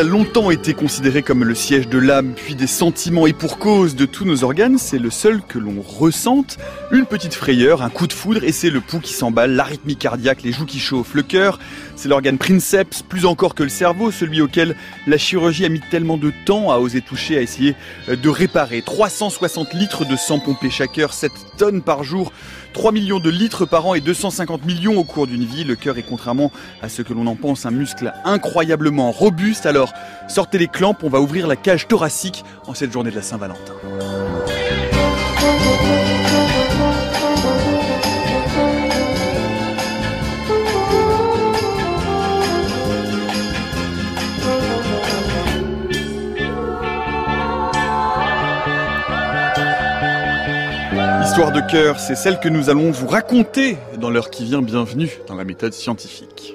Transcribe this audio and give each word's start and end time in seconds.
a 0.00 0.02
longtemps 0.02 0.50
été 0.50 0.72
considéré 0.72 1.22
comme 1.22 1.44
le 1.44 1.54
siège 1.54 1.86
de 1.86 1.98
l'âme, 1.98 2.32
puis 2.34 2.54
des 2.54 2.66
sentiments 2.66 3.26
et 3.26 3.34
pour 3.34 3.58
cause 3.58 3.94
de 3.94 4.06
tous 4.06 4.24
nos 4.24 4.44
organes, 4.44 4.78
c'est 4.78 4.98
le 4.98 5.10
seul 5.10 5.42
que 5.42 5.58
l'on 5.58 5.82
ressente. 5.82 6.56
Une 6.90 7.04
petite 7.04 7.34
frayeur, 7.34 7.82
un 7.82 7.90
coup 7.90 8.06
de 8.06 8.14
foudre 8.14 8.42
et 8.42 8.50
c'est 8.50 8.70
le 8.70 8.80
pouls 8.80 9.00
qui 9.00 9.12
s'emballe, 9.12 9.52
l'arythmie 9.52 9.96
cardiaque, 9.96 10.42
les 10.42 10.52
joues 10.52 10.64
qui 10.64 10.78
chauffent, 10.78 11.12
le 11.12 11.22
cœur. 11.22 11.58
C'est 11.96 12.08
l'organe 12.08 12.38
princeps, 12.38 13.02
plus 13.02 13.26
encore 13.26 13.54
que 13.54 13.62
le 13.62 13.68
cerveau, 13.68 14.10
celui 14.10 14.40
auquel 14.40 14.74
la 15.06 15.18
chirurgie 15.18 15.66
a 15.66 15.68
mis 15.68 15.82
tellement 15.90 16.16
de 16.16 16.32
temps 16.46 16.72
à 16.72 16.78
oser 16.78 17.02
toucher, 17.02 17.36
à 17.36 17.42
essayer 17.42 17.74
de 18.08 18.28
réparer. 18.30 18.80
360 18.80 19.74
litres 19.74 20.06
de 20.06 20.16
sang 20.16 20.38
pompé 20.38 20.70
chaque 20.70 20.98
heure, 20.98 21.12
7 21.12 21.30
tonnes 21.58 21.82
par 21.82 22.04
jour. 22.04 22.32
3 22.72 22.92
millions 22.92 23.20
de 23.20 23.30
litres 23.30 23.66
par 23.66 23.86
an 23.86 23.94
et 23.94 24.00
250 24.00 24.64
millions 24.64 24.98
au 24.98 25.04
cours 25.04 25.26
d'une 25.26 25.44
vie. 25.44 25.64
Le 25.64 25.76
cœur 25.76 25.98
est 25.98 26.02
contrairement 26.02 26.50
à 26.82 26.88
ce 26.88 27.02
que 27.02 27.12
l'on 27.12 27.26
en 27.26 27.36
pense 27.36 27.66
un 27.66 27.70
muscle 27.70 28.12
incroyablement 28.24 29.10
robuste. 29.10 29.66
Alors 29.66 29.92
sortez 30.28 30.58
les 30.58 30.68
clampes, 30.68 31.02
on 31.02 31.08
va 31.08 31.20
ouvrir 31.20 31.46
la 31.46 31.56
cage 31.56 31.88
thoracique 31.88 32.44
en 32.66 32.74
cette 32.74 32.92
journée 32.92 33.10
de 33.10 33.16
la 33.16 33.22
Saint-Valentin. 33.22 33.74
Histoire 51.40 51.56
de 51.56 51.72
cœur, 51.72 51.98
c'est 51.98 52.16
celle 52.16 52.38
que 52.38 52.50
nous 52.50 52.68
allons 52.68 52.90
vous 52.90 53.06
raconter 53.06 53.78
dans 53.96 54.10
l'heure 54.10 54.28
qui 54.28 54.44
vient. 54.44 54.60
Bienvenue 54.60 55.08
dans 55.26 55.36
la 55.36 55.44
méthode 55.44 55.72
scientifique. 55.72 56.54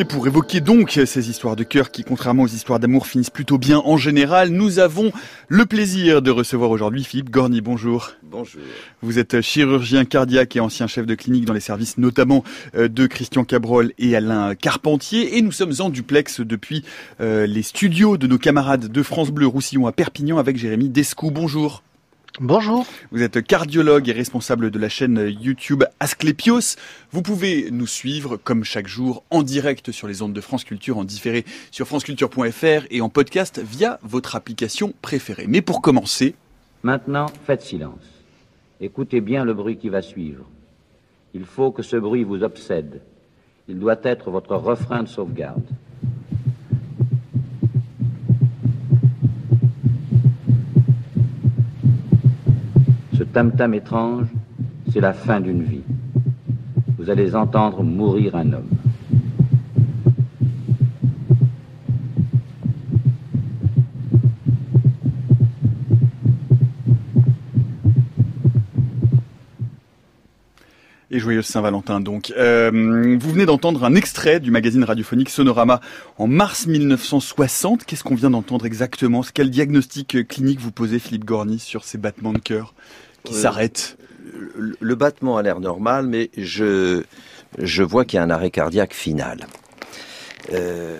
Et 0.00 0.04
pour 0.04 0.28
évoquer 0.28 0.60
donc 0.60 1.00
ces 1.06 1.28
histoires 1.28 1.56
de 1.56 1.64
cœur 1.64 1.90
qui, 1.90 2.04
contrairement 2.04 2.44
aux 2.44 2.48
histoires 2.48 2.78
d'amour, 2.78 3.08
finissent 3.08 3.30
plutôt 3.30 3.58
bien 3.58 3.82
en 3.84 3.96
général, 3.96 4.50
nous 4.50 4.78
avons 4.78 5.10
le 5.48 5.66
plaisir 5.66 6.22
de 6.22 6.30
recevoir 6.30 6.70
aujourd'hui 6.70 7.02
Philippe 7.02 7.30
Gorny. 7.30 7.60
Bonjour. 7.60 8.12
Bonjour. 8.22 8.62
Vous 9.02 9.18
êtes 9.18 9.40
chirurgien 9.40 10.04
cardiaque 10.04 10.54
et 10.54 10.60
ancien 10.60 10.86
chef 10.86 11.04
de 11.04 11.16
clinique 11.16 11.46
dans 11.46 11.52
les 11.52 11.58
services 11.58 11.98
notamment 11.98 12.44
euh, 12.76 12.86
de 12.86 13.08
Christian 13.08 13.42
Cabrol 13.42 13.92
et 13.98 14.14
Alain 14.14 14.54
Carpentier. 14.54 15.36
Et 15.36 15.42
nous 15.42 15.50
sommes 15.50 15.74
en 15.80 15.90
duplex 15.90 16.42
depuis 16.42 16.84
euh, 17.20 17.48
les 17.48 17.62
studios 17.62 18.18
de 18.18 18.28
nos 18.28 18.38
camarades 18.38 18.92
de 18.92 19.02
France 19.02 19.32
Bleu 19.32 19.48
Roussillon 19.48 19.88
à 19.88 19.92
Perpignan 19.92 20.38
avec 20.38 20.58
Jérémy 20.58 20.90
Descou. 20.90 21.32
Bonjour. 21.32 21.82
Bonjour. 22.40 22.86
Vous 23.10 23.22
êtes 23.22 23.42
cardiologue 23.44 24.08
et 24.08 24.12
responsable 24.12 24.70
de 24.70 24.78
la 24.78 24.88
chaîne 24.88 25.34
YouTube 25.40 25.82
Asclepios. 25.98 26.76
Vous 27.10 27.22
pouvez 27.22 27.68
nous 27.72 27.88
suivre 27.88 28.36
comme 28.36 28.62
chaque 28.62 28.86
jour 28.86 29.24
en 29.30 29.42
direct 29.42 29.90
sur 29.90 30.06
les 30.06 30.22
ondes 30.22 30.34
de 30.34 30.40
France 30.40 30.62
Culture, 30.62 30.98
en 30.98 31.04
différé 31.04 31.44
sur 31.72 31.88
franceculture.fr 31.88 32.86
et 32.90 33.00
en 33.00 33.08
podcast 33.08 33.60
via 33.60 33.98
votre 34.02 34.36
application 34.36 34.92
préférée. 35.02 35.46
Mais 35.48 35.62
pour 35.62 35.82
commencer... 35.82 36.36
Maintenant, 36.84 37.26
faites 37.44 37.62
silence. 37.62 38.22
Écoutez 38.80 39.20
bien 39.20 39.44
le 39.44 39.52
bruit 39.52 39.76
qui 39.76 39.88
va 39.88 40.00
suivre. 40.00 40.44
Il 41.34 41.44
faut 41.44 41.72
que 41.72 41.82
ce 41.82 41.96
bruit 41.96 42.22
vous 42.22 42.44
obsède. 42.44 43.00
Il 43.66 43.80
doit 43.80 43.98
être 44.04 44.30
votre 44.30 44.54
refrain 44.54 45.02
de 45.02 45.08
sauvegarde. 45.08 45.66
Tam-tam 53.38 53.72
étrange, 53.72 54.26
c'est 54.92 54.98
la 54.98 55.12
fin 55.12 55.38
d'une 55.38 55.62
vie. 55.62 55.84
Vous 56.98 57.08
allez 57.08 57.36
entendre 57.36 57.84
mourir 57.84 58.34
un 58.34 58.52
homme. 58.52 58.66
Et 71.12 71.20
joyeuse 71.20 71.46
Saint-Valentin 71.46 72.00
donc. 72.00 72.32
Euh, 72.36 73.16
vous 73.20 73.30
venez 73.30 73.46
d'entendre 73.46 73.84
un 73.84 73.94
extrait 73.94 74.40
du 74.40 74.50
magazine 74.50 74.82
radiophonique 74.82 75.30
Sonorama 75.30 75.80
en 76.16 76.26
mars 76.26 76.66
1960. 76.66 77.84
Qu'est-ce 77.84 78.02
qu'on 78.02 78.16
vient 78.16 78.30
d'entendre 78.30 78.66
exactement? 78.66 79.20
Quel 79.32 79.50
diagnostic 79.50 80.26
clinique 80.26 80.58
vous 80.58 80.72
posez, 80.72 80.98
Philippe 80.98 81.24
Gorny, 81.24 81.60
sur 81.60 81.84
ces 81.84 81.98
battements 81.98 82.32
de 82.32 82.40
cœur? 82.40 82.74
Qui 83.24 83.34
Euh, 83.34 83.42
s'arrêtent 83.42 83.96
Le, 84.56 84.76
le 84.80 84.94
battement 84.94 85.36
a 85.38 85.42
l'air 85.42 85.60
normal, 85.60 86.06
mais 86.06 86.30
je, 86.36 87.02
je 87.58 87.82
vois 87.82 88.04
qu'il 88.04 88.16
y 88.18 88.20
a 88.20 88.22
un 88.24 88.30
arrêt 88.30 88.50
cardiaque 88.50 88.94
final. 88.94 89.46
Euh, 90.52 90.98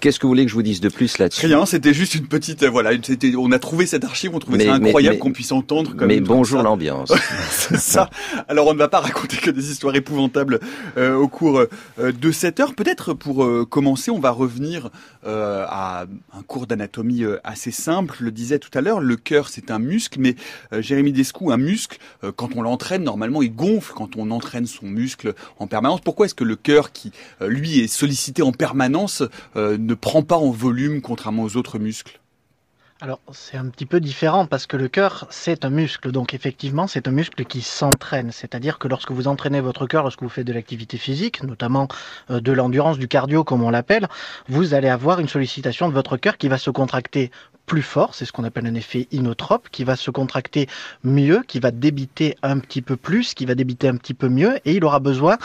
Qu'est-ce 0.00 0.20
que 0.20 0.26
vous 0.26 0.30
voulez 0.30 0.44
que 0.44 0.50
je 0.50 0.54
vous 0.54 0.62
dise 0.62 0.80
de 0.80 0.88
plus 0.88 1.18
là-dessus? 1.18 1.46
Rien, 1.46 1.66
c'était 1.66 1.92
juste 1.92 2.14
une 2.14 2.28
petite, 2.28 2.62
euh, 2.62 2.70
voilà, 2.70 2.92
une- 2.92 3.02
c'était- 3.02 3.34
on 3.36 3.50
a 3.50 3.58
trouvé 3.58 3.84
cette 3.84 4.04
archive, 4.04 4.30
on 4.32 4.38
trouvait 4.38 4.58
Mais- 4.58 4.66
ça 4.66 4.74
incroyable 4.74 5.18
qu'on 5.18 5.32
puisse 5.32 5.50
entendre 5.50 5.96
comme 5.96 6.06
Mais 6.06 6.20
bonjour 6.20 6.62
l'ambiance. 6.62 7.12
C'est 7.50 7.78
ça. 7.78 8.08
Alors 8.46 8.68
on 8.68 8.74
ne 8.74 8.78
va 8.78 8.86
pas 8.86 9.00
raconter 9.00 9.36
que 9.38 9.50
des 9.50 9.72
histoires 9.72 9.96
épouvantables 9.96 10.60
euh, 10.96 11.16
au 11.16 11.26
cours 11.26 11.58
euh, 11.98 12.12
de 12.12 12.30
cette 12.30 12.60
heure. 12.60 12.74
Peut-être 12.74 13.12
pour 13.12 13.42
euh, 13.44 13.66
commencer, 13.68 14.12
on 14.12 14.20
va 14.20 14.30
revenir 14.30 14.90
euh, 15.26 15.64
à 15.68 16.06
un 16.32 16.42
cours 16.42 16.68
d'anatomie 16.68 17.24
euh, 17.24 17.38
assez 17.42 17.72
simple. 17.72 18.14
Je 18.20 18.24
le 18.24 18.30
disais 18.30 18.60
tout 18.60 18.70
à 18.74 18.80
l'heure, 18.80 19.00
le 19.00 19.16
cœur 19.16 19.48
c'est 19.48 19.72
un 19.72 19.80
muscle, 19.80 20.20
mais 20.20 20.36
euh, 20.72 20.80
Jérémy 20.80 21.12
Descou, 21.12 21.50
un 21.50 21.56
muscle, 21.56 21.98
euh, 22.22 22.30
quand 22.30 22.50
on 22.54 22.62
l'entraîne, 22.62 23.02
normalement 23.02 23.42
il 23.42 23.52
gonfle 23.52 23.94
quand 23.96 24.14
on 24.16 24.30
entraîne 24.30 24.66
son 24.66 24.86
muscle 24.86 25.34
en 25.58 25.66
permanence. 25.66 26.02
Pourquoi 26.02 26.26
est-ce 26.26 26.36
que 26.36 26.44
le 26.44 26.54
cœur, 26.56 26.92
qui 26.92 27.10
euh, 27.42 27.48
lui 27.48 27.80
est 27.80 27.88
sollicité 27.88 28.42
en 28.42 28.52
permanence, 28.52 29.24
euh, 29.56 29.76
ne 29.88 29.94
prend 29.94 30.22
pas 30.22 30.36
en 30.36 30.50
volume 30.50 31.00
contrairement 31.00 31.42
aux 31.44 31.56
autres 31.56 31.78
muscles 31.78 32.20
Alors, 33.00 33.20
c'est 33.32 33.56
un 33.56 33.68
petit 33.70 33.86
peu 33.86 34.00
différent 34.00 34.44
parce 34.44 34.66
que 34.66 34.76
le 34.76 34.86
cœur, 34.88 35.26
c'est 35.30 35.64
un 35.64 35.70
muscle. 35.70 36.12
Donc, 36.12 36.34
effectivement, 36.34 36.86
c'est 36.86 37.08
un 37.08 37.10
muscle 37.10 37.44
qui 37.46 37.62
s'entraîne. 37.62 38.30
C'est-à-dire 38.30 38.78
que 38.78 38.86
lorsque 38.86 39.12
vous 39.12 39.28
entraînez 39.28 39.62
votre 39.62 39.86
cœur, 39.86 40.02
lorsque 40.02 40.22
vous 40.22 40.28
faites 40.28 40.46
de 40.46 40.52
l'activité 40.52 40.98
physique, 40.98 41.42
notamment 41.42 41.88
euh, 42.30 42.40
de 42.40 42.52
l'endurance, 42.52 42.98
du 42.98 43.08
cardio, 43.08 43.44
comme 43.44 43.62
on 43.62 43.70
l'appelle, 43.70 44.08
vous 44.48 44.74
allez 44.74 44.88
avoir 44.88 45.20
une 45.20 45.28
sollicitation 45.28 45.88
de 45.88 45.94
votre 45.94 46.18
cœur 46.18 46.36
qui 46.36 46.48
va 46.48 46.58
se 46.58 46.70
contracter 46.70 47.30
plus 47.68 47.82
fort, 47.82 48.14
c'est 48.14 48.24
ce 48.24 48.32
qu'on 48.32 48.44
appelle 48.44 48.66
un 48.66 48.74
effet 48.74 49.06
inotrope, 49.12 49.68
qui 49.70 49.84
va 49.84 49.94
se 49.94 50.10
contracter 50.10 50.68
mieux, 51.04 51.42
qui 51.46 51.60
va 51.60 51.70
débiter 51.70 52.34
un 52.42 52.58
petit 52.58 52.80
peu 52.80 52.96
plus, 52.96 53.34
qui 53.34 53.44
va 53.44 53.54
débiter 53.54 53.88
un 53.88 53.96
petit 53.96 54.14
peu 54.14 54.30
mieux, 54.30 54.56
et 54.64 54.72
il 54.72 54.84
aura 54.84 55.00
besoin 55.00 55.36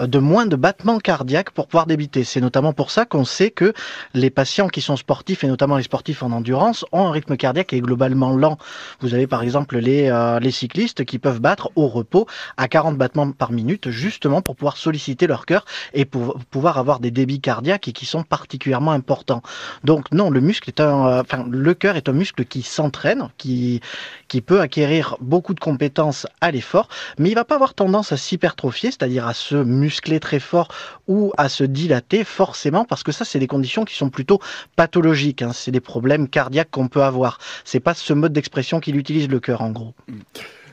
euh, 0.00 0.06
de 0.06 0.18
moins 0.18 0.44
de 0.44 0.56
battements 0.56 0.98
cardiaques 0.98 1.50
pour 1.50 1.66
pouvoir 1.66 1.86
débiter. 1.86 2.22
C'est 2.22 2.42
notamment 2.42 2.74
pour 2.74 2.90
ça 2.90 3.06
qu'on 3.06 3.24
sait 3.24 3.50
que 3.50 3.72
les 4.12 4.28
patients 4.28 4.68
qui 4.68 4.82
sont 4.82 4.96
sportifs, 4.96 5.42
et 5.42 5.48
notamment 5.48 5.78
les 5.78 5.82
sportifs 5.82 6.22
en 6.22 6.32
endurance, 6.32 6.84
ont 6.92 7.06
un 7.06 7.10
rythme 7.10 7.38
cardiaque 7.38 7.68
qui 7.68 7.76
est 7.76 7.80
globalement 7.80 8.36
lent. 8.36 8.58
Vous 9.00 9.14
avez 9.14 9.26
par 9.26 9.42
exemple 9.42 9.78
les, 9.78 10.10
euh, 10.10 10.38
cyclistes 10.50 11.06
qui 11.06 11.18
peuvent 11.18 11.40
battre 11.40 11.70
au 11.76 11.88
repos 11.88 12.26
à 12.58 12.68
40 12.68 12.98
battements 12.98 13.32
par 13.32 13.52
minute, 13.52 13.88
justement 13.88 14.42
pour 14.42 14.54
pouvoir 14.54 14.76
solliciter 14.76 15.26
leur 15.26 15.46
cœur 15.46 15.64
et 15.94 16.04
pour 16.04 16.38
pouvoir 16.50 16.76
avoir 16.76 17.00
des 17.00 17.10
débits 17.10 17.40
cardiaques 17.40 17.88
et 17.88 17.92
qui 17.92 18.04
sont 18.04 18.22
particulièrement 18.22 18.92
importants. 18.92 19.40
Donc 19.82 20.12
non, 20.12 20.28
le 20.28 20.40
muscle 20.40 20.68
est 20.68 20.80
un, 20.80 21.06
euh, 21.06 21.20
enfin 21.22 21.46
le 21.48 21.69
cœur 21.74 21.96
est 21.96 22.08
un 22.08 22.12
muscle 22.12 22.44
qui 22.44 22.62
s'entraîne, 22.62 23.28
qui 23.38 23.80
qui 24.28 24.40
peut 24.40 24.60
acquérir 24.60 25.16
beaucoup 25.20 25.54
de 25.54 25.60
compétences 25.60 26.26
à 26.40 26.50
l'effort, 26.50 26.88
mais 27.18 27.30
il 27.30 27.34
va 27.34 27.44
pas 27.44 27.56
avoir 27.56 27.74
tendance 27.74 28.12
à 28.12 28.16
s'hypertrophier, 28.16 28.90
c'est-à-dire 28.90 29.26
à 29.26 29.34
se 29.34 29.56
muscler 29.56 30.20
très 30.20 30.40
fort 30.40 30.68
ou 31.08 31.32
à 31.36 31.48
se 31.48 31.64
dilater 31.64 32.24
forcément, 32.24 32.84
parce 32.84 33.02
que 33.02 33.12
ça 33.12 33.24
c'est 33.24 33.38
des 33.38 33.46
conditions 33.46 33.84
qui 33.84 33.94
sont 33.94 34.10
plutôt 34.10 34.40
pathologiques. 34.76 35.42
hein. 35.42 35.52
C'est 35.52 35.70
des 35.72 35.80
problèmes 35.80 36.28
cardiaques 36.28 36.70
qu'on 36.70 36.88
peut 36.88 37.02
avoir. 37.02 37.38
C'est 37.64 37.80
pas 37.80 37.94
ce 37.94 38.12
mode 38.12 38.32
d'expression 38.32 38.80
qu'il 38.80 38.96
utilise 38.96 39.28
le 39.28 39.40
cœur 39.40 39.62
en 39.62 39.70
gros. 39.70 39.94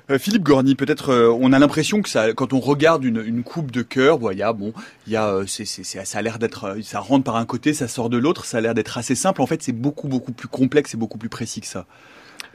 Euh, 0.09 0.17
Philippe 0.17 0.43
Gorny, 0.43 0.75
peut-être 0.75 1.09
euh, 1.09 1.37
on 1.39 1.51
a 1.51 1.59
l'impression 1.59 2.01
que 2.01 2.07
ça, 2.07 2.31
quand 2.33 2.53
on 2.53 2.59
regarde 2.59 3.03
une, 3.03 3.21
une 3.25 3.43
coupe 3.43 3.71
de 3.71 3.81
cœur, 3.81 4.19
il 4.31 4.37
y 4.37 4.43
a 4.43 4.53
bon, 4.53 4.73
il 5.05 5.13
y 5.13 5.15
a, 5.17 5.27
euh, 5.27 5.43
c'est, 5.47 5.65
c'est, 5.65 5.83
ça 5.83 6.17
a 6.17 6.21
l'air 6.21 6.39
d'être, 6.39 6.63
euh, 6.63 6.81
ça 6.81 6.99
rentre 6.99 7.25
par 7.25 7.35
un 7.35 7.45
côté, 7.45 7.73
ça 7.73 7.89
sort 7.89 8.09
de 8.09 8.17
l'autre, 8.17 8.45
ça 8.45 8.59
a 8.59 8.61
l'air 8.61 8.73
d'être 8.73 8.97
assez 8.97 9.15
simple. 9.15 9.41
En 9.41 9.47
fait, 9.47 9.61
c'est 9.61 9.73
beaucoup 9.73 10.07
beaucoup 10.07 10.31
plus 10.31 10.47
complexe 10.47 10.93
et 10.93 10.97
beaucoup 10.97 11.17
plus 11.17 11.29
précis 11.29 11.61
que 11.61 11.67
ça. 11.67 11.85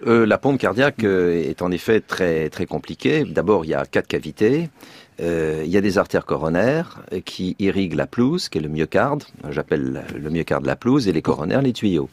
La 0.05 0.37
pompe 0.37 0.59
cardiaque 0.59 1.05
est 1.05 1.63
en 1.63 1.71
effet 1.71 2.01
très 2.01 2.49
très 2.51 2.67
compliquée. 2.67 3.25
D'abord, 3.25 3.65
il 3.65 3.69
y 3.69 3.75
a 3.75 3.87
quatre 3.87 4.09
cavités. 4.09 4.69
Euh, 5.21 5.63
il 5.65 5.71
y 5.71 5.77
a 5.77 5.81
des 5.81 5.99
artères 5.99 6.25
coronaires 6.25 7.03
qui 7.25 7.57
irriguent 7.59 7.95
la 7.95 8.07
pelouse, 8.07 8.49
qui 8.49 8.59
est 8.59 8.61
le 8.61 8.69
myocarde. 8.69 9.25
J'appelle 9.51 10.05
le 10.19 10.31
myocarde 10.31 10.67
la 10.67 10.77
pelouse 10.77 11.09
et 11.09 11.13
les 11.13 11.23
coronaires 11.23 11.63
les 11.63 11.73
tuyaux. 11.73 12.09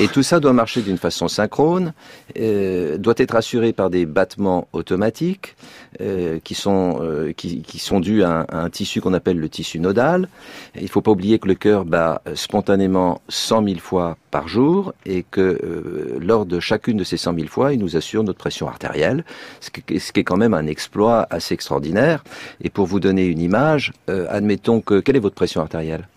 Et 0.00 0.08
tout 0.08 0.22
ça 0.22 0.40
doit 0.40 0.52
marcher 0.52 0.82
d'une 0.82 0.98
façon 0.98 1.28
synchrone, 1.28 1.92
euh, 2.38 2.98
doit 2.98 3.14
être 3.16 3.34
assuré 3.34 3.72
par 3.72 3.90
des 3.90 4.06
battements 4.06 4.68
automatiques 4.72 5.56
euh, 6.00 6.38
qui 6.42 6.54
sont 6.54 7.00
qui, 7.36 7.62
qui 7.62 7.78
sont 7.78 8.00
dus 8.00 8.22
à 8.22 8.30
un, 8.30 8.40
à 8.42 8.58
un 8.62 8.70
tissu 8.70 9.00
qu'on 9.00 9.14
appelle 9.14 9.38
le 9.38 9.48
tissu 9.48 9.80
nodal. 9.80 10.28
Il 10.76 10.84
ne 10.84 10.88
faut 10.88 11.02
pas 11.02 11.10
oublier 11.10 11.38
que 11.38 11.48
le 11.48 11.54
cœur 11.54 11.84
bat 11.84 12.22
spontanément 12.34 13.20
100 13.28 13.64
000 13.64 13.78
fois 13.78 14.16
par 14.30 14.48
jour 14.48 14.92
et 15.04 15.24
que 15.30 15.40
euh, 15.40 16.18
lors 16.20 16.46
de 16.46 16.60
chacune 16.60 16.96
de 16.96 17.04
ces 17.04 17.16
100 17.16 17.34
000 17.34 17.46
fois, 17.48 17.72
il 17.72 17.80
nous 17.80 17.96
assure 17.96 18.22
notre 18.22 18.38
pression 18.38 18.68
artérielle, 18.68 19.24
ce 19.60 19.70
qui, 19.70 20.00
ce 20.00 20.12
qui 20.12 20.20
est 20.20 20.24
quand 20.24 20.36
même 20.36 20.54
un 20.54 20.66
exploit 20.66 21.26
assez 21.30 21.54
extraordinaire. 21.54 22.22
Et 22.60 22.70
pour 22.70 22.86
vous 22.86 23.00
donner 23.00 23.26
une 23.26 23.40
image, 23.40 23.92
admettons 24.08 24.80
que 24.80 25.00
quelle 25.00 25.16
est 25.16 25.20
votre 25.20 25.34
pression 25.34 25.60
artérielle 25.60 26.08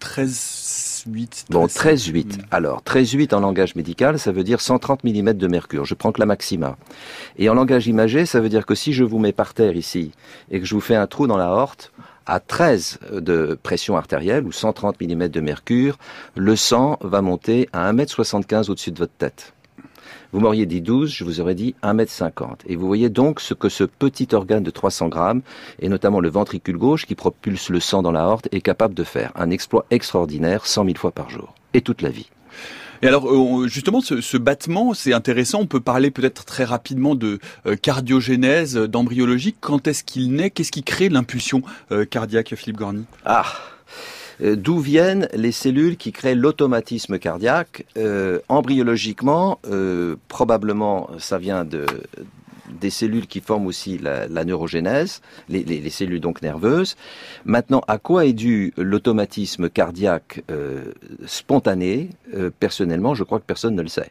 13 0.00 1.04
8. 1.06 1.46
Bon, 1.50 1.66
13,8. 1.66 2.40
Alors, 2.50 2.82
13,8 2.82 3.34
en 3.34 3.40
langage 3.40 3.74
médical, 3.74 4.18
ça 4.18 4.32
veut 4.32 4.44
dire 4.44 4.60
130 4.60 5.04
mm 5.04 5.34
de 5.34 5.46
mercure. 5.46 5.84
Je 5.84 5.94
prends 5.94 6.12
que 6.12 6.20
la 6.20 6.26
maxima. 6.26 6.76
Et 7.38 7.48
en 7.48 7.54
langage 7.54 7.86
imagé, 7.86 8.26
ça 8.26 8.40
veut 8.40 8.48
dire 8.48 8.66
que 8.66 8.74
si 8.74 8.92
je 8.92 9.04
vous 9.04 9.18
mets 9.18 9.32
par 9.32 9.54
terre 9.54 9.76
ici 9.76 10.12
et 10.50 10.60
que 10.60 10.66
je 10.66 10.74
vous 10.74 10.80
fais 10.80 10.94
un 10.94 11.06
trou 11.06 11.26
dans 11.26 11.36
la 11.36 11.50
horte, 11.50 11.92
à 12.26 12.40
13 12.40 13.00
de 13.12 13.58
pression 13.62 13.96
artérielle 13.96 14.44
ou 14.44 14.52
130 14.52 14.98
mm 15.00 15.28
de 15.28 15.40
mercure, 15.40 15.98
le 16.36 16.56
sang 16.56 16.98
va 17.02 17.20
monter 17.20 17.68
à 17.74 17.92
1m75 17.92 18.70
au-dessus 18.70 18.92
de 18.92 18.98
votre 18.98 19.12
tête. 19.12 19.52
Vous 20.32 20.40
m'auriez 20.40 20.66
dit 20.66 20.80
12, 20.80 21.10
je 21.10 21.24
vous 21.24 21.40
aurais 21.40 21.54
dit 21.54 21.74
1m50. 21.82 22.60
Et 22.66 22.76
vous 22.76 22.86
voyez 22.86 23.08
donc 23.08 23.40
ce 23.40 23.54
que 23.54 23.68
ce 23.68 23.84
petit 23.84 24.28
organe 24.32 24.62
de 24.62 24.70
300 24.70 25.08
grammes, 25.08 25.42
et 25.80 25.88
notamment 25.88 26.20
le 26.20 26.28
ventricule 26.28 26.76
gauche 26.76 27.06
qui 27.06 27.14
propulse 27.14 27.70
le 27.70 27.80
sang 27.80 28.02
dans 28.02 28.12
la 28.12 28.26
horte, 28.26 28.48
est 28.52 28.60
capable 28.60 28.94
de 28.94 29.04
faire. 29.04 29.32
Un 29.34 29.50
exploit 29.50 29.86
extraordinaire 29.90 30.66
100 30.66 30.84
000 30.84 30.96
fois 30.96 31.12
par 31.12 31.30
jour. 31.30 31.54
Et 31.72 31.80
toute 31.80 32.02
la 32.02 32.10
vie. 32.10 32.28
Et 33.02 33.06
alors, 33.06 33.28
euh, 33.28 33.68
justement, 33.68 34.00
ce, 34.00 34.36
battement, 34.38 34.94
c'est 34.94 35.12
intéressant. 35.12 35.60
On 35.60 35.66
peut 35.66 35.80
parler 35.80 36.10
peut-être 36.10 36.44
très 36.44 36.64
rapidement 36.64 37.14
de 37.14 37.38
euh, 37.66 37.76
cardiogénèse, 37.76 38.76
d'embryologie. 38.76 39.54
Quand 39.60 39.86
est-ce 39.86 40.04
qu'il 40.04 40.32
naît? 40.32 40.50
Qu'est-ce 40.50 40.72
qui 40.72 40.82
crée 40.82 41.10
l'impulsion 41.10 41.62
euh, 41.92 42.06
cardiaque, 42.06 42.54
Philippe 42.56 42.78
Gorny? 42.78 43.04
Ah 43.26 43.44
euh, 43.44 43.73
d'où 44.40 44.78
viennent 44.78 45.28
les 45.34 45.52
cellules 45.52 45.96
qui 45.96 46.12
créent 46.12 46.34
l'automatisme 46.34 47.18
cardiaque. 47.18 47.86
Euh, 47.96 48.40
embryologiquement, 48.48 49.58
euh, 49.66 50.16
probablement, 50.28 51.10
ça 51.18 51.38
vient 51.38 51.64
de, 51.64 51.86
des 52.80 52.90
cellules 52.90 53.26
qui 53.26 53.40
forment 53.40 53.66
aussi 53.66 53.98
la, 53.98 54.44
neurogénèse, 54.44 55.20
les, 55.48 55.90
cellules 55.90 56.20
donc 56.20 56.42
nerveuses. 56.42 56.96
Maintenant, 57.44 57.82
à 57.88 57.98
quoi 57.98 58.26
est 58.26 58.32
dû 58.32 58.72
l'automatisme 58.76 59.68
cardiaque 59.68 60.42
spontané? 61.26 62.10
Personnellement, 62.58 63.14
je 63.14 63.24
crois 63.24 63.38
que 63.38 63.44
personne 63.46 63.74
ne 63.74 63.82
le 63.82 63.88
sait. 63.88 64.10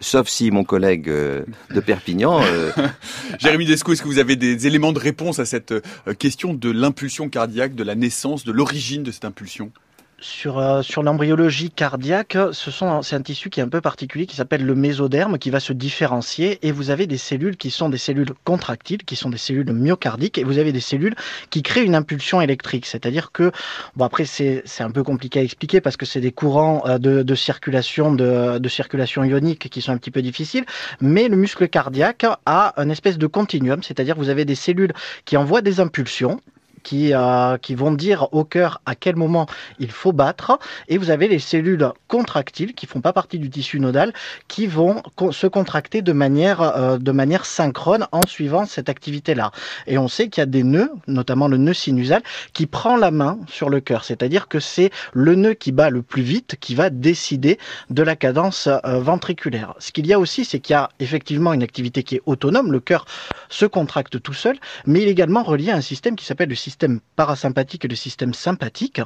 Sauf 0.00 0.28
si 0.28 0.50
mon 0.50 0.62
collègue 0.62 1.08
euh, 1.08 1.44
de 1.74 1.80
Perpignan. 1.80 2.42
Euh, 2.42 2.70
Jérémy 3.38 3.64
Desco, 3.64 3.92
est-ce 3.94 4.02
que 4.02 4.08
vous 4.08 4.18
avez 4.18 4.36
des 4.36 4.66
éléments 4.66 4.92
de 4.92 4.98
réponse 4.98 5.38
à 5.38 5.46
cette 5.46 5.72
euh, 5.72 5.80
question 6.18 6.52
de 6.52 6.70
l'impulsion 6.70 7.30
cardiaque, 7.30 7.74
de 7.74 7.82
la 7.82 7.94
naissance, 7.94 8.44
de 8.44 8.52
l'origine 8.52 9.02
de 9.02 9.10
cette 9.10 9.24
impulsion? 9.24 9.72
Sur, 10.18 10.58
euh, 10.58 10.82
sur 10.82 11.02
l'embryologie 11.02 11.70
cardiaque, 11.70 12.38
ce 12.52 12.70
sont, 12.70 13.02
c'est 13.02 13.16
un 13.16 13.22
tissu 13.22 13.50
qui 13.50 13.60
est 13.60 13.62
un 13.62 13.68
peu 13.68 13.80
particulier 13.80 14.26
qui 14.26 14.36
s'appelle 14.36 14.64
le 14.64 14.74
mésoderme 14.74 15.38
qui 15.38 15.50
va 15.50 15.60
se 15.60 15.72
différencier 15.72 16.58
et 16.62 16.72
vous 16.72 16.90
avez 16.90 17.06
des 17.06 17.18
cellules 17.18 17.56
qui 17.56 17.70
sont 17.70 17.88
des 17.88 17.98
cellules 17.98 18.32
contractiles, 18.44 19.04
qui 19.04 19.14
sont 19.14 19.28
des 19.28 19.36
cellules 19.36 19.70
myocardiques 19.70 20.38
et 20.38 20.44
vous 20.44 20.58
avez 20.58 20.72
des 20.72 20.80
cellules 20.80 21.14
qui 21.50 21.62
créent 21.62 21.84
une 21.84 21.94
impulsion 21.94 22.40
électrique. 22.40 22.86
C'est-à-dire 22.86 23.30
que, 23.30 23.52
bon 23.94 24.04
après 24.06 24.24
c'est, 24.24 24.62
un 24.80 24.90
peu 24.90 25.02
compliqué 25.02 25.40
à 25.40 25.42
expliquer 25.42 25.80
parce 25.80 25.96
que 25.96 26.06
c'est 26.06 26.20
des 26.20 26.32
courants 26.32 26.82
euh, 26.86 26.98
de, 26.98 27.34
circulation, 27.34 28.14
de, 28.14 28.68
circulation 28.68 29.22
ionique 29.22 29.68
qui 29.68 29.82
sont 29.82 29.92
un 29.92 29.98
petit 29.98 30.10
peu 30.10 30.22
difficiles, 30.22 30.64
mais 31.00 31.28
le 31.28 31.36
muscle 31.36 31.68
cardiaque 31.68 32.24
a 32.46 32.74
un 32.80 32.88
espèce 32.88 33.18
de 33.18 33.26
continuum, 33.26 33.82
c'est-à-dire 33.82 34.16
vous 34.16 34.30
avez 34.30 34.44
des 34.44 34.54
cellules 34.54 34.92
qui 35.24 35.36
envoient 35.36 35.62
des 35.62 35.80
impulsions 35.80 36.40
qui, 36.86 37.12
euh, 37.12 37.58
qui 37.58 37.74
vont 37.74 37.90
dire 37.90 38.28
au 38.30 38.44
cœur 38.44 38.80
à 38.86 38.94
quel 38.94 39.16
moment 39.16 39.46
il 39.80 39.90
faut 39.90 40.12
battre. 40.12 40.60
Et 40.86 40.98
vous 40.98 41.10
avez 41.10 41.26
les 41.26 41.40
cellules 41.40 41.90
contractiles 42.06 42.74
qui 42.74 42.86
font 42.86 43.00
pas 43.00 43.12
partie 43.12 43.40
du 43.40 43.50
tissu 43.50 43.80
nodal 43.80 44.12
qui 44.46 44.68
vont 44.68 45.02
se 45.32 45.48
contracter 45.48 46.00
de 46.00 46.12
manière, 46.12 46.60
euh, 46.60 46.98
de 46.98 47.10
manière 47.10 47.44
synchrone 47.44 48.06
en 48.12 48.24
suivant 48.24 48.66
cette 48.66 48.88
activité-là. 48.88 49.50
Et 49.88 49.98
on 49.98 50.06
sait 50.06 50.28
qu'il 50.28 50.42
y 50.42 50.44
a 50.44 50.46
des 50.46 50.62
nœuds, 50.62 50.92
notamment 51.08 51.48
le 51.48 51.56
nœud 51.56 51.74
sinusal, 51.74 52.22
qui 52.52 52.66
prend 52.66 52.96
la 52.96 53.10
main 53.10 53.40
sur 53.48 53.68
le 53.68 53.80
cœur. 53.80 54.04
C'est-à-dire 54.04 54.46
que 54.46 54.60
c'est 54.60 54.92
le 55.12 55.34
nœud 55.34 55.54
qui 55.54 55.72
bat 55.72 55.90
le 55.90 56.02
plus 56.02 56.22
vite 56.22 56.54
qui 56.60 56.76
va 56.76 56.88
décider 56.88 57.58
de 57.90 58.04
la 58.04 58.14
cadence 58.14 58.68
euh, 58.68 59.00
ventriculaire. 59.00 59.74
Ce 59.80 59.90
qu'il 59.90 60.06
y 60.06 60.12
a 60.12 60.20
aussi, 60.20 60.44
c'est 60.44 60.60
qu'il 60.60 60.74
y 60.74 60.76
a 60.76 60.88
effectivement 61.00 61.52
une 61.52 61.64
activité 61.64 62.04
qui 62.04 62.14
est 62.14 62.22
autonome. 62.26 62.70
Le 62.70 62.78
cœur 62.78 63.06
se 63.48 63.66
contracte 63.66 64.22
tout 64.22 64.34
seul, 64.34 64.56
mais 64.86 65.02
il 65.02 65.08
est 65.08 65.10
également 65.10 65.42
relié 65.42 65.72
à 65.72 65.76
un 65.76 65.80
système 65.80 66.14
qui 66.14 66.24
s'appelle 66.24 66.48
le 66.48 66.54
système 66.54 66.75
système 66.76 67.00
parasympathique 67.16 67.86
et 67.86 67.88
le 67.88 67.96
système 67.96 68.34
sympathique 68.34 69.00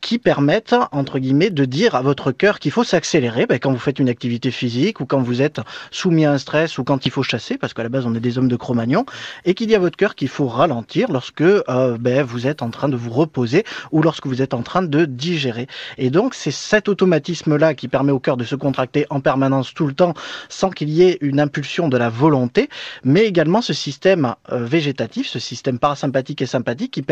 qui 0.00 0.18
permettent, 0.18 0.74
entre 0.90 1.20
guillemets, 1.20 1.50
de 1.50 1.64
dire 1.64 1.94
à 1.94 2.02
votre 2.02 2.32
cœur 2.32 2.58
qu'il 2.58 2.72
faut 2.72 2.82
s'accélérer 2.82 3.46
ben, 3.46 3.60
quand 3.60 3.70
vous 3.70 3.78
faites 3.78 4.00
une 4.00 4.08
activité 4.08 4.50
physique 4.50 4.98
ou 4.98 5.06
quand 5.06 5.22
vous 5.22 5.40
êtes 5.40 5.60
soumis 5.92 6.24
à 6.24 6.32
un 6.32 6.38
stress 6.38 6.78
ou 6.78 6.84
quand 6.84 7.06
il 7.06 7.12
faut 7.12 7.22
chasser, 7.22 7.58
parce 7.58 7.74
qu'à 7.74 7.84
la 7.84 7.90
base 7.90 8.06
on 8.06 8.14
est 8.16 8.20
des 8.20 8.38
hommes 8.38 8.48
de 8.48 8.56
Cro-Magnon, 8.56 9.06
et 9.44 9.54
qu'il 9.54 9.68
dit 9.68 9.76
à 9.76 9.78
votre 9.78 9.96
cœur 9.96 10.16
qu'il 10.16 10.26
faut 10.26 10.48
ralentir 10.48 11.12
lorsque 11.12 11.42
euh, 11.42 11.96
ben, 11.96 12.24
vous 12.24 12.48
êtes 12.48 12.60
en 12.60 12.70
train 12.70 12.88
de 12.88 12.96
vous 12.96 13.10
reposer 13.10 13.62
ou 13.92 14.02
lorsque 14.02 14.26
vous 14.26 14.42
êtes 14.42 14.52
en 14.52 14.62
train 14.62 14.82
de 14.82 15.04
digérer. 15.04 15.68
Et 15.98 16.10
donc 16.10 16.34
c'est 16.34 16.50
cet 16.50 16.88
automatisme-là 16.88 17.74
qui 17.74 17.86
permet 17.86 18.10
au 18.10 18.18
cœur 18.18 18.36
de 18.36 18.42
se 18.42 18.56
contracter 18.56 19.06
en 19.10 19.20
permanence 19.20 19.72
tout 19.74 19.86
le 19.86 19.94
temps 19.94 20.14
sans 20.48 20.70
qu'il 20.70 20.90
y 20.90 21.02
ait 21.02 21.18
une 21.20 21.38
impulsion 21.38 21.88
de 21.88 21.96
la 21.96 22.08
volonté, 22.08 22.68
mais 23.04 23.26
également 23.26 23.62
ce 23.62 23.74
système 23.74 24.34
euh, 24.50 24.64
végétatif, 24.64 25.28
ce 25.28 25.38
système 25.38 25.78
parasympathique 25.78 26.42
et 26.42 26.46
sympathique 26.46 26.90
qui 26.90 27.02
permet 27.02 27.11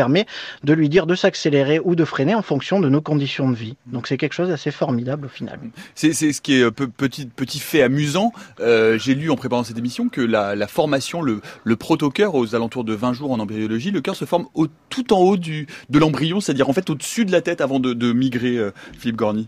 de 0.63 0.73
lui 0.73 0.89
dire 0.89 1.05
de 1.05 1.15
s'accélérer 1.15 1.79
ou 1.83 1.95
de 1.95 2.05
freiner 2.05 2.35
en 2.35 2.41
fonction 2.41 2.79
de 2.79 2.89
nos 2.89 3.01
conditions 3.01 3.49
de 3.49 3.55
vie. 3.55 3.75
Donc 3.87 4.07
c'est 4.07 4.17
quelque 4.17 4.33
chose 4.33 4.49
d'assez 4.49 4.71
formidable 4.71 5.25
au 5.25 5.29
final. 5.29 5.59
C'est 5.95 6.13
ce 6.13 6.41
qui 6.41 6.55
est 6.55 6.63
euh, 6.63 6.71
petit, 6.71 7.25
petit 7.25 7.59
fait 7.59 7.81
amusant. 7.81 8.31
Euh, 8.59 8.97
j'ai 8.97 9.15
lu 9.15 9.29
en 9.29 9.35
préparant 9.35 9.63
cette 9.63 9.77
émission 9.77 10.09
que 10.09 10.21
la, 10.21 10.55
la 10.55 10.67
formation, 10.67 11.21
le, 11.21 11.41
le 11.63 11.75
proto-cœur 11.75 12.35
aux 12.35 12.55
alentours 12.55 12.83
de 12.83 12.93
20 12.93 13.13
jours 13.13 13.31
en 13.31 13.39
embryologie, 13.39 13.91
le 13.91 14.01
cœur 14.01 14.15
se 14.15 14.25
forme 14.25 14.47
au, 14.53 14.67
tout 14.89 15.13
en 15.13 15.19
haut 15.19 15.37
du, 15.37 15.67
de 15.89 15.99
l'embryon, 15.99 16.39
c'est-à-dire 16.39 16.69
en 16.69 16.73
fait 16.73 16.89
au-dessus 16.89 17.25
de 17.25 17.31
la 17.31 17.41
tête 17.41 17.61
avant 17.61 17.79
de, 17.79 17.93
de 17.93 18.13
migrer, 18.13 18.57
euh, 18.57 18.71
Philippe 18.97 19.17
Gorny. 19.17 19.47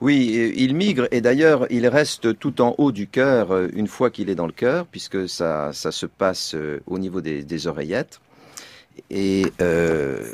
Oui, 0.00 0.54
il 0.56 0.74
migre 0.74 1.08
et 1.10 1.20
d'ailleurs 1.20 1.66
il 1.68 1.86
reste 1.86 2.38
tout 2.38 2.62
en 2.62 2.74
haut 2.78 2.90
du 2.90 3.06
cœur 3.06 3.50
une 3.74 3.86
fois 3.86 4.08
qu'il 4.08 4.30
est 4.30 4.34
dans 4.34 4.46
le 4.46 4.52
cœur, 4.52 4.86
puisque 4.86 5.28
ça, 5.28 5.74
ça 5.74 5.92
se 5.92 6.06
passe 6.06 6.56
au 6.86 6.98
niveau 6.98 7.20
des, 7.20 7.44
des 7.44 7.66
oreillettes. 7.66 8.18
Et 9.10 9.46
euh, 9.60 10.32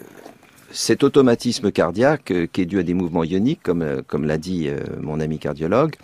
cet 0.70 1.04
automatisme 1.04 1.70
cardiaque, 1.70 2.30
euh, 2.30 2.46
qui 2.50 2.62
est 2.62 2.66
dû 2.66 2.78
à 2.78 2.82
des 2.82 2.94
mouvements 2.94 3.24
ioniques, 3.24 3.62
comme, 3.62 3.82
euh, 3.82 4.02
comme 4.06 4.24
l'a 4.24 4.38
dit 4.38 4.68
mon 5.00 5.20
ami 5.20 5.38
cardiologue, 5.38 5.94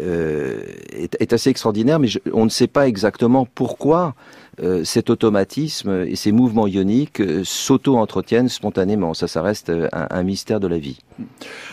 est, 0.00 1.16
est, 1.18 1.32
assez 1.32 1.50
extraordinaire, 1.50 1.98
mais 1.98 2.08
on 2.32 2.44
ne 2.44 2.50
sait 2.50 2.68
pas 2.68 2.86
exactement 2.86 3.48
pourquoi 3.52 4.14
euh, 4.62 4.84
cet 4.84 5.10
automatisme 5.10 6.04
et 6.06 6.16
ces 6.16 6.32
mouvements 6.32 6.66
ioniques 6.66 7.20
euh, 7.20 7.42
s'auto-entretiennent 7.44 8.48
spontanément. 8.48 9.14
Ça, 9.14 9.28
ça 9.28 9.40
reste 9.40 9.70
euh, 9.70 9.88
un, 9.92 10.22
mystère 10.22 10.58
de 10.58 10.66
la 10.66 10.78
vie. 10.78 10.98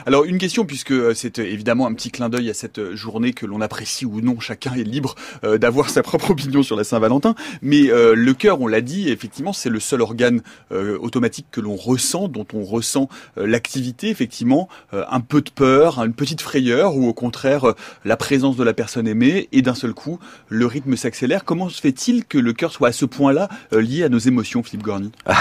Alors 0.05 0.25
une 0.25 0.37
question, 0.37 0.65
puisque 0.65 0.93
c'est 1.15 1.39
évidemment 1.39 1.87
un 1.87 1.93
petit 1.93 2.11
clin 2.11 2.29
d'œil 2.29 2.49
à 2.49 2.53
cette 2.53 2.93
journée 2.93 3.33
que 3.33 3.45
l'on 3.45 3.61
apprécie 3.61 4.05
ou 4.05 4.21
non, 4.21 4.39
chacun 4.39 4.73
est 4.75 4.83
libre 4.83 5.15
d'avoir 5.43 5.89
sa 5.89 6.03
propre 6.03 6.31
opinion 6.31 6.63
sur 6.63 6.75
la 6.75 6.83
Saint-Valentin, 6.83 7.35
mais 7.61 7.89
le 7.91 8.33
cœur, 8.33 8.61
on 8.61 8.67
l'a 8.67 8.81
dit, 8.81 9.09
effectivement, 9.09 9.53
c'est 9.53 9.69
le 9.69 9.79
seul 9.79 10.01
organe 10.01 10.41
automatique 10.71 11.47
que 11.51 11.61
l'on 11.61 11.75
ressent, 11.75 12.27
dont 12.27 12.45
on 12.53 12.63
ressent 12.63 13.09
l'activité, 13.35 14.09
effectivement, 14.09 14.67
un 14.91 15.21
peu 15.21 15.41
de 15.41 15.49
peur, 15.49 15.99
une 15.99 16.13
petite 16.13 16.41
frayeur, 16.41 16.95
ou 16.95 17.07
au 17.07 17.13
contraire 17.13 17.73
la 18.03 18.17
présence 18.17 18.55
de 18.55 18.63
la 18.63 18.73
personne 18.73 19.07
aimée, 19.07 19.47
et 19.51 19.61
d'un 19.61 19.75
seul 19.75 19.93
coup, 19.93 20.19
le 20.49 20.65
rythme 20.65 20.95
s'accélère. 20.95 21.45
Comment 21.45 21.69
se 21.69 21.81
fait-il 21.81 22.25
que 22.25 22.37
le 22.37 22.53
cœur 22.53 22.71
soit 22.75 22.89
à 22.89 22.91
ce 22.91 23.05
point-là 23.05 23.47
euh, 23.71 23.81
lié 23.81 24.03
à 24.03 24.09
nos 24.09 24.17
émotions, 24.17 24.61
Philippe 24.61 24.83
Gorny 24.83 25.09
ah, 25.25 25.37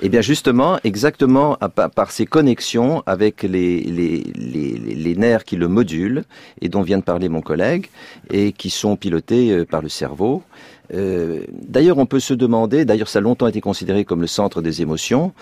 Eh 0.00 0.08
bien 0.08 0.22
justement, 0.22 0.78
exactement 0.84 1.58
par 1.94 2.10
ces 2.10 2.24
connexions 2.24 3.02
avec 3.04 3.42
les, 3.42 5.14
nerfs 5.18 5.44
qui 5.44 5.56
le 5.56 5.68
modulent, 5.68 6.24
et 6.62 6.70
dont 6.70 6.80
vient 6.80 6.96
de 6.96 7.02
parler 7.02 7.28
mon 7.28 7.42
collègue, 7.42 7.90
et 8.30 8.52
qui 8.52 8.70
sont 8.70 8.96
pilotés 8.96 9.50
euh, 9.50 9.64
par 9.66 9.82
le 9.82 9.90
cerveau. 9.90 10.42
Euh, 10.94 11.44
d'ailleurs, 11.50 11.98
on 11.98 12.06
peut 12.06 12.20
se 12.20 12.34
demander, 12.34 12.84
d'ailleurs 12.84 13.08
ça 13.08 13.18
a 13.18 13.22
longtemps 13.22 13.46
été 13.46 13.60
considéré 13.60 14.04
comme 14.04 14.20
le 14.20 14.26
centre 14.26 14.62
des 14.62 14.82
émotions, 14.82 15.32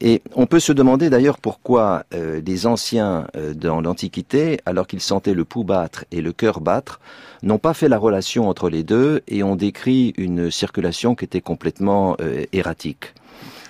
et 0.00 0.22
on 0.34 0.46
peut 0.46 0.60
se 0.60 0.72
demander 0.72 1.10
d'ailleurs 1.10 1.38
pourquoi 1.38 2.04
les 2.12 2.66
anciens 2.66 3.26
dans 3.54 3.80
l'Antiquité, 3.80 4.60
alors 4.66 4.86
qu'ils 4.86 5.00
sentaient 5.00 5.34
le 5.34 5.44
pouls 5.44 5.64
battre 5.64 6.04
et 6.10 6.20
le 6.20 6.32
cœur 6.32 6.60
battre, 6.60 7.00
n'ont 7.42 7.58
pas 7.58 7.74
fait 7.74 7.88
la 7.88 7.98
relation 7.98 8.48
entre 8.48 8.70
les 8.70 8.82
deux 8.82 9.22
et 9.28 9.42
ont 9.42 9.56
décrit 9.56 10.14
une 10.16 10.50
circulation 10.50 11.14
qui 11.14 11.24
était 11.24 11.40
complètement 11.40 12.16
euh, 12.20 12.44
erratique. 12.52 13.14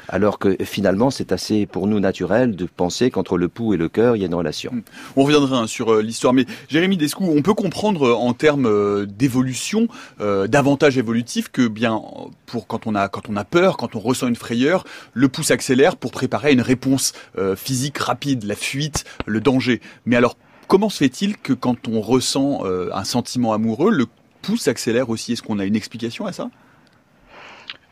Alors 0.08 0.38
que 0.38 0.56
finalement, 0.64 1.10
c'est 1.10 1.32
assez 1.32 1.66
pour 1.66 1.86
nous 1.86 2.00
naturel 2.00 2.56
de 2.56 2.64
penser 2.66 3.10
qu'entre 3.10 3.38
le 3.38 3.48
pouls 3.48 3.74
et 3.74 3.76
le 3.76 3.88
cœur, 3.88 4.16
il 4.16 4.20
y 4.20 4.22
a 4.22 4.26
une 4.26 4.34
relation. 4.34 4.72
Hmm. 4.72 4.82
On 5.16 5.24
reviendra 5.24 5.58
hein, 5.58 5.66
sur 5.66 5.92
euh, 5.92 6.02
l'histoire, 6.02 6.32
mais 6.32 6.46
Jérémy 6.68 6.96
Descou, 6.96 7.24
on 7.24 7.42
peut 7.42 7.54
comprendre 7.54 8.08
euh, 8.08 8.14
en 8.14 8.32
termes 8.32 9.06
d'évolution, 9.06 9.88
d'avantage 10.18 10.98
évolutif, 10.98 11.48
que 11.50 11.66
bien 11.66 12.00
pour 12.46 12.66
quand 12.66 12.86
on 12.86 12.94
a 12.94 13.08
quand 13.08 13.28
on 13.28 13.36
a 13.36 13.44
peur, 13.44 13.76
quand 13.76 13.96
on 13.96 14.00
ressent 14.00 14.28
une 14.28 14.36
frayeur, 14.36 14.84
le 15.12 15.28
pouls 15.28 15.42
s'accélère 15.42 15.96
pour 15.96 16.10
préparer 16.10 16.52
une 16.52 16.60
réponse 16.60 17.12
physique 17.56 17.98
rapide, 17.98 18.44
la 18.44 18.54
fuite, 18.54 19.04
le 19.26 19.40
danger. 19.40 19.80
Mais 20.06 20.16
alors 20.16 20.36
Comment 20.72 20.88
se 20.88 20.96
fait-il 20.96 21.36
que 21.36 21.52
quand 21.52 21.86
on 21.86 22.00
ressent 22.00 22.64
euh, 22.64 22.88
un 22.94 23.04
sentiment 23.04 23.52
amoureux, 23.52 23.90
le 23.90 24.06
pouce 24.40 24.62
s'accélère 24.62 25.10
aussi? 25.10 25.34
Est-ce 25.34 25.42
qu'on 25.42 25.58
a 25.58 25.66
une 25.66 25.76
explication 25.76 26.24
à 26.24 26.32
ça? 26.32 26.48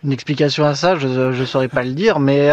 Une 0.02 0.12
explication 0.12 0.64
à 0.64 0.74
ça, 0.74 0.96
je 0.96 1.06
ne 1.06 1.44
saurais 1.44 1.68
pas 1.68 1.82
le 1.82 1.92
dire, 1.92 2.20
mais 2.20 2.52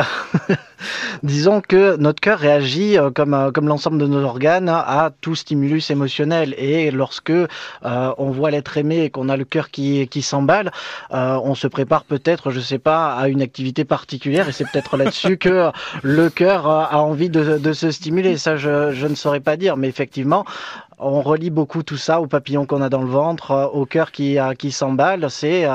disons 1.23 1.61
que 1.61 1.95
notre 1.95 2.19
cœur 2.19 2.39
réagit 2.39 2.97
euh, 2.97 3.09
comme, 3.09 3.33
euh, 3.33 3.51
comme 3.51 3.67
l'ensemble 3.67 3.97
de 3.97 4.05
nos 4.05 4.21
organes 4.23 4.69
à 4.69 5.11
tout 5.21 5.35
stimulus 5.35 5.89
émotionnel. 5.89 6.53
Et 6.57 6.91
lorsque 6.91 7.29
euh, 7.29 7.47
on 7.83 8.31
voit 8.31 8.51
l'être 8.51 8.77
aimé 8.77 9.03
et 9.03 9.09
qu'on 9.09 9.29
a 9.29 9.37
le 9.37 9.45
cœur 9.45 9.69
qui, 9.71 10.07
qui 10.09 10.21
s'emballe, 10.21 10.71
on 11.09 11.55
se 11.55 11.67
prépare 11.67 12.03
peut-être, 12.03 12.51
je 12.51 12.59
sais 12.59 12.79
pas, 12.79 13.15
à 13.15 13.27
une 13.29 13.41
activité 13.41 13.85
particulière. 13.85 14.49
Et 14.49 14.51
c'est 14.51 14.65
peut-être 14.69 14.97
là-dessus 14.97 15.37
que 15.37 15.71
le 16.03 16.29
cœur 16.29 16.67
a 16.67 17.01
envie 17.01 17.29
de, 17.29 17.57
de 17.57 17.73
se 17.73 17.91
stimuler. 17.91 18.37
Ça, 18.37 18.57
je, 18.57 18.91
je 18.91 19.07
ne 19.07 19.15
saurais 19.15 19.39
pas 19.39 19.55
dire, 19.55 19.77
mais 19.77 19.87
effectivement, 19.87 20.45
on 20.99 21.21
relie 21.21 21.49
beaucoup 21.49 21.83
tout 21.83 21.97
ça 21.97 22.19
au 22.19 22.27
papillon 22.27 22.65
qu'on 22.65 22.81
a 22.81 22.89
dans 22.89 23.01
le 23.01 23.09
ventre, 23.09 23.71
au 23.73 23.85
cœur 23.85 24.11
qui, 24.11 24.37
qui 24.57 24.71
s'emballe. 24.71 25.29
C'est 25.29 25.65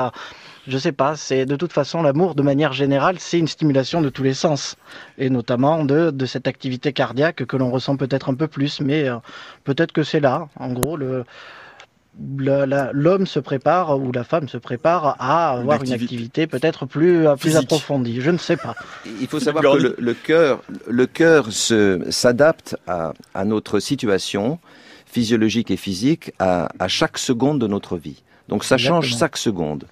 je 0.67 0.77
sais 0.77 0.91
pas, 0.91 1.15
c'est 1.15 1.45
de 1.45 1.55
toute 1.55 1.73
façon 1.73 2.01
l'amour 2.01 2.35
de 2.35 2.41
manière 2.41 2.73
générale, 2.73 3.17
c'est 3.19 3.39
une 3.39 3.47
stimulation 3.47 4.01
de 4.01 4.09
tous 4.09 4.23
les 4.23 4.33
sens 4.33 4.75
et 5.17 5.29
notamment 5.29 5.83
de, 5.83 6.11
de 6.11 6.25
cette 6.25 6.47
activité 6.47 6.93
cardiaque 6.93 7.45
que 7.45 7.57
l'on 7.57 7.71
ressent 7.71 7.97
peut-être 7.97 8.29
un 8.29 8.35
peu 8.35 8.47
plus, 8.47 8.79
mais 8.81 9.07
euh, 9.07 9.17
peut-être 9.63 9.91
que 9.91 10.03
c'est 10.03 10.19
là, 10.19 10.47
en 10.57 10.71
gros, 10.71 10.97
le 10.97 11.25
l'homme 12.19 13.25
se 13.25 13.39
prépare 13.39 13.99
ou 13.99 14.11
la 14.11 14.23
femme 14.23 14.47
se 14.47 14.57
prépare 14.57 15.15
à 15.19 15.51
avoir 15.51 15.83
une 15.83 15.93
activité, 15.93 16.47
peut-être 16.47 16.85
plus, 16.85 17.25
plus 17.39 17.55
approfondie. 17.55 18.21
Je 18.21 18.29
ne 18.29 18.37
sais 18.37 18.57
pas. 18.57 18.75
Il 19.19 19.27
faut 19.27 19.39
savoir 19.39 19.63
que 19.63 19.81
le, 19.81 19.95
le 19.97 20.13
cœur, 20.13 20.61
le 20.87 21.07
cœur 21.07 21.47
s'adapte 21.51 22.77
à, 22.87 23.13
à, 23.33 23.45
notre 23.45 23.79
situation 23.79 24.59
physiologique 25.05 25.71
et 25.71 25.77
physique 25.77 26.33
à, 26.39 26.69
à, 26.79 26.87
chaque 26.87 27.17
seconde 27.17 27.59
de 27.59 27.67
notre 27.67 27.97
vie. 27.97 28.21
Donc 28.47 28.63
ça 28.63 28.77
change 28.77 29.17
chaque 29.17 29.37
seconde. 29.37 29.85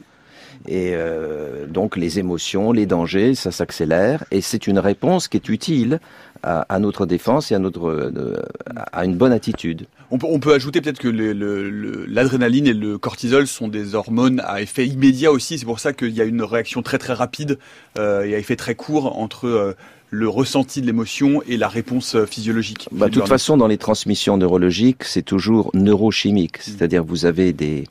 Et 0.68 0.92
euh, 0.94 1.66
donc 1.68 1.98
les 1.98 2.20
émotions, 2.20 2.72
les 2.72 2.86
dangers, 2.86 3.36
ça 3.36 3.52
s'accélère. 3.52 4.24
Et 4.32 4.42
c'est 4.42 4.68
une 4.68 4.80
réponse 4.80 5.28
qui 5.28 5.38
est 5.38 5.50
utile 5.50 6.00
à, 6.44 6.66
à 6.74 6.80
notre 6.80 7.06
défense 7.06 7.52
et 7.52 7.56
à, 7.56 7.60
notre, 7.60 7.88
euh, 7.88 8.42
à 8.76 9.06
une 9.06 9.16
bonne 9.16 9.32
attitude. 9.32 9.86
On 10.12 10.18
peut, 10.18 10.28
on 10.30 10.40
peut 10.40 10.54
ajouter 10.54 10.82
peut-être 10.82 11.00
que 11.00 11.08
l'adrénaline 11.08 12.68
et 12.68 12.74
le 12.74 12.98
cortisol 12.98 13.48
sont 13.48 13.68
des 13.68 13.96
hormones 13.96 14.42
à 14.46 14.62
effet 14.62 14.86
immédiat 14.86 15.32
aussi. 15.32 15.58
C'est 15.58 15.66
pour 15.66 15.80
ça 15.80 15.94
qu'il 15.94 16.12
y 16.12 16.22
a 16.22 16.26
une 16.26 16.44
réaction 16.44 16.82
très 16.82 16.98
très 16.98 17.14
rapide 17.14 17.58
euh, 17.98 18.24
et 18.24 18.36
à 18.36 18.38
effet 18.38 18.56
très 18.56 18.76
court 18.76 19.20
entre 19.20 19.76
le 20.14 20.28
ressenti 20.28 20.82
de 20.82 20.88
l'émotion 20.88 21.42
et 21.48 21.56
la 21.56 21.70
réponse 21.70 22.18
physiologique. 22.26 22.90
Bah, 22.92 23.08
de 23.08 23.14
toute 23.14 23.30
façon, 23.30 23.56
dans 23.56 23.68
les 23.68 23.78
transmissions 23.78 24.36
neurologiques, 24.36 25.06
c'est 25.06 25.22
toujours 25.22 25.72
neurochimique. 25.74 26.58
C'est-à-dire 26.60 27.06
vous 27.06 27.26
avez 27.26 27.54
des, 27.54 27.86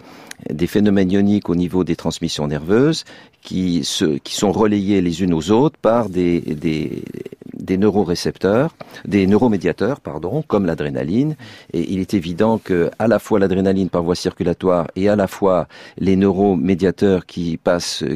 des 0.48 0.66
phénomènes 0.66 1.10
ioniques 1.10 1.48
au 1.48 1.54
niveau 1.54 1.84
des 1.84 1.96
transmissions 1.96 2.46
nerveuses 2.46 3.04
qui, 3.42 3.82
sont 3.84 4.52
relayés 4.52 5.00
les 5.00 5.22
unes 5.22 5.34
aux 5.34 5.50
autres 5.50 5.76
par 5.78 6.08
des, 6.08 6.40
des, 6.40 7.78
neurorécepteurs, 7.78 8.74
des 9.04 9.26
neuromédiateurs, 9.26 10.00
pardon, 10.00 10.42
comme 10.46 10.66
l'adrénaline. 10.66 11.36
Et 11.72 11.92
il 11.92 12.00
est 12.00 12.14
évident 12.14 12.58
que 12.58 12.90
à 12.98 13.06
la 13.08 13.18
fois 13.18 13.38
l'adrénaline 13.38 13.88
par 13.88 14.02
voie 14.02 14.14
circulatoire 14.14 14.88
et 14.96 15.08
à 15.08 15.16
la 15.16 15.26
fois 15.26 15.68
les 15.98 16.16
neuromédiateurs 16.16 17.26
qui 17.26 17.58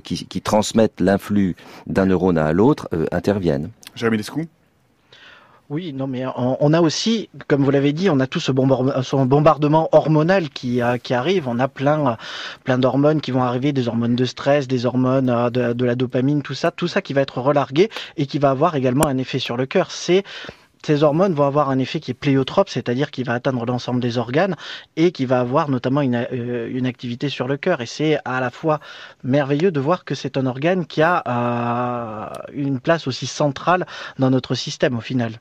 qui, 0.02 0.40
transmettent 0.42 1.00
l'influx 1.00 1.56
d'un 1.86 2.06
neurone 2.06 2.38
à 2.38 2.52
l'autre 2.52 2.88
euh, 2.92 3.06
interviennent. 3.12 3.70
Jérémy 3.94 4.18
oui, 5.70 5.94
non, 5.94 6.06
mais 6.06 6.24
on, 6.36 6.72
a 6.74 6.80
aussi, 6.82 7.30
comme 7.48 7.64
vous 7.64 7.70
l'avez 7.70 7.94
dit, 7.94 8.10
on 8.10 8.20
a 8.20 8.26
tout 8.26 8.38
ce, 8.38 8.52
bombardement 8.52 9.88
hormonal 9.92 10.50
qui, 10.50 10.82
arrive. 10.82 11.48
On 11.48 11.58
a 11.58 11.68
plein, 11.68 12.18
plein 12.64 12.76
d'hormones 12.76 13.22
qui 13.22 13.30
vont 13.30 13.42
arriver, 13.42 13.72
des 13.72 13.88
hormones 13.88 14.14
de 14.14 14.24
stress, 14.26 14.68
des 14.68 14.84
hormones 14.84 15.30
euh, 15.30 15.48
de, 15.48 15.72
de, 15.72 15.84
la 15.86 15.94
dopamine, 15.94 16.42
tout 16.42 16.54
ça, 16.54 16.70
tout 16.70 16.86
ça 16.86 17.00
qui 17.00 17.14
va 17.14 17.22
être 17.22 17.40
relargué 17.40 17.88
et 18.18 18.26
qui 18.26 18.38
va 18.38 18.50
avoir 18.50 18.74
également 18.76 19.06
un 19.06 19.16
effet 19.16 19.38
sur 19.38 19.56
le 19.56 19.64
cœur. 19.64 19.90
C'est 19.90 20.22
ces 20.84 21.02
hormones 21.02 21.32
vont 21.32 21.46
avoir 21.46 21.70
un 21.70 21.78
effet 21.78 21.98
qui 21.98 22.10
est 22.10 22.14
pléiotrope, 22.14 22.68
c'est-à-dire 22.68 23.10
qui 23.10 23.22
va 23.22 23.32
atteindre 23.32 23.64
l'ensemble 23.64 24.00
des 24.00 24.18
organes 24.18 24.54
et 24.96 25.12
qui 25.12 25.24
va 25.24 25.40
avoir 25.40 25.70
notamment 25.70 26.02
une, 26.02 26.26
euh, 26.30 26.68
une 26.70 26.84
activité 26.84 27.30
sur 27.30 27.48
le 27.48 27.56
cœur. 27.56 27.80
Et 27.80 27.86
c'est 27.86 28.18
à 28.26 28.38
la 28.40 28.50
fois 28.50 28.80
merveilleux 29.22 29.72
de 29.72 29.80
voir 29.80 30.04
que 30.04 30.14
c'est 30.14 30.36
un 30.36 30.44
organe 30.44 30.84
qui 30.84 31.00
a 31.00 31.22
euh, 31.26 32.52
une 32.52 32.80
place 32.80 33.06
aussi 33.06 33.26
centrale 33.26 33.86
dans 34.18 34.28
notre 34.28 34.54
système 34.54 34.98
au 34.98 35.00
final. 35.00 35.40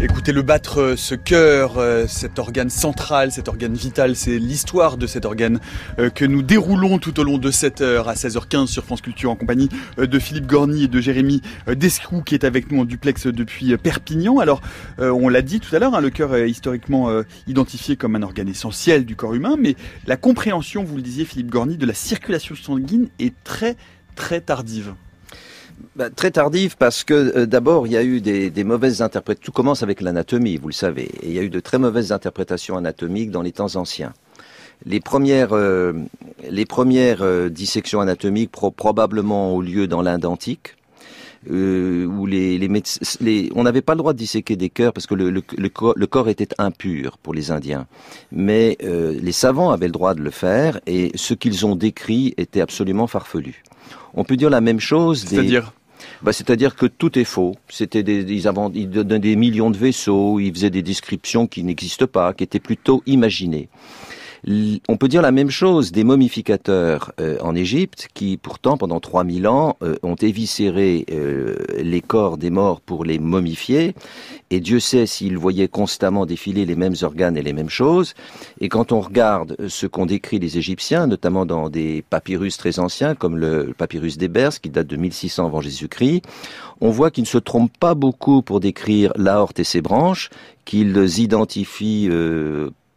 Écoutez 0.00 0.30
le 0.30 0.42
battre, 0.42 0.80
euh, 0.80 0.96
ce 0.96 1.16
cœur, 1.16 1.78
euh, 1.78 2.06
cet 2.06 2.38
organe 2.38 2.70
central, 2.70 3.32
cet 3.32 3.48
organe 3.48 3.74
vital, 3.74 4.14
c'est 4.14 4.38
l'histoire 4.38 4.96
de 4.96 5.08
cet 5.08 5.24
organe 5.24 5.58
euh, 5.98 6.08
que 6.08 6.24
nous 6.24 6.42
déroulons 6.42 6.98
tout 6.98 7.18
au 7.18 7.24
long 7.24 7.36
de 7.36 7.50
cette 7.50 7.80
heure 7.80 8.08
à 8.08 8.14
16h15 8.14 8.68
sur 8.68 8.84
France 8.84 9.00
Culture 9.00 9.28
en 9.28 9.34
compagnie 9.34 9.68
de 9.96 10.18
Philippe 10.20 10.46
Gorny 10.46 10.84
et 10.84 10.88
de 10.88 11.00
Jérémy 11.00 11.42
Descroux 11.66 12.22
qui 12.22 12.36
est 12.36 12.44
avec 12.44 12.70
nous 12.70 12.82
en 12.82 12.84
duplex 12.84 13.26
depuis 13.26 13.76
Perpignan. 13.76 14.38
Alors, 14.38 14.60
on 14.98 15.28
l'a 15.28 15.42
dit 15.42 15.58
tout 15.58 15.74
à 15.74 15.80
l'heure, 15.80 15.96
hein, 15.96 16.00
le 16.00 16.10
cœur 16.10 16.36
est 16.36 16.48
historiquement 16.48 17.10
identifié 17.48 17.96
comme 17.96 18.14
un 18.14 18.22
organe 18.22 18.48
essentiel 18.48 19.04
du 19.04 19.16
corps 19.16 19.34
humain, 19.34 19.56
mais 19.58 19.74
la 20.06 20.16
compréhension, 20.16 20.84
vous 20.84 20.96
le 20.96 21.02
disiez 21.02 21.24
Philippe 21.24 21.50
Gorny, 21.50 21.76
de 21.76 21.86
la 21.86 21.94
circulation 21.94 22.54
sanguine 22.54 23.08
est 23.18 23.34
très 23.42 23.76
très 24.14 24.40
tardive. 24.40 24.94
Bah, 25.96 26.10
très 26.10 26.30
tardive 26.30 26.76
parce 26.76 27.04
que 27.04 27.14
euh, 27.14 27.46
d'abord 27.46 27.86
il 27.86 27.92
y 27.92 27.96
a 27.96 28.02
eu 28.02 28.20
des, 28.20 28.50
des 28.50 28.64
mauvaises 28.64 29.02
interprétations. 29.02 29.44
Tout 29.44 29.52
commence 29.52 29.82
avec 29.82 30.00
l'anatomie, 30.00 30.56
vous 30.56 30.68
le 30.68 30.72
savez. 30.74 31.10
Et 31.22 31.28
il 31.28 31.32
y 31.32 31.38
a 31.38 31.42
eu 31.42 31.50
de 31.50 31.60
très 31.60 31.78
mauvaises 31.78 32.12
interprétations 32.12 32.76
anatomiques 32.76 33.30
dans 33.30 33.42
les 33.42 33.52
temps 33.52 33.76
anciens. 33.76 34.12
Les 34.86 35.00
premières, 35.00 35.52
euh, 35.54 35.92
les 36.48 36.66
premières 36.66 37.22
euh, 37.22 37.48
dissections 37.48 38.00
anatomiques 38.00 38.52
probablement 38.52 39.54
ont 39.54 39.60
lieu 39.60 39.88
dans 39.88 40.02
l'Inde 40.02 40.24
antique. 40.24 40.76
où 41.48 42.26
les, 42.26 42.58
les, 42.58 42.82
les 43.20 43.50
on 43.54 43.62
n'avait 43.64 43.82
pas 43.82 43.94
le 43.94 43.98
droit 43.98 44.12
de 44.12 44.18
disséquer 44.18 44.56
des 44.56 44.70
cœurs 44.70 44.92
parce 44.92 45.06
que 45.06 45.14
le, 45.14 45.30
le, 45.30 45.42
le, 45.56 45.68
corps, 45.68 45.94
le 45.96 46.06
corps, 46.06 46.28
était 46.28 46.48
impur 46.58 47.18
pour 47.18 47.34
les 47.34 47.50
Indiens. 47.50 47.86
Mais 48.30 48.76
les 48.80 49.32
savants 49.32 49.70
avaient 49.70 49.86
le 49.86 49.92
droit 49.92 50.14
de 50.14 50.20
le 50.20 50.30
faire 50.30 50.80
et 50.86 51.10
ce 51.14 51.34
qu'ils 51.34 51.64
ont 51.66 51.76
décrit 51.76 52.34
était 52.36 52.60
absolument 52.60 53.06
farfelu. 53.06 53.62
On 54.14 54.24
peut 54.24 54.36
dire 54.36 54.50
la 54.50 54.60
même 54.60 54.80
chose. 54.80 55.24
C'est-à-dire 55.26 55.72
bah, 56.22 56.32
c'est-à-dire 56.32 56.76
que 56.76 56.86
tout 56.86 57.18
est 57.18 57.24
faux. 57.24 57.56
C'était 57.68 58.02
des, 58.02 58.20
ils, 58.20 58.50
ils 58.74 58.90
donnaient 58.90 59.18
des 59.18 59.36
millions 59.36 59.70
de 59.70 59.76
vaisseaux, 59.76 60.38
ils 60.40 60.52
faisaient 60.52 60.70
des 60.70 60.82
descriptions 60.82 61.46
qui 61.46 61.62
n'existent 61.64 62.06
pas, 62.06 62.32
qui 62.34 62.44
étaient 62.44 62.60
plutôt 62.60 63.02
imaginées. 63.06 63.68
On 64.46 64.96
peut 64.96 65.08
dire 65.08 65.22
la 65.22 65.32
même 65.32 65.50
chose 65.50 65.90
des 65.90 66.04
momificateurs 66.04 67.12
euh, 67.20 67.38
en 67.40 67.54
Égypte 67.54 68.08
qui, 68.14 68.36
pourtant, 68.36 68.76
pendant 68.76 69.00
3000 69.00 69.48
ans, 69.48 69.76
euh, 69.82 69.96
ont 70.02 70.14
éviscéré 70.14 71.04
euh, 71.10 71.56
les 71.78 72.00
corps 72.00 72.38
des 72.38 72.50
morts 72.50 72.80
pour 72.80 73.04
les 73.04 73.18
momifier. 73.18 73.94
Et 74.50 74.60
Dieu 74.60 74.80
sait 74.80 75.06
s'ils 75.06 75.36
voyaient 75.36 75.68
constamment 75.68 76.24
défiler 76.24 76.64
les 76.66 76.76
mêmes 76.76 76.94
organes 77.02 77.36
et 77.36 77.42
les 77.42 77.52
mêmes 77.52 77.68
choses. 77.68 78.14
Et 78.60 78.68
quand 78.68 78.92
on 78.92 79.00
regarde 79.00 79.56
ce 79.68 79.86
qu'ont 79.86 80.06
décrit 80.06 80.38
les 80.38 80.56
Égyptiens, 80.56 81.06
notamment 81.06 81.44
dans 81.44 81.68
des 81.68 82.02
papyrus 82.08 82.56
très 82.56 82.78
anciens, 82.78 83.14
comme 83.14 83.36
le 83.36 83.74
papyrus 83.76 84.18
d'Ebers, 84.18 84.60
qui 84.60 84.70
date 84.70 84.86
de 84.86 84.96
1600 84.96 85.46
avant 85.46 85.60
Jésus-Christ, 85.60 86.22
on 86.80 86.90
voit 86.90 87.10
qu'ils 87.10 87.24
ne 87.24 87.28
se 87.28 87.38
trompent 87.38 87.76
pas 87.78 87.94
beaucoup 87.94 88.42
pour 88.42 88.60
décrire 88.60 89.12
l'aorte 89.16 89.58
et 89.58 89.64
ses 89.64 89.82
branches, 89.82 90.30
qu'ils 90.64 91.18
identifient 91.18 92.08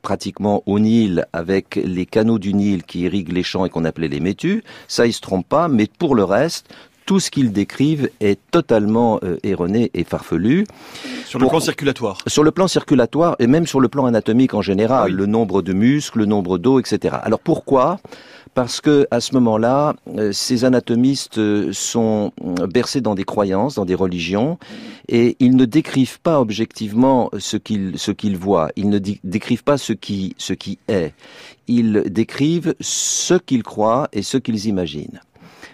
pratiquement 0.02 0.64
au 0.66 0.80
Nil 0.80 1.26
avec 1.34 1.76
les 1.76 2.06
canaux 2.06 2.40
du 2.40 2.54
Nil 2.54 2.84
qui 2.84 3.02
irriguent 3.02 3.34
les 3.34 3.44
champs 3.44 3.66
et 3.66 3.70
qu'on 3.70 3.86
appelait 3.86 4.08
les 4.08 4.20
métus. 4.20 4.64
Ça, 4.88 5.06
ils 5.06 5.14
se 5.14 5.22
trompent 5.22 5.48
pas, 5.48 5.68
mais 5.68 5.88
pour 5.88 6.16
le 6.16 6.24
reste, 6.24 6.68
tout 7.06 7.20
ce 7.20 7.32
qu'ils 7.32 7.52
décrivent 7.52 8.10
est 8.20 8.40
totalement 8.52 9.20
euh, 9.24 9.38
erroné 9.44 9.92
et 9.94 10.04
farfelu. 10.04 10.66
Sur 11.26 11.40
le 11.40 11.48
plan 11.48 11.60
circulatoire 11.60 12.18
Sur 12.28 12.44
le 12.44 12.52
plan 12.52 12.68
circulatoire 12.68 13.36
et 13.40 13.48
même 13.48 13.68
sur 13.68 13.80
le 13.80 13.90
plan 13.90 14.06
anatomique 14.06 14.54
en 14.54 14.62
général, 14.62 15.12
le 15.12 15.26
nombre 15.26 15.62
de 15.62 15.74
muscles, 15.74 16.20
le 16.20 16.26
nombre 16.26 16.58
d'os, 16.58 16.80
etc. 16.80 17.18
Alors 17.24 17.40
pourquoi 17.40 18.00
parce 18.54 18.82
que 18.82 19.08
à 19.12 19.22
ce 19.22 19.34
moment-là, 19.36 19.96
euh, 20.18 20.32
ces 20.32 20.66
anatomistes 20.66 21.38
euh, 21.38 21.72
sont 21.72 22.34
euh, 22.44 22.68
bercés 22.68 23.02
dans 23.02 23.16
des 23.16 23.24
croyances, 23.24 23.76
dans 23.76 23.86
des 23.86 23.96
religions, 23.96 24.58
et 25.08 25.38
ils 25.40 25.56
ne 25.56 25.66
décrivent 25.66 26.20
pas 26.20 26.40
objectivement 26.42 27.30
ce 27.38 27.58
qu'ils 27.58 27.98
ce 27.98 28.12
qu'ils 28.12 28.38
voient. 28.38 28.70
Ils 28.76 28.90
ne 28.90 29.00
décrivent 29.00 29.64
pas 29.64 29.78
ce 29.78 29.94
qui 29.94 30.36
ce 30.38 30.54
qui 30.54 30.80
est. 30.88 31.14
Ils 31.68 32.04
décrivent 32.08 32.76
ce 32.82 33.36
qu'ils 33.36 33.64
croient 33.64 34.10
et 34.12 34.24
ce 34.24 34.38
qu'ils 34.38 34.66
imaginent. 34.68 35.22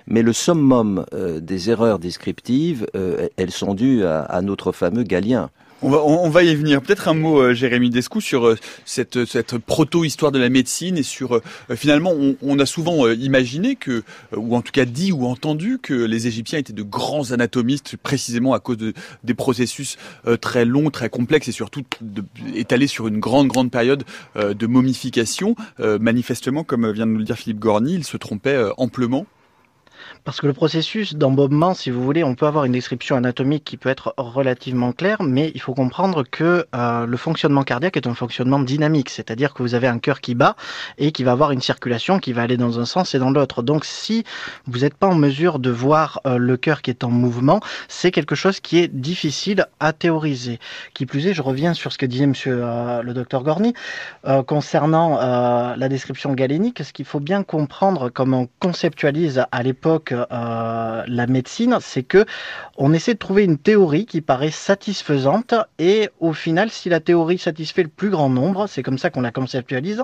Mais 0.09 0.21
le 0.21 0.31
summum 0.31 1.05
des 1.41 1.69
erreurs 1.69 1.99
descriptives, 1.99 2.87
elles 3.35 3.51
sont 3.51 3.73
dues 3.73 4.05
à, 4.05 4.21
à 4.21 4.41
notre 4.41 4.71
fameux 4.71 5.03
Galien. 5.03 5.49
On 5.83 6.29
va, 6.29 6.43
y 6.43 6.55
venir. 6.55 6.81
Peut-être 6.81 7.07
un 7.07 7.13
mot, 7.13 7.39
euh, 7.39 7.53
Jérémy 7.53 7.91
Descou, 7.91 8.19
sur 8.19 8.47
euh, 8.47 8.57
cette, 8.83 9.25
cette 9.25 9.59
proto-histoire 9.59 10.31
de 10.31 10.39
la 10.39 10.49
médecine 10.49 10.97
et 10.97 11.03
sur 11.03 11.35
euh, 11.35 11.41
finalement, 11.75 12.13
on, 12.17 12.35
on, 12.41 12.57
a 12.57 12.65
souvent 12.65 13.07
imaginé 13.11 13.75
que, 13.75 14.03
ou 14.35 14.55
en 14.55 14.61
tout 14.61 14.71
cas 14.71 14.85
dit 14.85 15.11
ou 15.11 15.27
entendu 15.27 15.77
que 15.77 15.93
les 15.93 16.25
Égyptiens 16.25 16.57
étaient 16.57 16.73
de 16.73 16.81
grands 16.81 17.31
anatomistes, 17.31 17.95
précisément 17.95 18.53
à 18.53 18.59
cause 18.59 18.77
de, 18.77 18.93
des 19.23 19.35
processus 19.35 19.97
très 20.41 20.65
longs, 20.65 20.89
très 20.89 21.09
complexes 21.09 21.47
et 21.47 21.51
surtout 21.51 21.83
de, 22.01 22.23
étalés 22.55 22.87
sur 22.87 23.07
une 23.07 23.19
grande, 23.19 23.47
grande 23.47 23.69
période 23.69 24.03
de 24.35 24.67
momification. 24.67 25.55
manifestement, 25.79 26.63
comme 26.63 26.91
vient 26.91 27.05
de 27.05 27.11
nous 27.11 27.19
le 27.19 27.23
dire 27.23 27.37
Philippe 27.37 27.59
Gorny, 27.59 27.93
il 27.93 28.03
se 28.03 28.17
trompait 28.17 28.57
amplement. 28.77 29.27
Parce 30.27 30.41
que 30.41 30.47
le 30.47 30.51
processus 30.51 31.15
d'embaumement, 31.15 31.73
si 31.73 31.89
vous 31.89 32.03
voulez, 32.03 32.21
on 32.21 32.35
peut 32.35 32.47
avoir 32.47 32.65
une 32.65 32.73
description 32.73 33.15
anatomique 33.15 33.63
qui 33.63 33.77
peut 33.77 33.87
être 33.87 34.13
relativement 34.17 34.91
claire, 34.91 35.23
mais 35.23 35.53
il 35.55 35.61
faut 35.61 35.73
comprendre 35.73 36.25
que 36.29 36.65
euh, 36.75 37.05
le 37.05 37.15
fonctionnement 37.15 37.63
cardiaque 37.63 37.95
est 37.95 38.07
un 38.07 38.13
fonctionnement 38.13 38.59
dynamique, 38.59 39.09
c'est-à-dire 39.09 39.53
que 39.53 39.63
vous 39.63 39.73
avez 39.73 39.87
un 39.87 39.99
cœur 39.99 40.19
qui 40.19 40.35
bat 40.35 40.57
et 40.97 41.13
qui 41.13 41.23
va 41.23 41.31
avoir 41.31 41.51
une 41.51 41.61
circulation 41.61 42.19
qui 42.19 42.33
va 42.33 42.41
aller 42.41 42.57
dans 42.57 42.77
un 42.77 42.83
sens 42.83 43.15
et 43.15 43.19
dans 43.19 43.29
l'autre. 43.29 43.63
Donc 43.63 43.85
si 43.85 44.25
vous 44.65 44.79
n'êtes 44.79 44.95
pas 44.95 45.07
en 45.07 45.15
mesure 45.15 45.59
de 45.59 45.69
voir 45.69 46.19
euh, 46.27 46.35
le 46.37 46.57
cœur 46.57 46.81
qui 46.81 46.89
est 46.89 47.05
en 47.05 47.09
mouvement, 47.09 47.61
c'est 47.87 48.11
quelque 48.11 48.35
chose 48.35 48.59
qui 48.59 48.79
est 48.79 48.89
difficile 48.89 49.65
à 49.79 49.93
théoriser. 49.93 50.59
Qui 50.93 51.05
plus 51.05 51.25
est, 51.27 51.33
je 51.33 51.41
reviens 51.41 51.73
sur 51.73 51.93
ce 51.93 51.97
que 51.97 52.05
disait 52.05 52.27
monsieur 52.27 52.59
euh, 52.65 53.01
le 53.01 53.13
docteur 53.13 53.43
Gorny 53.43 53.73
concernant 54.45 55.19
la 55.77 55.87
description 55.87 56.33
galénique. 56.33 56.83
Ce 56.83 56.91
qu'il 56.91 57.05
faut 57.05 57.21
bien 57.21 57.43
comprendre, 57.43 58.09
comme 58.09 58.33
on 58.33 58.49
conceptualise 58.59 59.45
à 59.53 59.63
l'époque 59.63 60.13
euh, 60.31 61.03
la 61.07 61.27
médecine, 61.27 61.77
c'est 61.81 62.03
que 62.03 62.25
on 62.77 62.93
essaie 62.93 63.13
de 63.13 63.19
trouver 63.19 63.43
une 63.43 63.57
théorie 63.57 64.05
qui 64.05 64.21
paraît 64.21 64.51
satisfaisante 64.51 65.53
et 65.79 66.09
au 66.19 66.33
final, 66.33 66.69
si 66.69 66.89
la 66.89 66.99
théorie 66.99 67.37
satisfait 67.37 67.83
le 67.83 67.89
plus 67.89 68.09
grand 68.09 68.29
nombre, 68.29 68.67
c'est 68.67 68.83
comme 68.83 68.97
ça 68.97 69.09
qu'on 69.09 69.21
la 69.21 69.31
conceptualise, 69.31 70.03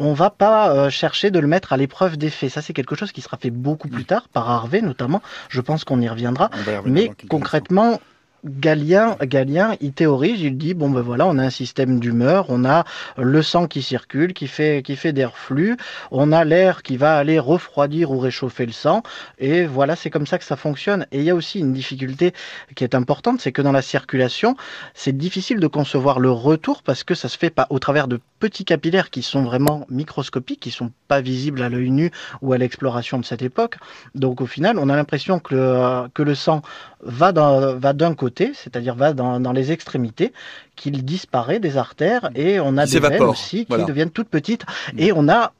on 0.00 0.14
va 0.14 0.30
pas 0.30 0.70
euh, 0.70 0.90
chercher 0.90 1.30
de 1.30 1.38
le 1.38 1.46
mettre 1.46 1.72
à 1.72 1.76
l'épreuve 1.76 2.16
des 2.16 2.30
faits. 2.30 2.50
Ça, 2.50 2.62
c'est 2.62 2.72
quelque 2.72 2.94
chose 2.94 3.12
qui 3.12 3.20
sera 3.20 3.36
fait 3.36 3.50
beaucoup 3.50 3.88
plus 3.88 4.04
tard, 4.04 4.28
par 4.28 4.48
Harvey 4.50 4.80
notamment. 4.80 5.22
Je 5.48 5.60
pense 5.60 5.84
qu'on 5.84 6.00
y 6.00 6.08
reviendra. 6.08 6.50
Mais 6.86 7.12
concrètement, 7.28 8.00
Galien, 8.44 9.16
Galien, 9.20 9.74
il 9.82 9.92
théorise, 9.92 10.40
il 10.40 10.56
dit 10.56 10.72
bon 10.72 10.88
ben 10.88 11.02
voilà, 11.02 11.26
on 11.26 11.36
a 11.36 11.42
un 11.42 11.50
système 11.50 12.00
d'humeur, 12.00 12.46
on 12.48 12.64
a 12.64 12.84
le 13.18 13.42
sang 13.42 13.66
qui 13.66 13.82
circule, 13.82 14.32
qui 14.32 14.46
fait 14.46 14.82
qui 14.82 14.96
fait 14.96 15.12
des 15.12 15.26
reflux, 15.26 15.76
on 16.10 16.32
a 16.32 16.44
l'air 16.44 16.82
qui 16.82 16.96
va 16.96 17.16
aller 17.16 17.38
refroidir 17.38 18.10
ou 18.12 18.18
réchauffer 18.18 18.64
le 18.64 18.72
sang, 18.72 19.02
et 19.38 19.66
voilà, 19.66 19.94
c'est 19.94 20.08
comme 20.08 20.26
ça 20.26 20.38
que 20.38 20.44
ça 20.44 20.56
fonctionne. 20.56 21.06
Et 21.12 21.18
il 21.18 21.24
y 21.24 21.30
a 21.30 21.34
aussi 21.34 21.58
une 21.58 21.74
difficulté 21.74 22.32
qui 22.76 22.84
est 22.84 22.94
importante, 22.94 23.40
c'est 23.40 23.52
que 23.52 23.60
dans 23.60 23.72
la 23.72 23.82
circulation, 23.82 24.56
c'est 24.94 25.16
difficile 25.16 25.60
de 25.60 25.66
concevoir 25.66 26.18
le 26.18 26.30
retour 26.30 26.82
parce 26.82 27.04
que 27.04 27.14
ça 27.14 27.28
se 27.28 27.36
fait 27.36 27.50
pas 27.50 27.66
au 27.68 27.78
travers 27.78 28.08
de 28.08 28.20
petits 28.38 28.64
capillaires 28.64 29.10
qui 29.10 29.22
sont 29.22 29.42
vraiment 29.42 29.86
microscopiques, 29.90 30.60
qui 30.60 30.70
sont 30.70 30.92
pas 31.08 31.20
visibles 31.20 31.62
à 31.62 31.68
l'œil 31.68 31.90
nu 31.90 32.10
ou 32.40 32.54
à 32.54 32.58
l'exploration 32.58 33.18
de 33.18 33.24
cette 33.24 33.42
époque. 33.42 33.76
Donc 34.14 34.40
au 34.40 34.46
final, 34.46 34.78
on 34.78 34.88
a 34.88 34.96
l'impression 34.96 35.40
que 35.40 35.54
le, 35.54 36.08
que 36.14 36.22
le 36.22 36.34
sang 36.34 36.62
va 37.02 37.32
d'un 37.32 38.14
côté, 38.14 38.29
c'est-à-dire 38.36 38.94
va 38.94 39.12
dans, 39.12 39.52
les 39.52 39.72
extrémités, 39.72 40.32
qu'il 40.76 41.04
disparaît 41.04 41.60
des 41.60 41.76
artères 41.76 42.30
et 42.34 42.60
on 42.60 42.76
a 42.76 42.86
des 42.86 43.00
veines 43.00 43.22
aussi 43.22 43.66
qui 43.66 43.84
deviennent 43.84 44.10
toutes 44.10 44.28
petites 44.28 44.64
et 44.96 45.12
on 45.12 45.28
a 45.28 45.52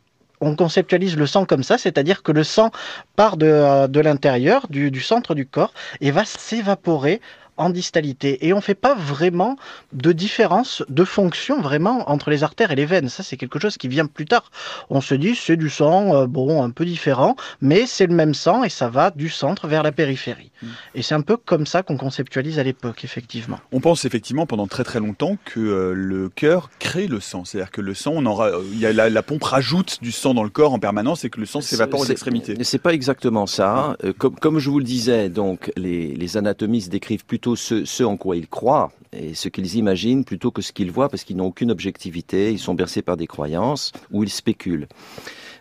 on 0.42 0.56
conceptualise 0.56 1.18
le 1.18 1.26
sang 1.26 1.44
comme 1.44 1.62
ça, 1.62 1.76
c'est-à-dire 1.76 2.22
que 2.22 2.32
le 2.32 2.44
sang 2.44 2.70
part 3.14 3.36
de, 3.36 3.86
de 3.86 4.00
l'intérieur, 4.00 4.68
du, 4.70 4.90
du, 4.90 5.02
centre 5.02 5.34
du 5.34 5.44
corps, 5.44 5.74
et 6.00 6.10
va 6.10 6.24
s'évaporer 6.24 7.20
en 7.60 7.70
distalité. 7.70 8.46
Et 8.46 8.52
on 8.52 8.56
ne 8.56 8.62
fait 8.62 8.74
pas 8.74 8.94
vraiment 8.94 9.56
de 9.92 10.12
différence 10.12 10.82
de 10.88 11.04
fonction 11.04 11.60
vraiment 11.60 12.10
entre 12.10 12.30
les 12.30 12.42
artères 12.42 12.70
et 12.70 12.74
les 12.74 12.86
veines. 12.86 13.08
Ça, 13.08 13.22
c'est 13.22 13.36
quelque 13.36 13.58
chose 13.58 13.76
qui 13.76 13.86
vient 13.86 14.06
plus 14.06 14.24
tard. 14.24 14.50
On 14.88 15.00
se 15.00 15.14
dit, 15.14 15.34
c'est 15.34 15.56
du 15.56 15.68
sang, 15.68 16.14
euh, 16.14 16.26
bon, 16.26 16.62
un 16.62 16.70
peu 16.70 16.86
différent, 16.86 17.36
mais 17.60 17.84
c'est 17.86 18.06
le 18.06 18.14
même 18.14 18.32
sang 18.32 18.64
et 18.64 18.70
ça 18.70 18.88
va 18.88 19.10
du 19.10 19.28
centre 19.28 19.68
vers 19.68 19.82
la 19.82 19.92
périphérie. 19.92 20.50
Mm. 20.62 20.66
Et 20.94 21.02
c'est 21.02 21.14
un 21.14 21.20
peu 21.20 21.36
comme 21.36 21.66
ça 21.66 21.82
qu'on 21.82 21.98
conceptualise 21.98 22.58
à 22.58 22.62
l'époque, 22.62 23.04
effectivement. 23.04 23.58
On 23.72 23.80
pense 23.80 24.06
effectivement 24.06 24.46
pendant 24.46 24.66
très 24.66 24.84
très 24.84 24.98
longtemps 24.98 25.36
que 25.44 25.60
euh, 25.60 25.92
le 25.92 26.30
cœur 26.30 26.70
crée 26.78 27.06
le 27.06 27.20
sang. 27.20 27.44
C'est-à-dire 27.44 27.70
que 27.70 27.82
le 27.82 27.92
sang, 27.92 28.12
on 28.16 28.24
aura, 28.24 28.50
il 28.72 28.80
y 28.80 28.86
a 28.86 28.92
la, 28.92 29.22
pompe 29.22 29.44
rajoute 29.44 29.98
du 30.00 30.12
sang 30.12 30.32
dans 30.32 30.44
le 30.44 30.50
corps 30.50 30.72
en 30.72 30.78
permanence 30.78 31.24
et 31.26 31.30
que 31.30 31.40
le 31.40 31.46
sang 31.46 31.60
s'évapore 31.60 32.00
aux 32.00 32.06
extrémités. 32.06 32.56
C'est 32.62 32.78
pas 32.78 32.94
exactement 32.94 33.46
ça. 33.46 33.96
Euh, 34.02 34.14
comme, 34.16 34.34
comme 34.36 34.58
je 34.58 34.70
vous 34.70 34.78
le 34.78 34.84
disais, 34.84 35.28
donc 35.28 35.70
les, 35.76 36.14
les 36.14 36.36
anatomistes 36.38 36.90
décrivent 36.90 37.26
plutôt 37.26 37.49
ce, 37.56 38.02
en 38.02 38.16
quoi 38.16 38.36
ils 38.36 38.48
croient 38.48 38.92
et 39.12 39.34
ce 39.34 39.48
qu'ils 39.48 39.76
imaginent 39.76 40.24
plutôt 40.24 40.50
que 40.50 40.62
ce 40.62 40.72
qu'ils 40.72 40.90
voient 40.90 41.08
parce 41.08 41.24
qu'ils 41.24 41.36
n'ont 41.36 41.46
aucune 41.46 41.70
objectivité, 41.70 42.52
ils 42.52 42.58
sont 42.58 42.74
bercés 42.74 43.02
par 43.02 43.16
des 43.16 43.26
croyances 43.26 43.92
ou 44.10 44.22
ils 44.22 44.30
spéculent. 44.30 44.86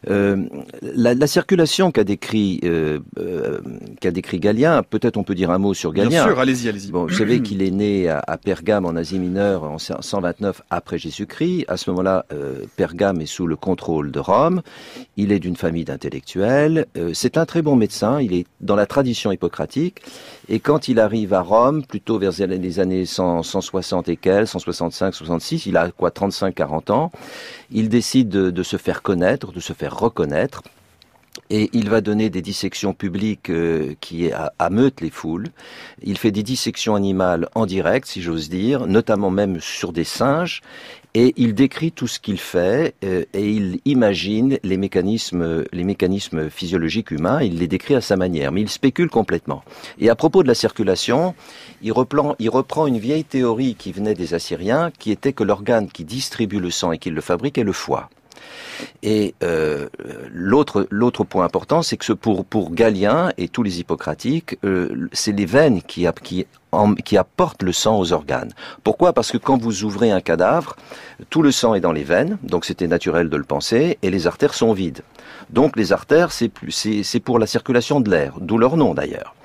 Euh, 0.08 0.46
la, 0.82 1.28
circulation 1.28 1.92
qu'a 1.92 2.04
décrit, 2.04 2.60
euh, 2.64 3.00
euh, 3.18 3.60
qu'a 4.00 4.12
décrit 4.12 4.40
Galien, 4.40 4.82
peut-être 4.84 5.18
on 5.18 5.24
peut 5.24 5.36
dire 5.36 5.52
un 5.52 5.58
mot 5.58 5.74
sur 5.74 5.94
Galien. 5.94 6.10
Bien 6.10 6.24
sûr, 6.24 6.40
allez-y, 6.40 6.70
allez-y. 6.70 6.92
Bon, 6.92 7.06
vous 7.06 7.14
savez 7.14 7.42
qu'il 7.44 7.62
est 7.62 7.72
né 7.72 8.10
à, 8.10 8.38
Pergame 8.38 8.86
en 8.86 8.96
Asie 8.96 9.20
mineure 9.20 9.64
en 9.64 9.78
129 9.78 10.62
après 10.70 10.98
Jésus-Christ. 10.98 11.66
À 11.68 11.78
ce 11.78 11.90
moment-là, 11.90 12.26
Pergame 12.76 13.22
est 13.22 13.26
sous 13.26 13.48
le 13.48 13.56
contrôle 13.56 14.12
de 14.12 14.20
Rome. 14.20 14.62
Il 15.18 15.32
est 15.32 15.40
d'une 15.40 15.56
famille 15.56 15.86
d'intellectuels. 15.86 16.86
c'est 17.14 17.38
un 17.38 17.46
très 17.46 17.62
bon 17.62 17.76
médecin. 17.76 18.22
Il 18.22 18.34
est 18.34 18.46
dans 18.62 18.76
la 18.76 18.86
tradition 18.86 19.32
hippocratique. 19.32 20.02
Et 20.48 20.60
quand 20.60 20.88
il 20.88 21.00
arrive 21.00 21.34
à 21.34 21.42
Rome, 21.42 21.84
plutôt 21.86 22.18
vers 22.18 22.32
les 22.40 22.80
années 22.80 23.06
160 23.06 24.10
et 24.10 24.16
quelques, 24.16 24.48
165, 24.48 25.14
66, 25.14 25.66
il 25.68 25.78
a 25.78 25.92
quoi 25.92 26.12
35, 26.12 26.56
40 26.56 26.90
ans, 26.90 27.12
il 27.72 27.90
décide 27.90 28.30
de, 28.30 28.64
se 28.64 28.78
faire 28.78 29.02
connaître, 29.02 29.52
de 29.52 29.60
se 29.60 29.74
faire 29.74 29.89
reconnaître. 29.90 30.64
Et 31.52 31.70
il 31.74 31.90
va 31.90 32.02
donner 32.02 32.30
des 32.30 32.42
dissections 32.42 32.94
publiques 32.94 33.50
euh, 33.50 33.96
qui 34.02 34.30
ameutent 34.60 35.02
les 35.02 35.10
foules. 35.10 35.48
Il 36.04 36.18
fait 36.18 36.32
des 36.32 36.44
dissections 36.44 36.96
animales 36.96 37.48
en 37.56 37.66
direct, 37.66 38.08
si 38.08 38.22
j'ose 38.22 38.50
dire, 38.50 38.88
notamment 38.88 39.32
même 39.32 39.60
sur 39.60 39.94
des 39.94 40.04
singes 40.04 40.62
et 41.16 41.34
il 41.38 41.56
décrit 41.56 41.92
tout 41.92 42.08
ce 42.08 42.20
qu'il 42.20 42.40
fait 42.40 42.94
euh, 43.04 43.26
et 43.34 43.50
il 43.50 43.80
imagine 43.86 44.60
les 44.64 44.78
mécanismes, 44.78 45.66
les 45.72 45.84
mécanismes 45.84 46.50
physiologiques 46.50 47.12
humains, 47.12 47.42
il 47.42 47.58
les 47.58 47.68
décrit 47.68 47.96
à 47.96 48.02
sa 48.02 48.16
manière, 48.16 48.52
mais 48.52 48.62
il 48.62 48.70
spécule 48.70 49.10
complètement. 49.10 49.64
Et 50.00 50.10
à 50.10 50.16
propos 50.16 50.44
de 50.44 50.48
la 50.48 50.54
circulation, 50.54 51.34
il 51.82 51.94
il 52.40 52.50
reprend 52.50 52.88
une 52.88 53.00
vieille 53.00 53.24
théorie 53.24 53.76
qui 53.76 53.92
venait 53.92 54.14
des 54.14 54.34
Assyriens, 54.34 54.92
qui 54.98 55.12
était 55.12 55.34
que 55.34 55.44
l'organe 55.44 55.90
qui 55.90 56.04
distribue 56.04 56.60
le 56.60 56.72
sang 56.72 56.92
et 56.92 57.00
qui 57.00 57.10
le 57.10 57.22
fabrique 57.22 57.58
est 57.58 57.64
le 57.64 57.74
foie. 57.74 58.10
Et 59.04 59.36
euh, 59.44 59.88
l'autre 60.32 61.24
point 61.24 61.46
important, 61.46 61.82
c'est 61.82 61.98
que 61.98 62.14
pour 62.14 62.72
Galien 62.72 63.32
et 63.38 63.48
tous 63.48 63.64
les 63.64 63.80
hippocratiques, 63.80 64.58
euh, 64.64 65.10
c'est 65.14 65.32
les 65.32 65.46
veines 65.46 65.82
qui, 65.82 66.06
apportent 67.18 67.64
le 67.64 67.72
sang 67.72 68.00
aux 68.00 68.14
organes. 68.14 68.52
Pourquoi? 68.84 69.14
Parce 69.14 69.32
que 69.32 69.38
quand 69.38 69.58
vous 69.58 69.84
ouvrez 69.84 70.12
un 70.12 70.22
cadavre, 70.22 70.76
tout 71.30 71.42
le 71.42 71.52
sang 71.52 71.76
est 71.76 71.82
dans 71.82 71.92
les 71.92 72.04
veines, 72.04 72.38
donc 72.44 72.66
c'était 72.66 72.88
naturel 72.88 73.30
de 73.30 73.38
le 73.38 73.44
penser, 73.44 73.98
et 74.02 74.10
les 74.10 74.28
artères 74.28 74.54
sont 74.54 74.74
vides. 74.74 75.02
Donc 75.50 75.76
les 75.76 75.94
artères, 75.94 76.32
c'est 76.32 76.50
pour 77.20 77.40
la 77.40 77.48
circulation 77.48 78.02
de 78.02 78.10
l'air, 78.10 78.36
d'où 78.40 78.58
leur 78.58 78.78
nom 78.78 78.94
d'ailleurs. 78.94 79.36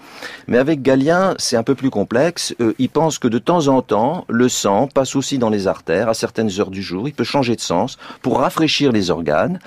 Mais 0.48 0.58
avec 0.58 0.82
Galien, 0.82 1.34
c'est 1.38 1.56
un 1.56 1.62
peu 1.62 1.74
plus 1.74 1.90
complexe. 1.90 2.54
Euh, 2.60 2.74
il 2.78 2.88
pense 2.88 3.18
que 3.18 3.28
de 3.28 3.38
temps 3.38 3.68
en 3.68 3.82
temps, 3.82 4.24
le 4.28 4.48
sang 4.48 4.88
passe 4.88 5.16
aussi 5.16 5.38
dans 5.38 5.50
les 5.50 5.66
artères 5.66 6.08
à 6.08 6.14
certaines 6.14 6.50
heures 6.58 6.70
du 6.70 6.82
jour. 6.82 7.08
Il 7.08 7.14
peut 7.14 7.24
changer 7.24 7.56
de 7.56 7.60
sens 7.60 7.96
pour 8.22 8.38
rafraîchir 8.38 8.92
les 8.92 9.10
organes. 9.10 9.58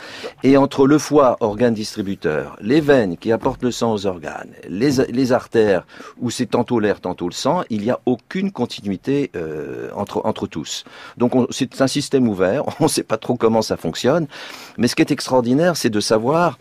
Et 0.44 0.58
entre 0.58 0.88
le 0.88 0.98
foie, 0.98 1.38
organe 1.40 1.74
distributeur, 1.74 2.56
les 2.62 2.82
veines 2.82 3.18
qui 3.18 3.32
apportent 3.32 3.64
le 3.64 3.72
sang 3.72 3.94
aux 3.94 4.06
organes, 4.06 4.52
les, 4.70 5.32
artères 5.32 5.86
où 6.20 6.30
c'est 6.30 6.46
tantôt 6.46 6.80
l'air, 6.80 7.02
tantôt 7.02 7.28
le 7.28 7.34
sang, 7.34 7.64
il 7.70 7.82
n'y 7.82 7.90
a 7.90 8.00
aucune 8.06 8.52
continuité 8.52 9.32
euh, 9.36 9.90
entre, 9.96 10.22
entre 10.26 10.48
tous. 10.48 10.86
Donc 11.18 11.34
c'est 11.52 11.82
un 11.82 11.88
système 11.88 12.28
ouvert. 12.28 12.64
On 12.80 12.84
ne 12.84 12.90
sait 12.90 13.04
pas 13.04 13.18
trop 13.18 13.36
comment 13.36 13.62
ça 13.62 13.78
fonctionne. 13.78 14.28
Mais 14.78 14.88
ce 14.88 14.96
qui 14.96 15.02
est 15.02 15.12
extraordinaire, 15.12 15.76
c'est 15.76 15.90
de 15.90 16.00
savoir 16.00 16.58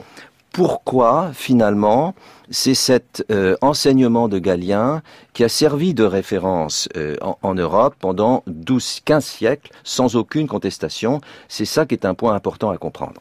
pourquoi 0.52 1.32
finalement 1.34 2.14
c'est 2.50 2.74
cet 2.74 3.24
euh, 3.30 3.56
enseignement 3.60 4.28
de 4.28 4.38
Galien 4.38 5.02
qui 5.32 5.44
a 5.44 5.48
servi 5.48 5.94
de 5.94 6.04
référence 6.04 6.88
euh, 6.96 7.16
en, 7.20 7.54
Europe 7.54 7.94
pendant 8.00 8.42
12, 8.46 9.00
15 9.04 9.24
siècles, 9.24 9.70
sans 9.84 10.16
aucune 10.16 10.46
contestation. 10.46 11.20
C'est 11.48 11.64
ça 11.64 11.84
qui 11.84 11.94
est 11.94 12.06
un 12.06 12.14
point 12.14 12.34
important 12.34 12.70
à 12.70 12.78
comprendre. 12.78 13.20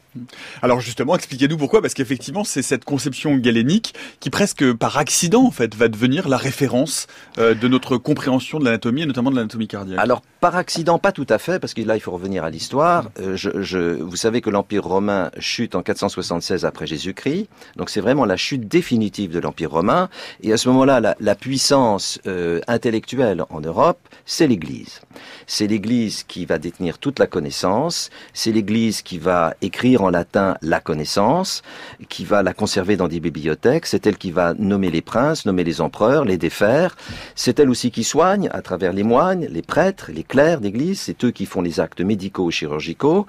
Alors 0.62 0.80
justement, 0.80 1.14
expliquez-nous 1.14 1.58
pourquoi, 1.58 1.82
parce 1.82 1.94
qu'effectivement, 1.94 2.44
c'est 2.44 2.62
cette 2.62 2.84
conception 2.84 3.36
galénique 3.36 3.94
qui 4.20 4.30
presque 4.30 4.72
par 4.72 4.96
accident, 4.96 5.44
en 5.44 5.50
fait, 5.50 5.74
va 5.74 5.88
devenir 5.88 6.28
la 6.28 6.38
référence 6.38 7.06
euh, 7.38 7.54
de 7.54 7.68
notre 7.68 7.98
compréhension 7.98 8.58
de 8.58 8.64
l'anatomie, 8.64 9.02
et 9.02 9.06
notamment 9.06 9.30
de 9.30 9.36
l'anatomie 9.36 9.68
cardiaque. 9.68 9.98
Alors, 9.98 10.22
par 10.40 10.56
accident, 10.56 10.98
pas 10.98 11.12
tout 11.12 11.26
à 11.28 11.38
fait, 11.38 11.58
parce 11.58 11.74
que 11.74 11.82
là, 11.82 11.96
il 11.96 12.00
faut 12.00 12.12
revenir 12.12 12.44
à 12.44 12.50
l'histoire. 12.50 13.10
je, 13.18 13.50
je, 13.60 13.78
vous 13.78 14.16
savez 14.16 14.40
que 14.40 14.50
l'Empire 14.50 14.84
romain 14.84 15.30
chute 15.38 15.74
en 15.74 15.82
476 15.82 16.64
après 16.64 16.86
Jésus-Christ. 16.86 17.48
Donc 17.76 17.90
c'est 17.90 18.00
vraiment 18.00 18.24
la 18.24 18.36
chute 18.36 18.68
définitive 18.68 19.15
de 19.16 19.40
l'Empire 19.40 19.70
romain. 19.70 20.08
Et 20.42 20.52
à 20.52 20.56
ce 20.56 20.68
moment-là, 20.68 21.16
la, 21.18 21.34
puissance 21.34 22.18
euh, 22.26 22.60
intellectuelle 22.66 23.44
en 23.50 23.60
Europe, 23.60 23.98
c'est 24.24 24.46
l'Église. 24.46 25.00
C'est 25.46 25.66
l'Église 25.66 26.24
qui 26.24 26.44
va 26.44 26.58
détenir 26.58 26.98
toute 26.98 27.18
la 27.18 27.26
connaissance. 27.26 28.10
C'est 28.34 28.52
l'Église 28.52 29.02
qui 29.02 29.18
va 29.18 29.54
écrire 29.62 30.02
en 30.02 30.10
latin 30.10 30.56
la 30.62 30.80
connaissance, 30.80 31.62
qui 32.08 32.24
va 32.24 32.42
la 32.42 32.52
conserver 32.52 32.96
dans 32.96 33.08
des 33.08 33.20
bibliothèques. 33.20 33.86
C'est 33.86 34.06
elle 34.06 34.18
qui 34.18 34.30
va 34.30 34.54
nommer 34.54 34.90
les 34.90 35.02
princes, 35.02 35.46
nommer 35.46 35.64
les 35.64 35.80
empereurs, 35.80 36.24
les 36.24 36.38
défaire. 36.38 36.96
C'est 37.34 37.58
elle 37.58 37.70
aussi 37.70 37.90
qui 37.90 38.04
soigne 38.04 38.48
à 38.52 38.62
travers 38.62 38.92
les 38.92 39.02
moines, 39.02 39.46
les 39.50 39.62
prêtres, 39.62 40.10
les 40.12 40.24
clercs 40.24 40.60
d'Église. 40.60 41.00
C'est 41.00 41.24
eux 41.24 41.30
qui 41.30 41.46
font 41.46 41.62
les 41.62 41.80
actes 41.80 42.00
médicaux 42.00 42.50
chirurgicaux. 42.50 43.26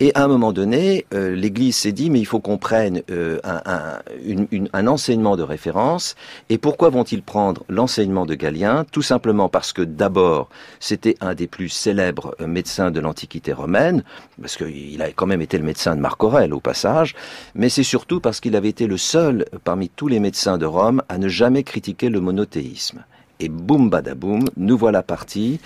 Et 0.00 0.14
à 0.14 0.24
un 0.24 0.28
moment 0.28 0.52
donné, 0.52 1.06
euh, 1.14 1.34
l'Église 1.34 1.76
s'est 1.76 1.92
dit, 1.92 2.10
mais 2.10 2.20
il 2.20 2.26
faut 2.26 2.40
qu'on 2.40 2.58
prenne 2.58 3.02
euh, 3.10 3.38
un 3.44 4.86
enseignement 4.86 5.27
de 5.36 5.42
référence. 5.42 6.14
Et 6.48 6.58
pourquoi 6.58 6.90
vont-ils 6.90 7.22
prendre 7.22 7.64
l'enseignement 7.68 8.26
de 8.26 8.34
Galien? 8.34 8.84
Tout 8.90 9.02
simplement 9.02 9.48
parce 9.48 9.72
que 9.72 9.82
d'abord, 9.82 10.48
c'était 10.80 11.16
un 11.20 11.34
des 11.34 11.46
plus 11.46 11.68
célèbres 11.68 12.34
euh, 12.40 12.46
médecins 12.46 12.90
de 12.90 13.00
l'Antiquité 13.00 13.52
romaine, 13.52 14.04
parce 14.40 14.56
qu'il 14.56 15.00
a 15.02 15.10
quand 15.12 15.26
même 15.26 15.42
été 15.42 15.58
le 15.58 15.64
médecin 15.64 15.96
de 15.96 16.00
Marc 16.00 16.22
Aurèle 16.22 16.54
au 16.54 16.60
passage, 16.60 17.14
mais 17.54 17.68
c'est 17.68 17.82
surtout 17.82 18.20
parce 18.20 18.40
qu'il 18.40 18.56
avait 18.56 18.68
été 18.68 18.86
le 18.86 18.96
seul 18.96 19.44
parmi 19.64 19.88
tous 19.88 20.08
les 20.08 20.20
médecins 20.20 20.58
de 20.58 20.66
Rome 20.66 21.02
à 21.08 21.18
ne 21.18 21.28
jamais 21.28 21.62
critiquer 21.62 22.08
le 22.08 22.20
monothéisme. 22.20 23.04
Et 23.40 23.48
boum 23.48 23.88
badaboum, 23.88 24.44
nous 24.56 24.76
voilà 24.76 25.02
partis 25.02 25.60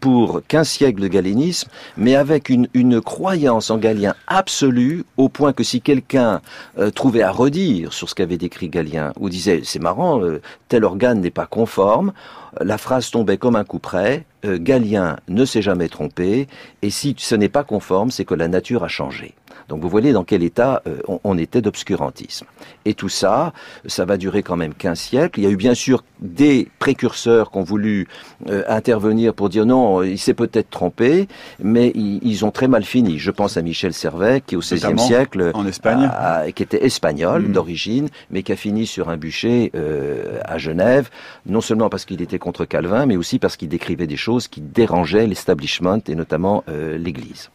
pour 0.00 0.42
15 0.46 0.68
siècles 0.68 1.00
de 1.00 1.08
galénisme, 1.08 1.68
mais 1.96 2.14
avec 2.14 2.48
une, 2.48 2.66
croyance 3.00 3.70
en 3.70 3.78
Galien 3.78 4.14
absolue, 4.26 5.04
au 5.16 5.28
point 5.28 5.52
que 5.52 5.64
si 5.64 5.80
quelqu'un 5.80 6.40
euh, 6.78 6.90
trouvait 6.90 7.22
à 7.22 7.30
redire 7.30 7.92
sur 7.92 8.08
ce 8.08 8.14
qu'avait 8.14 8.38
décrit 8.38 8.68
Galien, 8.68 9.12
ou 9.18 9.28
disait 9.28 9.62
c'est 9.64 9.78
marrant, 9.78 10.22
euh, 10.22 10.40
tel 10.68 10.84
organe 10.84 11.20
n'est 11.20 11.30
pas 11.30 11.46
conforme, 11.46 12.12
la 12.60 12.78
phrase 12.78 13.10
tombait 13.10 13.38
comme 13.38 13.56
un 13.56 13.64
coup 13.64 13.78
près, 13.78 14.24
euh, 14.44 14.58
Galien 14.60 15.16
ne 15.28 15.44
s'est 15.44 15.62
jamais 15.62 15.88
trompé, 15.88 16.48
et 16.82 16.90
si 16.90 17.14
ce 17.18 17.34
n'est 17.34 17.48
pas 17.48 17.64
conforme, 17.64 18.10
c'est 18.10 18.24
que 18.24 18.34
la 18.34 18.48
nature 18.48 18.84
a 18.84 18.88
changé. 18.88 19.34
Donc 19.68 19.80
vous 19.80 19.88
voyez 19.88 20.12
dans 20.12 20.24
quel 20.24 20.42
état 20.42 20.82
euh, 20.86 20.98
on, 21.08 21.20
on, 21.24 21.38
était 21.38 21.60
d'obscurantisme. 21.60 22.46
Et 22.84 22.94
tout 22.94 23.08
ça, 23.08 23.52
ça 23.86 24.04
va 24.04 24.16
durer 24.16 24.42
quand 24.42 24.56
même 24.56 24.74
15 24.74 24.98
siècles. 24.98 25.40
Il 25.40 25.42
y 25.44 25.46
a 25.46 25.50
eu 25.50 25.56
bien 25.56 25.74
sûr 25.74 26.02
des 26.20 26.68
précurseurs 26.78 27.50
qui 27.50 27.58
ont 27.58 27.62
voulu 27.62 28.08
euh, 28.48 28.62
intervenir 28.68 29.34
pour 29.34 29.48
dire 29.48 29.66
non, 29.66 30.02
il 30.02 30.18
s'est 30.18 30.34
peut-être 30.34 30.70
trompé, 30.70 31.28
mais 31.62 31.92
ils, 31.94 32.20
ils, 32.22 32.44
ont 32.44 32.50
très 32.50 32.68
mal 32.68 32.84
fini. 32.84 33.18
Je 33.18 33.30
pense 33.30 33.56
à 33.56 33.62
Michel 33.62 33.92
Servet, 33.92 34.40
qui 34.40 34.56
au 34.56 34.60
XVIe 34.60 34.98
siècle, 34.98 35.50
en 35.54 35.66
Espagne, 35.66 36.08
a, 36.12 36.50
qui 36.52 36.62
était 36.62 36.84
espagnol 36.84 37.42
mmh. 37.42 37.52
d'origine, 37.52 38.08
mais 38.30 38.42
qui 38.42 38.52
a 38.52 38.56
fini 38.56 38.86
sur 38.86 39.08
un 39.08 39.16
bûcher 39.16 39.72
euh, 39.74 40.40
à 40.44 40.58
Genève, 40.58 41.10
non 41.46 41.60
seulement 41.60 41.88
parce 41.88 42.04
qu'il 42.04 42.22
était 42.22 42.38
contre 42.38 42.64
Calvin, 42.64 43.06
mais 43.06 43.16
aussi 43.16 43.38
parce 43.38 43.56
qu'il 43.56 43.68
décrivait 43.68 44.06
des 44.06 44.16
choses 44.16 44.48
qui 44.48 44.60
dérangeaient 44.60 45.26
l'establishment 45.26 46.00
et 46.08 46.14
notamment 46.14 46.64
euh, 46.68 46.96
l'Église. 46.96 47.50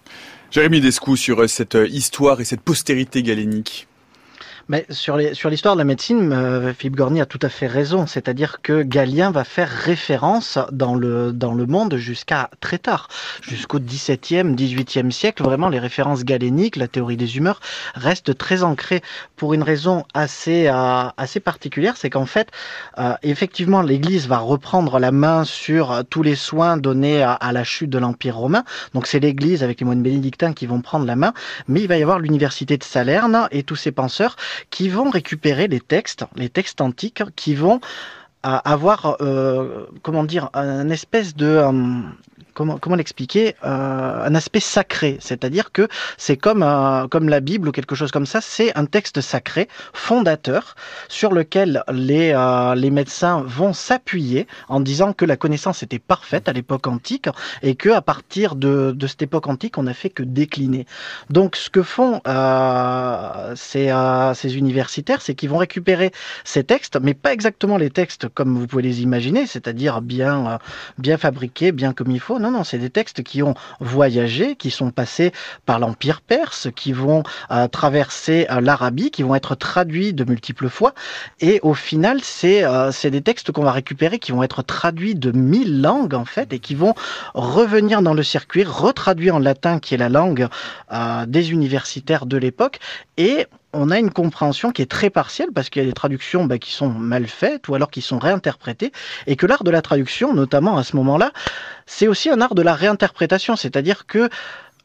Jérémy 0.51 0.81
Descou 0.81 1.15
sur 1.15 1.49
cette 1.49 1.77
histoire 1.89 2.41
et 2.41 2.45
cette 2.45 2.59
postérité 2.59 3.23
galénique. 3.23 3.87
Mais 4.71 4.85
sur 4.89 5.17
l'histoire 5.17 5.75
de 5.75 5.79
la 5.79 5.83
médecine, 5.83 6.31
euh, 6.31 6.73
Philippe 6.73 6.95
Gorny 6.95 7.19
a 7.19 7.25
tout 7.25 7.39
à 7.41 7.49
fait 7.49 7.67
raison. 7.67 8.07
C'est-à-dire 8.07 8.61
que 8.61 8.83
Galien 8.83 9.29
va 9.29 9.43
faire 9.43 9.67
référence 9.67 10.57
dans 10.71 10.95
le, 10.95 11.33
dans 11.33 11.53
le 11.53 11.65
monde 11.65 11.97
jusqu'à 11.97 12.49
très 12.61 12.77
tard, 12.77 13.09
jusqu'au 13.41 13.81
XVIIe, 13.81 14.55
XVIIIe 14.55 15.11
siècle. 15.11 15.43
Vraiment, 15.43 15.67
les 15.67 15.77
références 15.77 16.23
galéniques, 16.23 16.77
la 16.77 16.87
théorie 16.87 17.17
des 17.17 17.35
humeurs, 17.35 17.59
restent 17.95 18.37
très 18.37 18.63
ancrées 18.63 19.01
pour 19.35 19.53
une 19.53 19.61
raison 19.61 20.05
assez, 20.13 20.69
euh, 20.69 21.09
assez 21.17 21.41
particulière. 21.41 21.97
C'est 21.97 22.09
qu'en 22.09 22.25
fait, 22.25 22.49
euh, 22.97 23.15
effectivement, 23.23 23.81
l'Église 23.81 24.29
va 24.29 24.37
reprendre 24.37 24.99
la 24.99 25.11
main 25.11 25.43
sur 25.43 26.01
tous 26.09 26.23
les 26.23 26.35
soins 26.35 26.77
donnés 26.77 27.21
à, 27.21 27.33
à 27.33 27.51
la 27.51 27.65
chute 27.65 27.89
de 27.89 27.97
l'Empire 27.97 28.37
romain. 28.37 28.63
Donc 28.93 29.07
c'est 29.07 29.19
l'Église 29.19 29.63
avec 29.65 29.81
les 29.81 29.85
moines 29.85 30.01
bénédictins 30.01 30.53
qui 30.53 30.65
vont 30.65 30.79
prendre 30.79 31.05
la 31.05 31.17
main. 31.17 31.33
Mais 31.67 31.81
il 31.81 31.89
va 31.89 31.97
y 31.97 32.01
avoir 32.01 32.19
l'université 32.19 32.77
de 32.77 32.85
Salerne 32.85 33.49
et 33.51 33.63
tous 33.63 33.75
ces 33.75 33.91
penseurs 33.91 34.37
qui 34.69 34.89
vont 34.89 35.09
récupérer 35.09 35.67
les 35.67 35.79
textes, 35.79 36.25
les 36.35 36.49
textes 36.49 36.81
antiques, 36.81 37.23
qui 37.35 37.55
vont 37.55 37.79
euh, 38.45 38.57
avoir, 38.63 39.17
euh, 39.21 39.85
comment 40.01 40.23
dire, 40.23 40.49
un 40.53 40.89
espèce 40.89 41.35
de, 41.35 41.45
euh, 41.45 42.01
comment, 42.53 42.95
l'expliquer 42.95 43.55
euh, 43.63 44.25
un 44.25 44.35
aspect 44.35 44.59
sacré, 44.59 45.17
c'est-à-dire 45.19 45.71
que 45.71 45.87
c'est 46.17 46.37
comme 46.37 46.63
euh, 46.63 47.07
comme 47.07 47.29
la 47.29 47.39
Bible 47.39 47.69
ou 47.69 47.71
quelque 47.71 47.95
chose 47.95 48.11
comme 48.11 48.25
ça, 48.25 48.41
c'est 48.41 48.77
un 48.77 48.85
texte 48.85 49.21
sacré 49.21 49.67
fondateur 49.93 50.75
sur 51.07 51.31
lequel 51.31 51.83
les 51.91 52.33
euh, 52.35 52.75
les 52.75 52.91
médecins 52.91 53.43
vont 53.45 53.73
s'appuyer 53.73 54.47
en 54.67 54.79
disant 54.79 55.13
que 55.13 55.25
la 55.25 55.37
connaissance 55.37 55.83
était 55.83 55.99
parfaite 55.99 56.49
à 56.49 56.53
l'époque 56.53 56.87
antique 56.87 57.29
et 57.61 57.75
que 57.75 57.89
à 57.89 58.01
partir 58.01 58.55
de 58.55 58.95
cette 59.07 59.21
époque 59.21 59.47
antique, 59.47 59.77
on 59.77 59.83
n'a 59.83 59.93
fait 59.93 60.09
que 60.09 60.23
décliner. 60.23 60.85
Donc 61.29 61.55
ce 61.55 61.69
que 61.69 61.83
font 61.83 62.21
ces 63.55 64.57
universitaires, 64.57 65.21
c'est 65.21 65.35
qu'ils 65.35 65.49
vont 65.49 65.57
récupérer 65.57 66.11
ces 66.43 66.63
textes, 66.63 66.97
mais 67.01 67.13
pas 67.13 67.33
exactement 67.33 67.77
les 67.77 67.89
textes 67.89 68.27
comme 68.29 68.57
vous 68.57 68.67
pouvez 68.67 68.83
les 68.83 69.01
imaginer, 69.01 69.47
c'est-à-dire 69.47 70.01
bien 70.01 70.59
fabriqués, 71.17 71.71
bien 71.71 71.93
comme 71.93 72.11
il 72.11 72.19
faut. 72.19 72.30
Non, 72.39 72.51
non, 72.51 72.63
c'est 72.63 72.77
des 72.77 72.89
textes 72.89 73.23
qui 73.23 73.43
ont 73.43 73.53
voyagé, 73.79 74.55
qui 74.55 74.71
sont 74.71 74.91
passés 74.91 75.31
par 75.65 75.79
l'Empire 75.79 76.21
perse, 76.21 76.67
qui 76.75 76.93
vont 76.93 77.23
euh, 77.51 77.67
traverser 77.67 78.47
euh, 78.49 78.61
l'Arabie, 78.61 79.11
qui 79.11 79.23
vont 79.23 79.35
être 79.35 79.55
traduits 79.55 80.13
de 80.13 80.23
multiples 80.23 80.69
fois. 80.69 80.93
Et 81.39 81.59
au 81.63 81.73
final, 81.73 82.19
c'est 82.21 82.63
euh, 82.63 82.91
des 83.03 83.21
textes 83.21 83.51
qu'on 83.51 83.63
va 83.63 83.71
récupérer, 83.71 84.19
qui 84.19 84.31
vont 84.31 84.43
être 84.43 84.61
traduits 84.61 85.15
de 85.15 85.31
mille 85.31 85.81
langues, 85.81 86.13
en 86.13 86.25
fait, 86.25 86.53
et 86.53 86.59
qui 86.59 86.75
vont 86.75 86.93
revenir 87.33 88.01
dans 88.01 88.13
le 88.13 88.23
circuit, 88.23 88.63
retraduits 88.63 89.31
en 89.31 89.39
latin, 89.39 89.79
qui 89.79 89.95
est 89.95 89.97
la 89.97 90.09
langue 90.09 90.47
des 91.27 91.51
universitaires 91.51 92.25
de 92.25 92.37
l'époque. 92.37 92.79
Et 93.17 93.47
on 93.73 93.89
a 93.89 93.99
une 93.99 94.11
compréhension 94.11 94.71
qui 94.71 94.81
est 94.81 94.89
très 94.89 95.09
partielle 95.09 95.49
parce 95.53 95.69
qu'il 95.69 95.81
y 95.81 95.85
a 95.85 95.87
des 95.87 95.93
traductions 95.93 96.45
bah, 96.45 96.57
qui 96.57 96.71
sont 96.71 96.89
mal 96.89 97.27
faites 97.27 97.67
ou 97.67 97.75
alors 97.75 97.89
qui 97.89 98.01
sont 98.01 98.19
réinterprétées 98.19 98.91
et 99.27 99.35
que 99.35 99.45
l'art 99.45 99.63
de 99.63 99.71
la 99.71 99.81
traduction, 99.81 100.33
notamment 100.33 100.77
à 100.77 100.83
ce 100.83 100.95
moment-là, 100.97 101.31
c'est 101.85 102.07
aussi 102.07 102.29
un 102.29 102.41
art 102.41 102.55
de 102.55 102.61
la 102.61 102.73
réinterprétation, 102.73 103.55
c'est-à-dire 103.55 104.05
que 104.05 104.29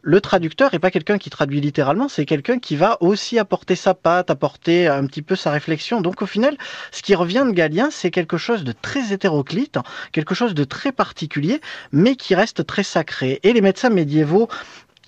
le 0.03 0.21
traducteur 0.21 0.71
n'est 0.73 0.79
pas 0.79 0.93
quelqu'un 0.93 1.19
qui 1.19 1.31
traduit 1.31 1.61
littéralement, 1.61 2.09
c'est 2.09 2.27
quelqu'un 2.27 2.61
qui 2.61 2.77
va 2.77 2.97
aussi 3.01 3.41
apporter 3.41 3.75
sa 3.75 3.93
patte, 3.93 4.31
apporter 4.31 4.87
un 4.87 5.05
petit 5.07 5.23
peu 5.23 5.35
sa 5.35 5.51
réflexion. 5.51 6.01
Donc 6.01 6.23
au 6.23 6.27
final, 6.27 6.57
ce 6.93 7.03
qui 7.03 7.17
revient 7.17 7.45
de 7.45 7.51
Galien, 7.51 7.89
c'est 7.91 8.13
quelque 8.13 8.37
chose 8.37 8.63
de 8.63 8.71
très 8.71 9.13
hétéroclite, 9.13 9.79
quelque 10.13 10.37
chose 10.37 10.55
de 10.55 10.63
très 10.63 10.93
particulier, 10.93 11.61
mais 11.91 12.15
qui 12.15 12.37
reste 12.37 12.65
très 12.65 12.85
sacré. 12.85 13.41
Et 13.43 13.53
les 13.53 13.61
médecins 13.61 13.91
médiévaux 13.91 14.49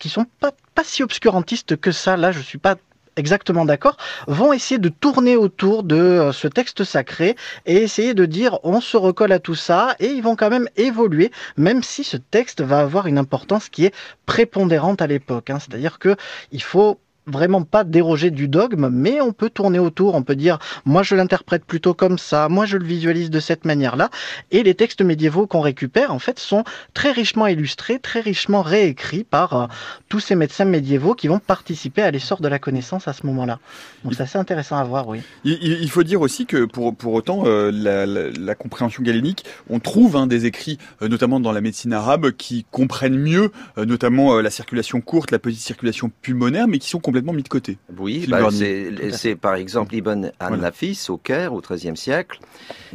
qui 0.01 0.09
sont 0.09 0.27
pas, 0.41 0.51
pas 0.75 0.83
si 0.83 1.05
obscurantistes 1.05 1.77
que 1.77 1.93
ça, 1.93 2.17
là 2.17 2.33
je 2.33 2.41
suis 2.41 2.59
pas 2.59 2.75
exactement 3.19 3.65
d'accord, 3.65 3.97
vont 4.27 4.53
essayer 4.53 4.79
de 4.79 4.89
tourner 4.89 5.37
autour 5.37 5.83
de 5.83 5.97
euh, 5.97 6.33
ce 6.33 6.49
texte 6.49 6.85
sacré 6.85 7.37
et 7.67 7.77
essayer 7.77 8.15
de 8.15 8.25
dire 8.25 8.59
on 8.63 8.81
se 8.81 8.97
recolle 8.97 9.33
à 9.33 9.39
tout 9.39 9.55
ça 9.55 9.97
et 10.01 10.07
ils 10.07 10.23
vont 10.23 10.37
quand 10.37 10.51
même 10.51 10.69
évoluer, 10.77 11.31
même 11.57 11.83
si 11.83 12.05
ce 12.05 12.17
texte 12.17 12.61
va 12.63 12.81
avoir 12.81 13.07
une 13.07 13.19
importance 13.19 13.69
qui 13.69 13.85
est 13.85 13.95
prépondérante 14.27 15.03
à 15.03 15.07
l'époque. 15.07 15.51
Hein. 15.51 15.59
C'est-à-dire 15.59 15.99
que 15.99 16.17
il 16.53 16.63
faut 16.63 16.99
vraiment 17.29 17.63
pas 17.63 17.85
déroger 17.85 18.31
du 18.31 18.49
dogme, 18.49 18.89
mais 18.91 19.21
on 19.21 19.33
peut 19.33 19.51
tourner 19.51 19.79
autour, 19.79 20.15
on 20.15 20.23
peut 20.23 20.37
dire 20.37 20.59
moi 20.85 21.03
je 21.03 21.15
l'interprète 21.15 21.65
plutôt 21.65 21.95
comme 21.95 22.19
ça, 22.19 22.49
moi 22.49 22.67
je 22.67 22.77
le 22.77 22.85
visualise 22.85 23.31
de 23.31 23.41
cette 23.41 23.65
manière-là, 23.65 24.11
et 24.51 24.63
les 24.63 24.75
textes 24.75 25.03
médiévaux 25.03 25.47
qu'on 25.47 25.61
récupère 25.61 26.13
en 26.13 26.19
fait 26.19 26.39
sont 26.39 26.65
très 26.95 27.13
richement 27.13 27.47
illustrés, 27.47 27.99
très 27.99 28.21
richement 28.21 28.63
réécrits 28.63 29.25
par 29.25 29.55
euh, 29.55 29.67
tous 30.09 30.21
ces 30.21 30.35
médecins 30.35 30.65
médiévaux 30.65 31.15
qui 31.15 31.29
vont 31.29 31.39
participer 31.39 32.03
à 32.03 32.11
l'essor 32.11 32.41
de 32.41 32.49
la 32.49 32.59
connaissance 32.59 33.09
à 33.09 33.13
ce 33.13 33.27
moment-là. 33.27 33.59
Donc 34.05 34.15
c'est 34.15 34.23
assez 34.23 34.39
intéressant 34.39 34.77
à 34.77 34.85
voir, 34.85 35.09
oui. 35.09 35.21
Il, 35.45 35.91
faut 35.91 36.03
dire 36.03 36.21
aussi 36.21 36.47
que 36.47 36.65
pour, 36.65 36.95
pour 36.95 37.15
autant 37.15 37.43
euh, 37.47 37.71
la, 37.73 38.55
compréhension 38.55 39.03
galénique, 39.03 39.45
on 39.71 39.81
trouve 39.81 40.17
hein, 40.17 40.27
des 40.27 40.47
écrits, 40.47 40.79
euh, 41.03 41.09
notamment 41.09 41.41
dans 41.41 41.53
la 41.53 41.61
médecine 41.61 41.93
arabe, 41.93 42.33
qui 42.33 42.67
comprennent 42.71 43.19
mieux, 43.19 43.53
notamment 43.77 44.41
la 44.41 44.51
circulation 44.51 45.01
courte, 45.01 45.31
la 45.31 45.39
petite 45.39 45.61
circulation 45.61 46.11
pulmonaire, 46.23 46.69
mais 46.69 46.79
qui 46.79 46.89
sont 46.89 46.99
complètement 46.99 47.18
mis 47.21 47.43
de 47.43 47.49
côté. 47.49 47.79
Oui, 47.99 48.27
bah, 48.29 48.49
c'est 48.51 49.37
par 49.37 49.55
exemple 49.55 49.95
Ibn 49.95 50.31
an-Nafis 50.41 51.05
voilà. 51.07 51.15
au 51.15 51.17
Caire 51.19 51.53
au 51.53 51.61
XIIIe 51.61 51.97
siècle. 51.97 52.41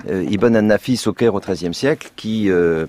Euh, 0.09 0.25
Ibn 0.29 0.55
an-Nafis 0.55 1.03
au 1.07 1.13
Caire 1.13 1.35
au 1.35 1.39
XIIIe 1.39 1.73
siècle 1.73 2.11
qui 2.15 2.49
euh, 2.49 2.85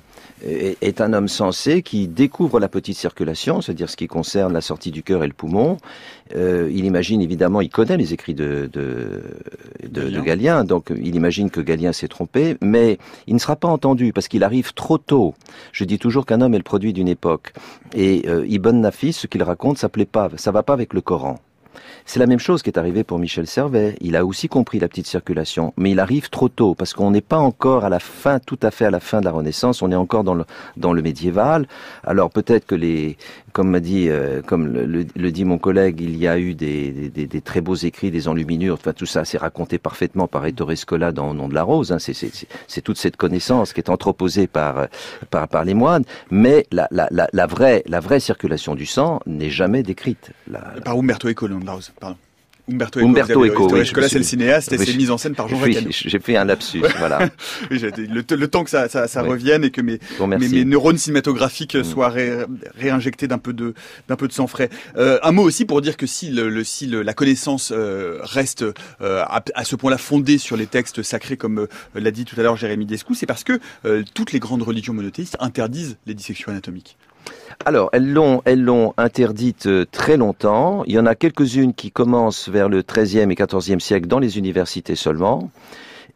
est 0.47 1.01
un 1.01 1.13
homme 1.13 1.29
sensé 1.29 1.83
qui 1.83 2.09
découvre 2.09 2.61
la 2.61 2.69
petite 2.69 2.97
circulation, 2.97 3.61
c'est-à-dire 3.61 3.89
ce 3.89 3.97
qui 3.97 4.07
concerne 4.07 4.53
la 4.53 4.61
sortie 4.61 4.91
du 4.91 5.03
cœur 5.03 5.25
et 5.25 5.27
le 5.27 5.33
poumon. 5.33 5.79
Euh, 6.35 6.71
il 6.73 6.85
imagine 6.85 7.21
évidemment, 7.21 7.61
il 7.61 7.71
connaît 7.71 7.97
les 7.97 8.13
écrits 8.13 8.35
de, 8.35 8.69
de, 8.73 9.23
de, 9.83 10.01
Galien. 10.01 10.19
de 10.19 10.25
Galien, 10.25 10.65
donc 10.65 10.93
il 10.97 11.15
imagine 11.15 11.51
que 11.51 11.61
Galien 11.61 11.93
s'est 11.93 12.09
trompé, 12.09 12.57
mais 12.61 12.99
il 13.27 13.35
ne 13.35 13.39
sera 13.39 13.57
pas 13.57 13.69
entendu 13.69 14.13
parce 14.13 14.29
qu'il 14.29 14.45
arrive 14.45 14.73
trop 14.75 14.99
tôt. 14.99 15.35
Je 15.73 15.85
dis 15.85 15.99
toujours 15.99 16.27
qu'un 16.27 16.41
homme 16.41 16.55
est 16.55 16.59
le 16.59 16.65
produit 16.65 16.93
d'une 16.93 17.09
époque. 17.09 17.53
Et 17.95 18.25
euh, 18.27 18.47
Ibn 18.47 18.81
Nafis, 18.81 19.13
ce 19.13 19.27
qu'il 19.27 19.43
raconte, 19.43 19.79
ça 19.79 19.89
plaît 19.89 20.05
pas, 20.05 20.31
ça 20.37 20.51
va 20.51 20.63
pas 20.63 20.73
avec 20.73 20.93
le 20.93 21.01
Coran. 21.01 21.39
C'est 22.07 22.19
la 22.21 22.27
même 22.27 22.39
chose 22.39 22.63
qui 22.63 22.71
est 22.71 22.79
arrivé 22.79 23.05
pour 23.05 23.19
Michel 23.19 23.47
Servet. 23.47 23.97
Il 24.01 24.17
a 24.17 24.25
aussi 24.25 24.49
compris 24.49 24.79
la 24.79 24.89
petite 24.89 25.07
circulation, 25.07 25.73
mais 25.77 25.91
il 25.91 26.01
arrive 26.01 26.31
trop 26.31 26.49
tôt 26.49 26.75
parce 26.75 26.93
qu'on 26.93 27.11
n'est 27.11 27.21
pas 27.21 27.39
encore 27.39 27.85
à 27.85 27.89
la 27.89 28.01
fin, 28.01 28.39
tout 28.39 28.59
à 28.63 28.71
fait 28.71 28.87
à 28.87 28.91
la 28.91 29.01
fin 29.01 29.21
de 29.21 29.25
la 29.25 29.33
Renaissance. 29.33 29.83
On 29.83 29.91
est 29.93 29.97
encore 29.97 30.25
dans 30.25 30.93
le 30.93 31.03
médiéval. 31.03 31.67
Alors 32.05 32.31
peut-être 32.31 32.67
que 32.67 32.75
les, 32.75 33.17
comme 33.55 33.71
m'a 33.71 33.79
dit, 33.79 34.09
euh, 34.09 34.43
comme 34.43 34.67
le, 34.67 35.31
dit 35.31 35.45
mon 35.45 35.59
collègue, 35.59 36.01
il 36.01 36.17
y 36.17 36.27
a 36.27 36.41
eu 36.41 36.55
des, 36.55 37.09
des, 37.09 37.27
des 37.29 37.41
très 37.41 37.61
beaux 37.61 37.77
écrits, 37.77 38.11
des 38.11 38.27
enluminures. 38.27 38.75
Enfin 38.75 38.93
tout 38.93 39.07
ça, 39.07 39.25
c'est 39.25 39.39
raconté 39.39 39.79
parfaitement 39.79 40.27
par 40.27 40.45
Ettore 40.45 40.77
Scola 40.77 41.13
dans 41.13 41.31
Au 41.31 41.35
nom 41.35 41.49
de 41.49 41.55
la 41.55 41.63
rose. 41.63 41.93
Hein. 41.93 41.99
C'est 42.01 42.81
toute 42.83 42.99
cette 42.99 43.17
connaissance 43.17 43.73
qui 43.73 43.81
est 43.81 43.91
entreposée 43.91 44.49
par 44.49 44.89
par, 45.31 45.47
par 45.47 45.65
les 45.65 45.75
moines. 45.75 46.05
Mais 46.33 46.67
la, 46.73 46.89
la, 46.91 47.07
la, 47.13 47.29
la 47.33 47.47
vraie 47.47 47.85
la 47.87 48.01
vraie 48.01 48.19
circulation 48.19 48.75
du 48.75 48.87
sang 48.87 49.21
n'est 49.25 49.51
jamais 49.51 49.85
décrite. 49.85 50.33
Par 50.85 50.99
Umberto 50.99 51.29
Eco, 51.29 51.47
de 51.47 51.65
la 51.65 51.73
rose. 51.75 51.93
Pardon. 52.01 52.17
Umberto 52.71 53.01
Eco. 53.01 53.09
Umberto 53.09 53.45
Eco, 53.45 53.69
oui, 53.73 53.91
là, 53.97 54.09
c'est 54.09 54.19
le 54.19 54.25
cinéaste 54.25 54.73
et 54.73 54.79
c'est 54.79 54.95
mis 54.95 55.11
en 55.11 55.19
scène 55.19 55.35
par 55.35 55.49
Jean 55.49 55.61
Oui, 55.63 55.77
j'ai 55.91 56.19
fait 56.19 56.37
un 56.37 56.45
lapsus, 56.45 56.83
voilà. 56.99 57.29
le, 57.71 58.47
temps 58.47 58.65
que 58.65 58.71
ça, 58.71 58.89
ça, 58.89 59.07
ça 59.07 59.23
revienne 59.23 59.65
et 59.65 59.71
que 59.71 59.81
mes, 59.81 59.99
mes, 60.27 60.65
neurones 60.65 60.99
cinématographiques 60.99 61.75
mm. 61.75 61.85
soient 61.85 62.13
réinjectés 62.77 63.29
d'un 63.29 63.39
peu 63.39 63.53
de 63.53 63.75
d'un 64.09 64.17
peu 64.17 64.29
de 64.29 64.33
sang 64.33 64.47
frais. 64.47 64.71
Euh, 64.97 65.19
un 65.23 65.33
mot 65.33 65.43
aussi 65.43 65.65
pour 65.65 65.81
dire 65.81 65.97
que 65.97 66.07
si, 66.07 66.31
le, 66.31 66.65
si 66.65 66.87
la 66.87 67.15
connaissance 67.15 67.73
euh, 67.73 68.19
reste 68.23 68.65
euh, 69.01 69.25
à, 69.25 69.65
ce 69.65 69.77
point-là 69.77 69.99
fondée 69.99 70.39
sur 70.39 70.57
les 70.57 70.67
textes 70.67 71.03
sacrés, 71.03 71.37
comme 71.37 71.61
euh, 71.61 71.69
l'a 71.95 72.11
dit 72.11 72.25
tout 72.25 72.39
à 72.39 72.43
l'heure 72.43 72.57
Jérémy 72.57 72.87
Descou, 72.87 73.15
c'est 73.15 73.27
parce 73.27 73.45
que 73.45 73.61
toutes 74.15 74.33
les 74.33 74.39
grandes 74.39 74.63
religions 74.63 74.95
monothéistes 74.95 75.37
interdisent 75.41 75.97
les 76.07 76.15
dissections 76.15 76.51
anatomiques. 76.51 76.97
Alors, 77.65 77.89
elles 77.93 78.13
l'ont, 78.13 78.43
elles 78.45 78.63
l'ont 78.63 78.93
interdite 78.97 79.67
euh, 79.67 79.87
très 79.91 80.17
longtemps. 80.17 80.83
Il 80.87 80.93
y 80.93 80.99
en 80.99 81.07
a 81.07 81.15
quelques-unes 81.15 81.73
qui 81.73 81.91
commencent 81.91 82.49
vers 82.49 82.69
le 82.69 82.83
XIIIe 82.83 83.31
et 83.31 83.35
XIVe 83.35 83.79
siècle 83.79 84.07
dans 84.07 84.19
les 84.19 84.39
universités 84.39 84.97
seulement. 84.97 85.51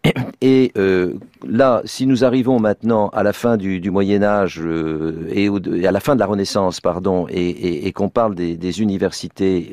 Et 0.41 0.73
euh, 0.77 1.15
là, 1.47 1.83
si 1.85 2.07
nous 2.07 2.25
arrivons 2.25 2.61
maintenant 2.61 3.09
à 3.09 3.23
la 3.23 3.33
fin 3.33 3.57
du, 3.57 3.91
Moyen 3.91 4.23
Âge 4.23 4.61
euh, 4.63 5.27
et, 5.33 5.49
à 5.87 5.91
la 5.91 5.99
fin 5.99 6.15
de 6.15 6.21
la 6.21 6.27
Renaissance, 6.27 6.81
pardon, 6.81 7.27
et, 7.29 7.91
qu'on 7.93 8.09
parle 8.09 8.37
des, 8.37 8.81
universités 8.81 9.73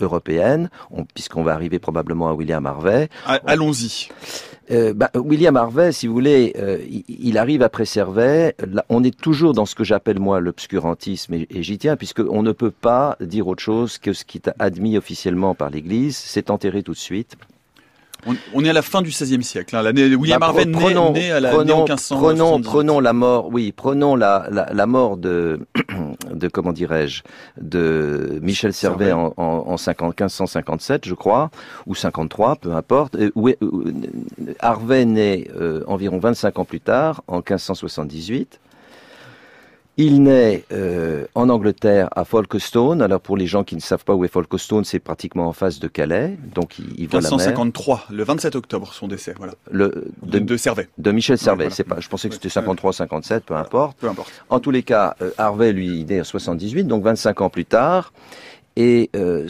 européennes, 0.00 0.68
puisqu'on 1.14 1.42
va 1.42 1.54
arriver 1.54 1.78
probablement 1.78 2.28
à 2.28 2.34
William 2.34 2.66
Harvey. 2.66 3.08
Allons-y. 3.46 4.10
Euh, 4.70 4.94
bah, 4.94 5.10
William 5.14 5.56
Harvey, 5.56 5.92
si 5.92 6.06
vous 6.06 6.14
voulez, 6.14 6.54
euh, 6.56 6.78
il, 7.08 7.36
arrive 7.38 7.62
après 7.62 7.84
Servet. 7.84 8.56
on 8.88 9.04
est 9.04 9.16
toujours 9.16 9.52
dans 9.52 9.66
ce 9.66 9.74
que 9.74 9.84
j'appelle 9.84 10.18
moi 10.18 10.40
l'obscurantisme, 10.40 11.34
et, 11.34 11.46
et 11.50 11.62
j'y 11.62 11.78
tiens, 11.78 11.96
puisqu'on 11.96 12.42
ne 12.42 12.52
peut 12.52 12.70
pas 12.70 13.16
dire 13.20 13.46
autre 13.46 13.62
chose 13.62 13.98
que 13.98 14.12
ce 14.12 14.24
qui 14.24 14.38
est 14.38 14.50
admis 14.58 14.96
officiellement 14.96 15.54
par 15.54 15.70
l'Église, 15.70 16.16
c'est 16.16 16.50
enterré 16.50 16.82
tout 16.82 16.92
de 16.92 16.96
suite. 16.96 17.36
On, 18.54 18.64
est 18.64 18.68
à 18.68 18.72
la 18.72 18.82
fin 18.82 19.02
du 19.02 19.10
XVIe 19.10 19.42
siècle. 19.42 19.76
Hein. 19.76 19.82
L'année 19.82 20.14
William 20.14 20.40
bah, 20.40 20.46
Harvey 20.46 20.66
prenons, 20.66 21.12
né, 21.12 21.30
à 21.30 21.40
la 21.40 21.50
prenons, 21.50 21.84
prenons, 21.84 22.60
prenons, 22.60 23.00
la 23.00 23.12
mort. 23.12 23.48
Oui, 23.52 23.72
prenons 23.72 24.16
la, 24.16 24.46
la, 24.50 24.72
la 24.72 24.86
mort 24.86 25.16
de 25.16 25.60
de 26.32 26.48
comment 26.48 26.72
dirais-je 26.72 27.22
de 27.60 28.38
Michel 28.42 28.72
Servet 28.72 29.12
en, 29.12 29.34
en, 29.36 29.64
en 29.66 29.76
50, 29.76 30.08
1557, 30.08 31.06
je 31.06 31.14
crois, 31.14 31.50
ou 31.86 31.94
53, 31.94 32.56
peu 32.56 32.72
importe. 32.72 33.16
Où, 33.34 33.50
Harvey 34.60 35.04
naît 35.04 35.48
euh, 35.56 35.82
environ 35.86 36.18
25 36.18 36.58
ans 36.58 36.64
plus 36.64 36.80
tard, 36.80 37.22
en 37.26 37.36
1578. 37.36 38.60
Il 39.96 40.24
naît 40.24 40.64
euh, 40.72 41.26
en 41.36 41.48
Angleterre 41.48 42.08
à 42.16 42.24
Folkestone. 42.24 43.00
Alors 43.00 43.20
pour 43.20 43.36
les 43.36 43.46
gens 43.46 43.62
qui 43.62 43.76
ne 43.76 43.80
savent 43.80 44.04
pas 44.04 44.14
où 44.14 44.24
est 44.24 44.28
Folkestone, 44.28 44.84
c'est 44.84 44.98
pratiquement 44.98 45.46
en 45.46 45.52
face 45.52 45.78
de 45.78 45.86
Calais. 45.86 46.36
Donc 46.52 46.80
il, 46.80 46.86
il 46.98 47.08
voit 47.08 47.20
1553, 47.20 48.06
le 48.10 48.24
27 48.24 48.56
octobre, 48.56 48.92
son 48.92 49.06
décès. 49.06 49.34
Voilà. 49.38 49.54
Le 49.70 50.08
de, 50.22 50.40
de, 50.40 50.56
Servet. 50.56 50.88
De 50.98 51.12
Michel 51.12 51.38
Servet. 51.38 51.70
C'est 51.70 51.84
pas. 51.84 52.00
Je 52.00 52.08
pensais 52.08 52.28
que 52.28 52.34
c'était 52.34 52.48
53, 52.48 52.92
57, 52.92 53.44
peu 53.44 53.54
importe. 53.54 53.96
Peu 53.98 54.08
importe. 54.08 54.32
En 54.48 54.58
tous 54.58 54.72
les 54.72 54.82
cas, 54.82 55.14
euh, 55.22 55.30
Harvey 55.38 55.72
lui 55.72 56.00
il 56.00 56.06
naît 56.06 56.20
en 56.20 56.24
78, 56.24 56.84
donc 56.84 57.04
25 57.04 57.40
ans 57.42 57.50
plus 57.50 57.64
tard. 57.64 58.12
Et 58.76 59.10
euh, 59.14 59.46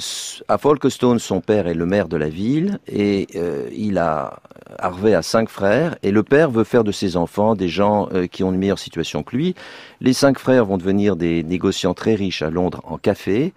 à 0.49 0.59
Folkestone, 0.59 1.19
son 1.19 1.41
père 1.41 1.67
est 1.67 1.75
le 1.75 1.87
maire 1.87 2.09
de 2.09 2.17
la 2.17 2.29
ville 2.29 2.79
et 2.87 3.27
euh, 3.37 3.69
il 3.75 3.97
a 3.97 4.41
Harvey 4.79 5.15
a 5.15 5.23
cinq 5.23 5.49
frères 5.49 5.97
et 6.03 6.11
le 6.11 6.23
père 6.23 6.51
veut 6.51 6.65
faire 6.65 6.85
de 6.85 6.93
ses 6.93 7.17
enfants 7.17 7.55
des 7.55 7.69
gens 7.69 8.09
euh, 8.13 8.27
qui 8.27 8.45
ont 8.45 8.53
une 8.53 8.59
meilleure 8.59 8.79
situation 8.79 9.23
que 9.23 9.35
lui. 9.35 9.55
Les 10.01 10.13
cinq 10.13 10.39
frères 10.39 10.67
vont 10.67 10.77
devenir 10.77 11.17
des 11.17 11.43
négociants 11.43 11.95
très 11.95 12.15
riches 12.15 12.43
à 12.43 12.51
Londres 12.51 12.83
en 12.85 12.99
café 12.99 13.55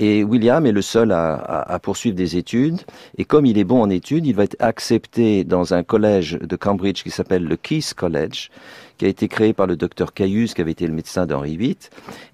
et 0.00 0.22
William 0.22 0.64
est 0.64 0.72
le 0.72 0.82
seul 0.82 1.10
à, 1.10 1.34
à, 1.34 1.74
à, 1.74 1.78
poursuivre 1.78 2.14
des 2.14 2.36
études. 2.36 2.80
Et 3.16 3.24
comme 3.24 3.46
il 3.46 3.58
est 3.58 3.64
bon 3.64 3.82
en 3.82 3.90
études, 3.90 4.26
il 4.26 4.34
va 4.34 4.44
être 4.44 4.56
accepté 4.60 5.44
dans 5.44 5.74
un 5.74 5.82
collège 5.82 6.38
de 6.40 6.56
Cambridge 6.56 7.02
qui 7.02 7.10
s'appelle 7.10 7.44
le 7.44 7.56
Keith 7.56 7.94
College, 7.94 8.50
qui 8.96 9.06
a 9.06 9.08
été 9.08 9.26
créé 9.26 9.52
par 9.52 9.66
le 9.66 9.76
docteur 9.76 10.12
Caius, 10.12 10.54
qui 10.54 10.60
avait 10.60 10.70
été 10.70 10.86
le 10.86 10.92
médecin 10.92 11.26
d'Henri 11.26 11.56
VIII. 11.56 11.76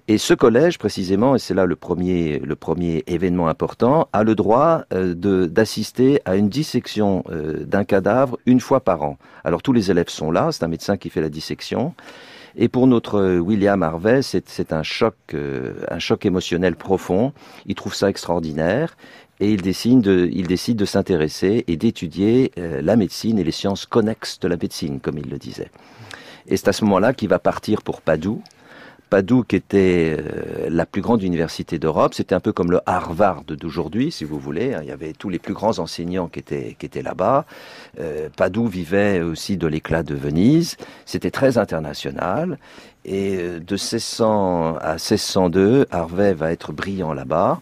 Et 0.07 0.19
ce 0.19 0.35
collège, 0.35 0.77
précisément, 0.77 1.35
et 1.35 1.39
c'est 1.39 1.55
là 1.55 1.65
le 1.65 1.75
premier, 1.75 2.39
le 2.39 2.55
premier 2.55 3.03
événement 3.07 3.47
important, 3.47 4.09
a 4.13 4.23
le 4.23 4.35
droit 4.35 4.83
euh, 4.93 5.15
d'assister 5.47 6.21
à 6.25 6.35
une 6.35 6.49
dissection 6.49 7.23
euh, 7.31 7.63
d'un 7.65 7.83
cadavre 7.83 8.37
une 8.45 8.59
fois 8.59 8.81
par 8.81 9.01
an. 9.01 9.17
Alors 9.43 9.63
tous 9.63 9.73
les 9.73 9.89
élèves 9.89 10.09
sont 10.09 10.29
là, 10.29 10.49
c'est 10.51 10.63
un 10.63 10.67
médecin 10.67 10.97
qui 10.97 11.09
fait 11.09 11.21
la 11.21 11.29
dissection. 11.29 11.95
Et 12.57 12.69
pour 12.69 12.87
notre 12.87 13.37
William 13.39 13.83
Harvey, 13.83 14.21
c'est 14.21 14.71
un 14.71 14.83
choc, 14.83 15.15
euh, 15.33 15.73
un 15.89 15.99
choc 15.99 16.25
émotionnel 16.25 16.75
profond. 16.75 17.33
Il 17.65 17.75
trouve 17.75 17.93
ça 17.93 18.09
extraordinaire 18.09 18.95
et 19.41 19.51
il 19.51 19.61
décide 19.61 19.99
de, 19.99 20.29
il 20.31 20.47
décide 20.47 20.77
de 20.77 20.85
s'intéresser 20.85 21.65
et 21.67 21.75
d'étudier 21.75 22.51
euh, 22.57 22.81
la 22.81 22.95
médecine 22.95 23.39
et 23.39 23.43
les 23.43 23.51
sciences 23.51 23.85
connexes 23.85 24.39
de 24.39 24.47
la 24.47 24.55
médecine, 24.55 25.01
comme 25.01 25.17
il 25.17 25.29
le 25.29 25.37
disait. 25.37 25.69
Et 26.47 26.55
c'est 26.55 26.69
à 26.69 26.73
ce 26.73 26.85
moment-là 26.85 27.13
qu'il 27.13 27.27
va 27.27 27.39
partir 27.39 27.81
pour 27.81 28.01
Padoue. 28.01 28.41
Padoue, 29.09 29.43
qui 29.43 29.55
était 29.55 30.17
euh, 30.17 30.67
la 30.69 30.85
plus 30.85 31.01
grande 31.01 31.21
université 31.21 31.79
d'Europe, 31.79 32.13
c'était 32.13 32.35
un 32.35 32.39
peu 32.39 32.51
comme 32.51 32.71
le 32.71 32.81
Harvard 32.85 33.43
d'aujourd'hui, 33.43 34.11
si 34.11 34.23
vous 34.23 34.39
voulez. 34.39 34.73
Hein. 34.73 34.79
Il 34.83 34.87
y 34.87 34.91
avait 34.91 35.13
tous 35.13 35.29
les 35.29 35.39
plus 35.39 35.53
grands 35.53 35.79
enseignants 35.79 36.27
qui 36.27 36.39
étaient, 36.39 37.01
là-bas. 37.01 37.45
Euh, 37.99 38.29
Padoue 38.35 38.67
vivait 38.67 39.21
aussi 39.21 39.57
de 39.57 39.67
l'éclat 39.67 40.03
de 40.03 40.15
Venise. 40.15 40.77
C'était 41.05 41.31
très 41.31 41.57
international. 41.57 42.57
Et 43.05 43.37
euh, 43.37 43.59
de 43.59 43.75
1600 43.75 44.77
à 44.81 44.93
1602, 44.93 45.85
Harvey 45.91 46.33
va 46.33 46.51
être 46.51 46.73
brillant 46.73 47.13
là-bas. 47.13 47.61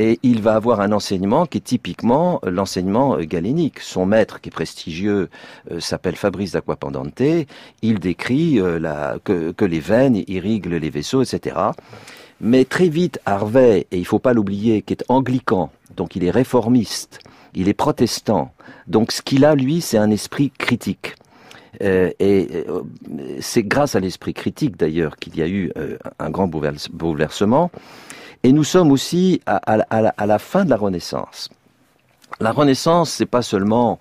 Et 0.00 0.18
il 0.22 0.40
va 0.40 0.54
avoir 0.54 0.80
un 0.80 0.92
enseignement 0.92 1.44
qui 1.44 1.58
est 1.58 1.60
typiquement 1.60 2.40
l'enseignement 2.42 3.16
euh, 3.16 3.24
galénique. 3.24 3.80
Son 3.80 4.06
maître, 4.06 4.40
qui 4.40 4.48
est 4.48 4.52
prestigieux, 4.52 5.28
euh, 5.70 5.78
s'appelle 5.78 6.16
Fabrice 6.16 6.52
d'Aquapendente. 6.52 7.22
Il 7.82 7.98
décrit 7.98 8.58
que, 9.24 9.64
les 9.64 9.80
veines 9.80 10.22
irriguent 10.26 10.66
les 10.66 10.88
vaisseaux, 10.88 11.22
etc. 11.22 11.56
Mais 12.40 12.64
très 12.64 12.88
vite, 12.88 13.20
Harvey, 13.26 13.86
et 13.90 13.98
il 13.98 14.06
faut 14.06 14.18
pas 14.18 14.32
l'oublier, 14.32 14.80
qui 14.80 14.94
est 14.94 15.04
anglican, 15.08 15.70
donc 15.96 16.16
il 16.16 16.24
est 16.24 16.30
réformiste, 16.30 17.18
il 17.54 17.68
est 17.68 17.74
protestant. 17.74 18.54
Donc 18.86 19.12
ce 19.12 19.20
qu'il 19.20 19.44
a, 19.44 19.54
lui, 19.54 19.82
c'est 19.82 19.98
un 19.98 20.10
esprit 20.10 20.50
critique. 20.56 21.16
Euh, 21.82 22.10
et 22.18 22.64
euh, 22.68 22.82
c'est 23.40 23.62
grâce 23.62 23.94
à 23.94 24.00
l'esprit 24.00 24.34
critique 24.34 24.76
d'ailleurs 24.76 25.16
qu'il 25.16 25.36
y 25.36 25.42
a 25.42 25.48
eu 25.48 25.70
euh, 25.76 25.96
un 26.18 26.30
grand 26.30 26.48
bouleversement. 26.48 27.70
Et 28.42 28.52
nous 28.52 28.64
sommes 28.64 28.90
aussi 28.90 29.40
à, 29.46 29.76
la 30.26 30.38
fin 30.38 30.64
de 30.64 30.70
la 30.70 30.76
Renaissance. 30.76 31.50
La 32.38 32.52
Renaissance, 32.52 33.10
c'est 33.10 33.26
pas 33.26 33.42
seulement, 33.42 33.98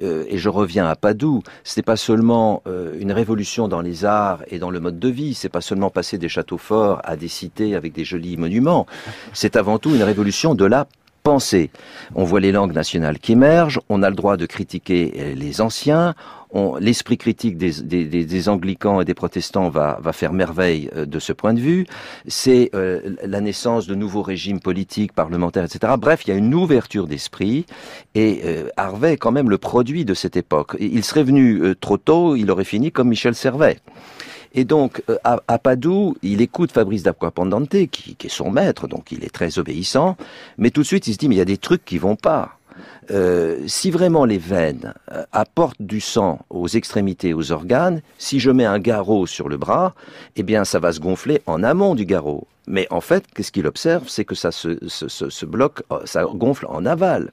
et 0.00 0.38
je 0.38 0.48
reviens 0.48 0.86
à 0.86 0.96
Padoue, 0.96 1.42
c'est 1.62 1.82
pas 1.82 1.96
seulement 1.96 2.62
une 2.98 3.12
révolution 3.12 3.68
dans 3.68 3.82
les 3.82 4.06
arts 4.06 4.42
et 4.48 4.58
dans 4.58 4.70
le 4.70 4.80
mode 4.80 4.98
de 4.98 5.08
vie, 5.08 5.34
c'est 5.34 5.50
pas 5.50 5.60
seulement 5.60 5.90
passer 5.90 6.16
des 6.16 6.28
châteaux 6.28 6.58
forts 6.58 7.02
à 7.04 7.16
des 7.16 7.28
cités 7.28 7.74
avec 7.74 7.92
des 7.92 8.04
jolis 8.04 8.38
monuments, 8.38 8.86
c'est 9.34 9.56
avant 9.56 9.78
tout 9.78 9.94
une 9.94 10.04
révolution 10.04 10.54
de 10.54 10.64
la 10.64 10.86
pensée. 11.22 11.70
On 12.14 12.24
voit 12.24 12.40
les 12.40 12.52
langues 12.52 12.72
nationales 12.72 13.18
qui 13.18 13.32
émergent, 13.32 13.80
on 13.88 14.02
a 14.02 14.08
le 14.08 14.16
droit 14.16 14.36
de 14.36 14.46
critiquer 14.46 15.34
les 15.36 15.60
anciens, 15.60 16.14
l'esprit 16.80 17.16
critique 17.16 17.56
des, 17.56 17.72
des, 17.82 18.04
des, 18.04 18.48
anglicans 18.48 19.00
et 19.00 19.04
des 19.04 19.14
protestants 19.14 19.68
va, 19.70 19.98
va 20.02 20.12
faire 20.12 20.32
merveille 20.32 20.90
euh, 20.94 21.06
de 21.06 21.18
ce 21.18 21.32
point 21.32 21.54
de 21.54 21.60
vue. 21.60 21.86
C'est 22.26 22.70
euh, 22.74 23.16
la 23.24 23.40
naissance 23.40 23.86
de 23.86 23.94
nouveaux 23.94 24.22
régimes 24.22 24.60
politiques, 24.60 25.12
parlementaires, 25.12 25.64
etc. 25.64 25.94
Bref, 25.98 26.22
il 26.26 26.30
y 26.30 26.32
a 26.32 26.36
une 26.36 26.54
ouverture 26.54 27.06
d'esprit 27.06 27.64
et 28.14 28.40
euh, 28.44 28.68
Harvey 28.76 29.14
est 29.14 29.16
quand 29.16 29.32
même 29.32 29.50
le 29.50 29.58
produit 29.58 30.04
de 30.04 30.14
cette 30.14 30.36
époque. 30.36 30.76
Il 30.78 31.04
serait 31.04 31.24
venu 31.24 31.74
trop 31.80 31.96
tôt, 31.96 32.36
il 32.36 32.50
aurait 32.50 32.64
fini 32.64 32.92
comme 32.92 33.08
Michel 33.08 33.34
Servet. 33.34 33.78
Et 34.54 34.64
donc, 34.64 35.02
à, 35.24 35.40
à, 35.48 35.58
Padoue, 35.58 36.14
il 36.22 36.42
écoute 36.42 36.72
Fabrice 36.72 37.02
d'Aquapendente, 37.02 37.70
qui, 37.90 38.14
qui 38.16 38.26
est 38.26 38.30
son 38.30 38.50
maître, 38.50 38.86
donc 38.86 39.10
il 39.10 39.24
est 39.24 39.32
très 39.32 39.58
obéissant, 39.58 40.16
mais 40.58 40.70
tout 40.70 40.82
de 40.82 40.86
suite, 40.86 41.06
il 41.06 41.14
se 41.14 41.18
dit, 41.18 41.28
mais 41.28 41.36
il 41.36 41.38
y 41.38 41.42
a 41.42 41.46
des 41.46 41.56
trucs 41.56 41.84
qui 41.86 41.96
vont 41.96 42.16
pas. 42.16 42.58
Euh, 43.10 43.60
si 43.66 43.90
vraiment 43.90 44.24
les 44.24 44.38
veines 44.38 44.94
euh, 45.10 45.24
apportent 45.32 45.80
du 45.80 46.00
sang 46.00 46.40
aux 46.50 46.68
extrémités, 46.68 47.34
aux 47.34 47.52
organes, 47.52 48.02
si 48.18 48.40
je 48.40 48.50
mets 48.50 48.64
un 48.64 48.78
garrot 48.78 49.26
sur 49.26 49.48
le 49.48 49.56
bras, 49.56 49.94
eh 50.36 50.42
bien 50.42 50.64
ça 50.64 50.78
va 50.78 50.92
se 50.92 51.00
gonfler 51.00 51.42
en 51.46 51.62
amont 51.62 51.94
du 51.94 52.04
garrot. 52.04 52.46
Mais 52.68 52.86
en 52.90 53.00
fait, 53.00 53.24
qu'est-ce 53.34 53.50
qu'il 53.50 53.66
observe? 53.66 54.08
C'est 54.08 54.24
que 54.24 54.34
ça 54.34 54.52
se, 54.52 54.78
se, 54.86 55.08
se, 55.08 55.46
bloque, 55.46 55.82
euh, 55.90 56.00
ça 56.04 56.24
gonfle 56.24 56.66
en 56.68 56.86
aval. 56.86 57.32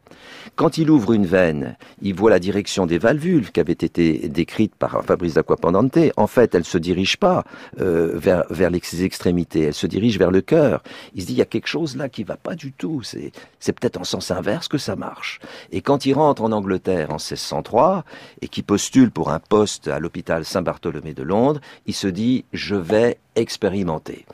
Quand 0.55 0.77
il 0.77 0.89
ouvre 0.89 1.13
une 1.13 1.27
veine, 1.27 1.77
il 2.01 2.15
voit 2.15 2.31
la 2.31 2.39
direction 2.39 2.87
des 2.87 2.97
valvules 2.97 3.51
qui 3.51 3.59
avaient 3.59 3.73
été 3.73 4.27
décrites 4.27 4.75
par 4.75 5.03
Fabrice 5.05 5.35
d'Aquapendante. 5.35 5.97
En 6.17 6.27
fait, 6.27 6.55
elle 6.55 6.65
se 6.65 6.79
dirige 6.79 7.17
pas 7.17 7.43
euh, 7.79 8.11
vers, 8.15 8.43
vers 8.49 8.71
les 8.71 9.03
extrémités, 9.03 9.63
elle 9.63 9.73
se 9.73 9.87
dirige 9.87 10.17
vers 10.17 10.31
le 10.31 10.41
cœur. 10.41 10.81
Il 11.13 11.21
se 11.21 11.27
dit, 11.27 11.33
il 11.33 11.39
y 11.39 11.43
a 11.43 11.45
quelque 11.45 11.67
chose 11.67 11.95
là 11.95 12.09
qui 12.09 12.23
va 12.23 12.35
pas 12.35 12.55
du 12.55 12.71
tout. 12.71 13.03
C'est, 13.03 13.31
c'est 13.59 13.73
peut-être 13.73 13.97
en 13.97 14.03
sens 14.03 14.31
inverse 14.31 14.67
que 14.67 14.79
ça 14.79 14.95
marche. 14.95 15.39
Et 15.71 15.81
quand 15.81 16.07
il 16.07 16.13
rentre 16.13 16.41
en 16.41 16.51
Angleterre 16.51 17.11
en 17.11 17.17
1603 17.17 18.03
et 18.41 18.47
qu'il 18.47 18.63
postule 18.63 19.11
pour 19.11 19.29
un 19.29 19.39
poste 19.39 19.87
à 19.87 19.99
l'hôpital 19.99 20.43
Saint-Barthélemy 20.43 21.13
de 21.13 21.23
Londres, 21.23 21.61
il 21.85 21.93
se 21.93 22.07
dit, 22.07 22.45
je 22.51 22.75
vais 22.75 23.19
expérimenter. 23.35 24.25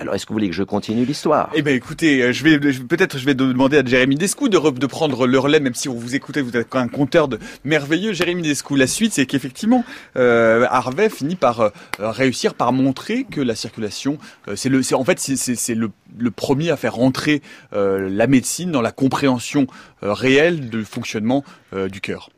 Alors, 0.00 0.14
est-ce 0.14 0.24
que 0.24 0.30
vous 0.30 0.36
voulez 0.36 0.48
que 0.48 0.54
je 0.54 0.62
continue 0.62 1.04
l'histoire? 1.04 1.50
Eh 1.54 1.60
bien, 1.60 1.74
écoutez, 1.74 2.22
euh, 2.22 2.32
je 2.32 2.42
vais 2.42 2.58
peut-être 2.58 3.18
je 3.18 3.26
vais 3.26 3.34
demander 3.34 3.76
à 3.76 3.84
Jérémy 3.84 4.14
Descou 4.14 4.48
de, 4.48 4.58
de 4.58 4.86
prendre 4.86 5.26
le 5.26 5.38
relais, 5.38 5.60
même 5.60 5.74
si 5.74 5.90
on 5.90 5.94
vous 5.94 6.14
écoutez, 6.14 6.40
vous 6.40 6.56
êtes 6.56 6.74
un 6.74 6.88
conteur 6.88 7.28
de 7.28 7.38
merveilleux. 7.64 8.14
Jérémy 8.14 8.40
Descou, 8.40 8.76
la 8.76 8.86
suite, 8.86 9.12
c'est 9.12 9.26
qu'effectivement, 9.26 9.84
euh, 10.16 10.66
Harvey 10.70 11.10
finit 11.10 11.36
par 11.36 11.60
euh, 11.60 11.70
réussir 11.98 12.54
par 12.54 12.72
montrer 12.72 13.24
que 13.24 13.42
la 13.42 13.54
circulation, 13.54 14.16
euh, 14.48 14.56
c'est 14.56 14.70
le, 14.70 14.82
c'est 14.82 14.94
en 14.94 15.04
fait 15.04 15.20
c'est 15.20 15.74
le, 15.74 15.90
le, 16.18 16.30
premier 16.30 16.70
à 16.70 16.78
faire 16.78 16.94
rentrer 16.94 17.42
la 17.72 18.26
médecine 18.26 18.72
dans 18.72 18.80
la 18.80 18.92
compréhension 18.92 19.66
réelle 20.00 20.70
du 20.70 20.86
fonctionnement 20.86 21.44
du 21.90 22.00
cœur. 22.00 22.30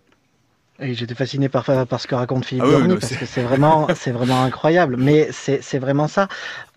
Et 0.83 0.95
j'étais 0.95 1.15
fasciné 1.15 1.49
par, 1.49 1.65
par 1.87 2.01
ce 2.01 2.07
que 2.07 2.15
raconte 2.15 2.45
Philippe 2.45 2.65
ah 2.67 2.95
parce 3.01 3.15
que 3.15 3.27
c'est 3.27 3.43
vraiment, 3.43 3.87
c'est 3.95 4.11
vraiment 4.11 4.43
incroyable. 4.43 4.97
Mais 4.99 5.29
c'est 5.31 5.79
vraiment 5.79 6.09
ça. 6.09 6.29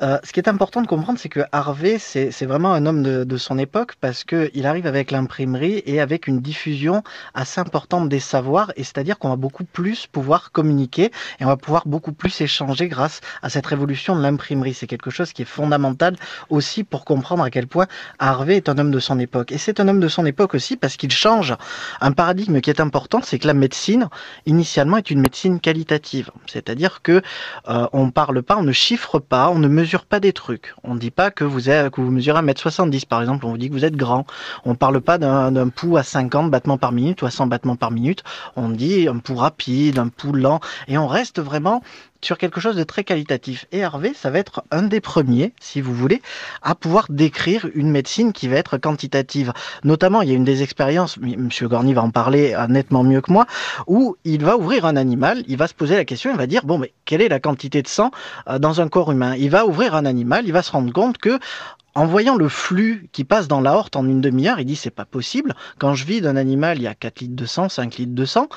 Euh, 0.01 0.19
ce 0.23 0.33
qui 0.33 0.39
est 0.41 0.49
important 0.49 0.81
de 0.81 0.87
comprendre, 0.87 1.19
c'est 1.19 1.29
que 1.29 1.41
Harvey, 1.53 1.97
c'est 1.99 2.45
vraiment 2.45 2.73
un 2.73 2.85
homme 2.85 3.03
de, 3.03 3.37
son 3.37 3.57
époque 3.57 3.93
parce 3.99 4.23
que 4.23 4.49
il 4.53 4.65
arrive 4.65 4.87
avec 4.87 5.11
l'imprimerie 5.11 5.83
et 5.85 5.99
avec 5.99 6.27
une 6.27 6.41
diffusion 6.41 7.03
assez 7.33 7.61
importante 7.61 8.09
des 8.09 8.19
savoirs. 8.19 8.71
Et 8.75 8.83
c'est-à-dire 8.83 9.19
qu'on 9.19 9.29
va 9.29 9.35
beaucoup 9.35 9.63
plus 9.63 10.07
pouvoir 10.07 10.51
communiquer 10.51 11.11
et 11.39 11.45
on 11.45 11.47
va 11.47 11.57
pouvoir 11.57 11.87
beaucoup 11.87 12.11
plus 12.11 12.41
échanger 12.41 12.87
grâce 12.87 13.21
à 13.41 13.49
cette 13.49 13.65
révolution 13.65 14.15
de 14.15 14.21
l'imprimerie. 14.21 14.73
C'est 14.73 14.87
quelque 14.87 15.11
chose 15.11 15.31
qui 15.33 15.43
est 15.43 15.45
fondamental 15.45 16.15
aussi 16.49 16.83
pour 16.83 17.05
comprendre 17.05 17.43
à 17.43 17.49
quel 17.49 17.67
point 17.67 17.87
Harvey 18.19 18.57
est 18.57 18.69
un 18.69 18.77
homme 18.77 18.91
de 18.91 18.99
son 18.99 19.19
époque. 19.19 19.51
Et 19.51 19.57
c'est 19.57 19.79
un 19.79 19.87
homme 19.87 19.99
de 19.99 20.07
son 20.07 20.25
époque 20.25 20.55
aussi 20.55 20.75
parce 20.75 20.97
qu'il 20.97 21.11
change 21.11 21.55
un 22.01 22.11
paradigme 22.11 22.59
qui 22.61 22.69
est 22.69 22.81
important, 22.81 23.21
c'est 23.23 23.39
que 23.39 23.47
la 23.47 23.53
médecine 23.53 24.09
initialement, 24.45 24.97
est 24.97 25.11
une 25.11 25.21
médecine 25.21 25.59
qualitative. 25.59 26.31
C'est-à-dire 26.47 27.01
que 27.01 27.21
euh, 27.69 27.87
on 27.93 28.11
parle 28.11 28.43
pas, 28.43 28.57
on 28.57 28.63
ne 28.63 28.71
chiffre 28.71 29.19
pas, 29.19 29.49
on 29.49 29.59
ne 29.59 29.67
mesure 29.67 29.84
pas 30.05 30.19
des 30.19 30.33
trucs. 30.33 30.73
On 30.83 30.95
ne 30.95 30.99
dit 30.99 31.11
pas 31.11 31.31
que 31.31 31.43
vous, 31.43 31.69
êtes, 31.69 31.91
que 31.91 32.01
vous 32.01 32.11
mesurez 32.11 32.41
1m70, 32.41 33.05
par 33.05 33.21
exemple, 33.21 33.45
on 33.45 33.51
vous 33.51 33.57
dit 33.57 33.69
que 33.69 33.73
vous 33.73 33.85
êtes 33.85 33.95
grand. 33.95 34.25
On 34.65 34.71
ne 34.71 34.75
parle 34.75 35.01
pas 35.01 35.17
d'un 35.17 35.69
pouls 35.69 35.97
à 35.97 36.03
50 36.03 36.51
battements 36.51 36.77
par 36.77 36.91
minute 36.91 37.21
ou 37.21 37.25
à 37.25 37.31
100 37.31 37.47
battements 37.47 37.75
par 37.75 37.91
minute. 37.91 38.23
On 38.55 38.69
dit 38.69 39.07
un 39.07 39.17
pouls 39.17 39.35
rapide, 39.35 39.99
un 39.99 40.09
pouls 40.09 40.33
lent, 40.33 40.59
et 40.87 40.97
on 40.97 41.07
reste 41.07 41.39
vraiment 41.39 41.81
sur 42.25 42.37
quelque 42.37 42.59
chose 42.59 42.75
de 42.75 42.83
très 42.83 43.03
qualitatif. 43.03 43.67
Et 43.71 43.79
Hervé, 43.79 44.13
ça 44.15 44.31
va 44.31 44.39
être 44.39 44.63
un 44.71 44.81
des 44.81 44.99
premiers, 44.99 45.53
si 45.59 45.79
vous 45.79 45.93
voulez, 45.93 46.21
à 46.61 46.75
pouvoir 46.75 47.05
décrire 47.09 47.69
une 47.75 47.91
médecine 47.91 48.33
qui 48.33 48.47
va 48.47 48.57
être 48.57 48.77
quantitative. 48.77 49.53
Notamment, 49.83 50.21
il 50.21 50.29
y 50.29 50.31
a 50.31 50.35
une 50.35 50.43
des 50.43 50.63
expériences, 50.63 51.17
Monsieur 51.17 51.67
Gorny 51.67 51.93
va 51.93 52.01
en 52.03 52.09
parler 52.09 52.53
euh, 52.53 52.67
nettement 52.67 53.03
mieux 53.03 53.21
que 53.21 53.31
moi, 53.31 53.45
où 53.87 54.17
il 54.23 54.43
va 54.43 54.57
ouvrir 54.57 54.85
un 54.85 54.95
animal, 54.95 55.43
il 55.47 55.57
va 55.57 55.67
se 55.67 55.75
poser 55.75 55.95
la 55.95 56.05
question, 56.05 56.31
il 56.31 56.37
va 56.37 56.47
dire, 56.47 56.65
bon, 56.65 56.79
mais 56.79 56.91
quelle 57.05 57.21
est 57.21 57.29
la 57.29 57.39
quantité 57.39 57.81
de 57.81 57.87
sang 57.87 58.11
euh, 58.49 58.57
dans 58.57 58.81
un 58.81 58.87
corps 58.87 59.11
humain? 59.11 59.35
Il 59.35 59.51
va 59.51 59.65
ouvrir 59.65 59.95
un 59.95 60.05
animal, 60.05 60.45
il 60.45 60.53
va 60.53 60.63
se 60.63 60.71
rendre 60.71 60.91
compte 60.91 61.19
que 61.19 61.39
en 61.93 62.05
voyant 62.05 62.35
le 62.35 62.49
flux 62.49 63.07
qui 63.13 63.23
passe 63.23 63.47
dans 63.47 63.61
l'aorte 63.61 63.95
en 63.95 64.05
une 64.05 64.19
demi-heure, 64.19 64.59
il 64.59 64.65
dit 64.65 64.75
c'est 64.75 64.89
pas 64.89 65.05
possible. 65.05 65.55
Quand 65.79 65.93
je 65.93 66.05
vis 66.05 66.19
d'un 66.19 66.35
animal, 66.35 66.77
il 66.77 66.83
y 66.83 66.87
a 66.87 66.95
4 66.95 67.21
litres 67.21 67.35
de 67.35 67.45
sang, 67.45 67.69
5 67.69 67.95
litres 67.95 68.15
de 68.15 68.25
sang 68.25 68.49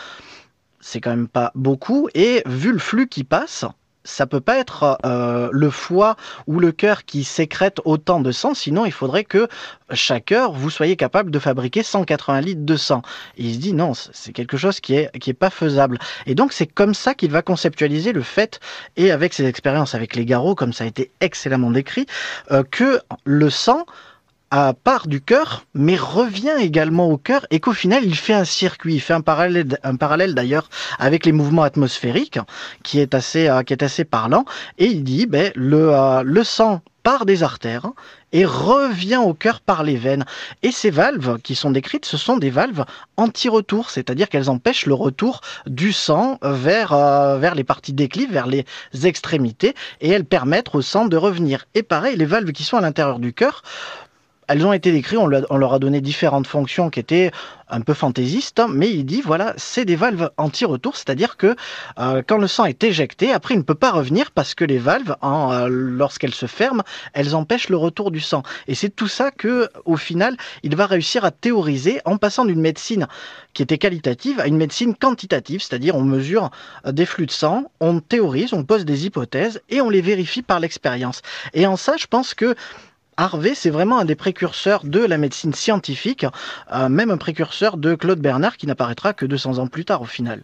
c'est 0.88 1.00
quand 1.00 1.10
même 1.10 1.28
pas 1.28 1.52
beaucoup. 1.54 2.08
Et 2.14 2.42
vu 2.46 2.72
le 2.72 2.78
flux 2.78 3.08
qui 3.08 3.22
passe, 3.22 3.66
ça 4.04 4.26
peut 4.26 4.40
pas 4.40 4.56
être 4.56 4.98
euh, 5.04 5.50
le 5.52 5.68
foie 5.68 6.16
ou 6.46 6.60
le 6.60 6.72
cœur 6.72 7.04
qui 7.04 7.24
sécrète 7.24 7.80
autant 7.84 8.20
de 8.20 8.32
sang, 8.32 8.54
sinon 8.54 8.86
il 8.86 8.92
faudrait 8.92 9.24
que 9.24 9.48
chaque 9.92 10.32
heure 10.32 10.52
vous 10.52 10.70
soyez 10.70 10.96
capable 10.96 11.30
de 11.30 11.38
fabriquer 11.38 11.82
180 11.82 12.40
litres 12.40 12.64
de 12.64 12.76
sang. 12.76 13.02
Et 13.36 13.44
il 13.44 13.54
se 13.54 13.58
dit 13.58 13.74
non, 13.74 13.92
c'est 13.94 14.32
quelque 14.32 14.56
chose 14.56 14.80
qui 14.80 14.94
est 14.94 15.16
qui 15.18 15.28
est 15.28 15.34
pas 15.34 15.50
faisable. 15.50 15.98
Et 16.24 16.34
donc 16.34 16.54
c'est 16.54 16.66
comme 16.66 16.94
ça 16.94 17.14
qu'il 17.14 17.30
va 17.30 17.42
conceptualiser 17.42 18.12
le 18.12 18.22
fait 18.22 18.60
et 18.96 19.10
avec 19.10 19.34
ses 19.34 19.44
expériences 19.44 19.94
avec 19.94 20.16
les 20.16 20.24
garrots, 20.24 20.54
comme 20.54 20.72
ça 20.72 20.84
a 20.84 20.86
été 20.86 21.10
excellemment 21.20 21.70
décrit, 21.70 22.06
euh, 22.50 22.62
que 22.62 23.00
le 23.24 23.50
sang 23.50 23.84
à 24.50 24.72
part 24.72 25.08
du 25.08 25.20
cœur, 25.20 25.64
mais 25.74 25.96
revient 25.96 26.54
également 26.58 27.10
au 27.10 27.18
cœur 27.18 27.46
et 27.50 27.60
qu'au 27.60 27.72
final 27.72 28.04
il 28.04 28.16
fait 28.16 28.32
un 28.34 28.44
circuit, 28.44 28.94
il 28.94 29.00
fait 29.00 29.12
un 29.12 29.20
parallèle, 29.20 29.78
un 29.82 29.96
parallèle 29.96 30.34
d'ailleurs 30.34 30.68
avec 30.98 31.26
les 31.26 31.32
mouvements 31.32 31.62
atmosphériques 31.62 32.38
qui 32.82 33.00
est 33.00 33.14
assez, 33.14 33.48
euh, 33.48 33.62
qui 33.62 33.72
est 33.72 33.82
assez 33.82 34.04
parlant 34.04 34.44
et 34.78 34.86
il 34.86 35.04
dit 35.04 35.26
ben 35.26 35.52
le, 35.54 35.92
euh, 35.92 36.22
le 36.22 36.44
sang 36.44 36.80
part 37.02 37.26
des 37.26 37.42
artères 37.42 37.90
et 38.32 38.44
revient 38.44 39.16
au 39.16 39.32
cœur 39.32 39.60
par 39.60 39.82
les 39.82 39.96
veines. 39.96 40.26
Et 40.62 40.72
ces 40.72 40.90
valves 40.90 41.38
qui 41.40 41.54
sont 41.54 41.70
décrites, 41.70 42.04
ce 42.04 42.18
sont 42.18 42.36
des 42.36 42.50
valves 42.50 42.84
anti-retour, 43.16 43.88
c'est-à-dire 43.88 44.28
qu'elles 44.28 44.50
empêchent 44.50 44.84
le 44.84 44.92
retour 44.94 45.40
du 45.66 45.94
sang 45.94 46.38
vers, 46.42 46.92
euh, 46.92 47.38
vers 47.38 47.54
les 47.54 47.64
parties 47.64 47.94
déclives, 47.94 48.32
vers 48.32 48.46
les 48.46 48.66
extrémités, 49.04 49.74
et 50.02 50.10
elles 50.10 50.26
permettent 50.26 50.74
au 50.74 50.82
sang 50.82 51.06
de 51.06 51.16
revenir. 51.16 51.64
Et 51.74 51.82
pareil, 51.82 52.16
les 52.16 52.26
valves 52.26 52.52
qui 52.52 52.64
sont 52.64 52.76
à 52.76 52.82
l'intérieur 52.82 53.18
du 53.20 53.32
cœur 53.32 53.62
elles 54.48 54.66
ont 54.66 54.72
été 54.72 54.92
décrites, 54.92 55.18
on, 55.18 55.26
leur 55.26 55.74
a 55.74 55.78
donné 55.78 56.00
différentes 56.00 56.46
fonctions 56.46 56.90
qui 56.90 57.00
étaient 57.00 57.30
un 57.68 57.82
peu 57.82 57.92
fantaisistes, 57.92 58.62
mais 58.68 58.90
il 58.90 59.04
dit 59.04 59.20
voilà, 59.20 59.52
c'est 59.58 59.84
des 59.84 59.94
valves 59.94 60.30
anti-retour, 60.38 60.96
c'est-à-dire 60.96 61.36
que 61.36 61.54
euh, 61.98 62.22
quand 62.26 62.38
le 62.38 62.46
sang 62.46 62.64
est 62.64 62.82
éjecté, 62.82 63.30
après 63.30 63.54
il 63.54 63.58
ne 63.58 63.62
peut 63.62 63.74
pas 63.74 63.90
revenir 63.90 64.30
parce 64.30 64.54
que 64.54 64.64
les 64.64 64.78
valves, 64.78 65.16
euh, 65.22 65.68
lorsqu'elles 65.70 66.34
se 66.34 66.46
ferment, 66.46 66.82
elles 67.12 67.34
empêchent 67.36 67.68
le 67.68 67.76
retour 67.76 68.10
du 68.10 68.20
sang. 68.20 68.42
Et 68.68 68.74
c'est 68.74 68.88
tout 68.88 69.06
ça 69.08 69.30
que, 69.30 69.68
au 69.84 69.96
final, 69.96 70.36
il 70.62 70.76
va 70.76 70.86
réussir 70.86 71.26
à 71.26 71.30
théoriser 71.30 72.00
en 72.06 72.16
passant 72.16 72.46
d'une 72.46 72.60
médecine 72.60 73.06
qui 73.52 73.62
était 73.62 73.78
qualitative 73.78 74.40
à 74.40 74.46
une 74.46 74.56
médecine 74.56 74.94
quantitative, 74.94 75.60
c'est-à-dire 75.60 75.94
on 75.94 76.04
mesure 76.04 76.50
euh, 76.86 76.92
des 76.92 77.04
flux 77.04 77.26
de 77.26 77.30
sang, 77.30 77.64
on 77.80 78.00
théorise, 78.00 78.54
on 78.54 78.64
pose 78.64 78.86
des 78.86 79.04
hypothèses 79.04 79.60
et 79.68 79.82
on 79.82 79.90
les 79.90 80.00
vérifie 80.00 80.42
par 80.42 80.58
l'expérience. 80.58 81.20
Et 81.52 81.66
en 81.66 81.76
ça, 81.76 81.96
je 81.98 82.06
pense 82.06 82.32
que 82.32 82.54
Harvey, 83.20 83.56
c'est 83.56 83.70
vraiment 83.70 83.98
un 83.98 84.04
des 84.04 84.14
précurseurs 84.14 84.84
de 84.84 85.00
la 85.00 85.18
médecine 85.18 85.52
scientifique, 85.52 86.24
euh, 86.72 86.88
même 86.88 87.10
un 87.10 87.16
précurseur 87.16 87.76
de 87.76 87.96
Claude 87.96 88.20
Bernard 88.20 88.56
qui 88.56 88.68
n'apparaîtra 88.68 89.12
que 89.12 89.26
200 89.26 89.58
ans 89.58 89.66
plus 89.66 89.84
tard 89.84 90.02
au 90.02 90.06
final. 90.06 90.42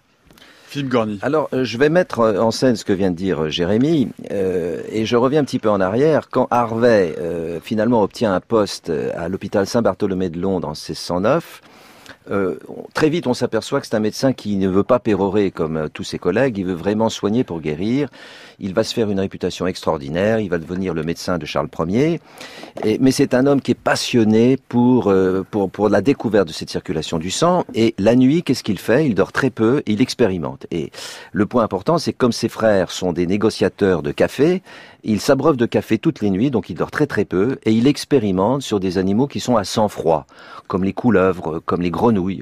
Philippe 0.67 0.89
Gorny. 0.89 1.21
Alors, 1.23 1.49
euh, 1.53 1.65
je 1.65 1.79
vais 1.79 1.89
mettre 1.89 2.19
euh, 2.19 2.41
en 2.41 2.51
scène 2.51 2.75
ce 2.75 2.85
que 2.85 2.93
vient 2.93 3.13
de 3.13 3.17
dire 3.17 3.49
Jérémy, 3.49 4.09
et 4.29 5.07
je 5.07 5.17
reviens 5.17 5.43
un 5.43 5.45
petit 5.45 5.61
peu 5.61 5.71
en 5.71 5.81
arrière. 5.81 6.29
Quand 6.31 6.49
Harvey 6.51 7.15
finalement 7.63 8.03
obtient 8.03 8.35
un 8.35 8.41
poste 8.41 8.91
à 9.15 9.29
l'hôpital 9.29 9.69
Saint-Barthélemy 9.69 10.31
de 10.31 10.41
Londres 10.41 10.67
en 10.67 10.73
1609, 10.73 11.61
euh, 12.31 12.57
très 12.95 13.11
vite, 13.11 13.27
on 13.27 13.35
s'aperçoit 13.35 13.81
que 13.81 13.87
c'est 13.87 13.97
un 13.97 14.01
médecin 14.01 14.33
qui 14.33 14.57
ne 14.57 14.69
veut 14.69 14.83
pas 14.83 14.99
pérorer 14.99 15.51
comme 15.51 15.77
euh, 15.77 15.89
tous 15.89 16.05
ses 16.05 16.19
collègues, 16.19 16.57
il 16.57 16.65
veut 16.65 16.75
vraiment 16.75 17.11
soigner 17.11 17.45
pour 17.45 17.61
guérir. 17.61 18.09
Il 18.59 18.75
va 18.75 18.85
se 18.85 18.95
faire 18.95 19.11
une 19.11 19.21
réputation 19.21 19.67
extraordinaire, 19.67 20.41
il 20.41 20.49
va 20.49 20.59
devenir 20.59 20.95
le 20.95 21.03
médecin 21.03 21.39
de 21.39 21.47
Charles 21.47 21.69
Ier. 21.89 22.21
Mais 23.01 23.11
c'est 23.11 23.35
un 23.35 23.47
homme 23.47 23.61
qui 23.61 23.73
est 23.73 23.75
passionné 23.75 24.57
pour, 24.69 25.11
euh, 25.11 25.45
pour, 25.51 25.71
pour 25.71 25.89
la 25.89 26.01
découverte 26.01 26.49
de 26.49 26.53
cette 26.53 26.71
circulation 26.71 27.19
du 27.19 27.31
sang. 27.31 27.65
Et 27.75 27.95
la 27.99 28.15
nuit, 28.17 28.43
qu'est-ce 28.43 28.63
qu'il 28.63 28.79
fait? 28.79 29.07
Il 29.07 29.15
dort 29.15 29.33
très 29.33 29.51
peu, 29.51 29.83
il 29.87 30.01
expérimente. 30.01 30.67
Et 30.71 30.91
le 31.33 31.47
point 31.47 31.63
important, 31.63 31.99
c'est 31.99 32.13
que 32.13 32.19
comme 32.19 32.33
ses 32.33 32.49
frères 32.49 32.91
sont 32.91 33.13
des 33.13 33.27
négociateurs 33.27 34.03
de 34.03 34.13
café, 34.13 34.63
il 35.07 35.21
s'abreuve 35.21 35.57
de 35.57 35.67
café 35.67 35.99
toutes 35.99 36.23
les 36.23 36.31
nuits, 36.31 36.51
donc 36.51 36.71
il 36.71 36.77
dort 36.77 36.91
très 36.91 37.07
très 37.07 37.27
peu, 37.27 37.59
et 37.65 37.73
il 37.73 37.87
expérimente 37.87 38.63
sur 38.63 38.81
des 38.81 38.97
animaux 38.97 39.27
qui 39.27 39.39
sont 39.39 39.57
à 39.57 39.65
sang 39.65 39.89
froid, 39.89 40.27
comme 40.67 40.83
les 40.83 40.95
couleuvres, 40.95 41.61
comme 41.67 41.83
les 41.83 41.91
grenouilles. 41.91 42.41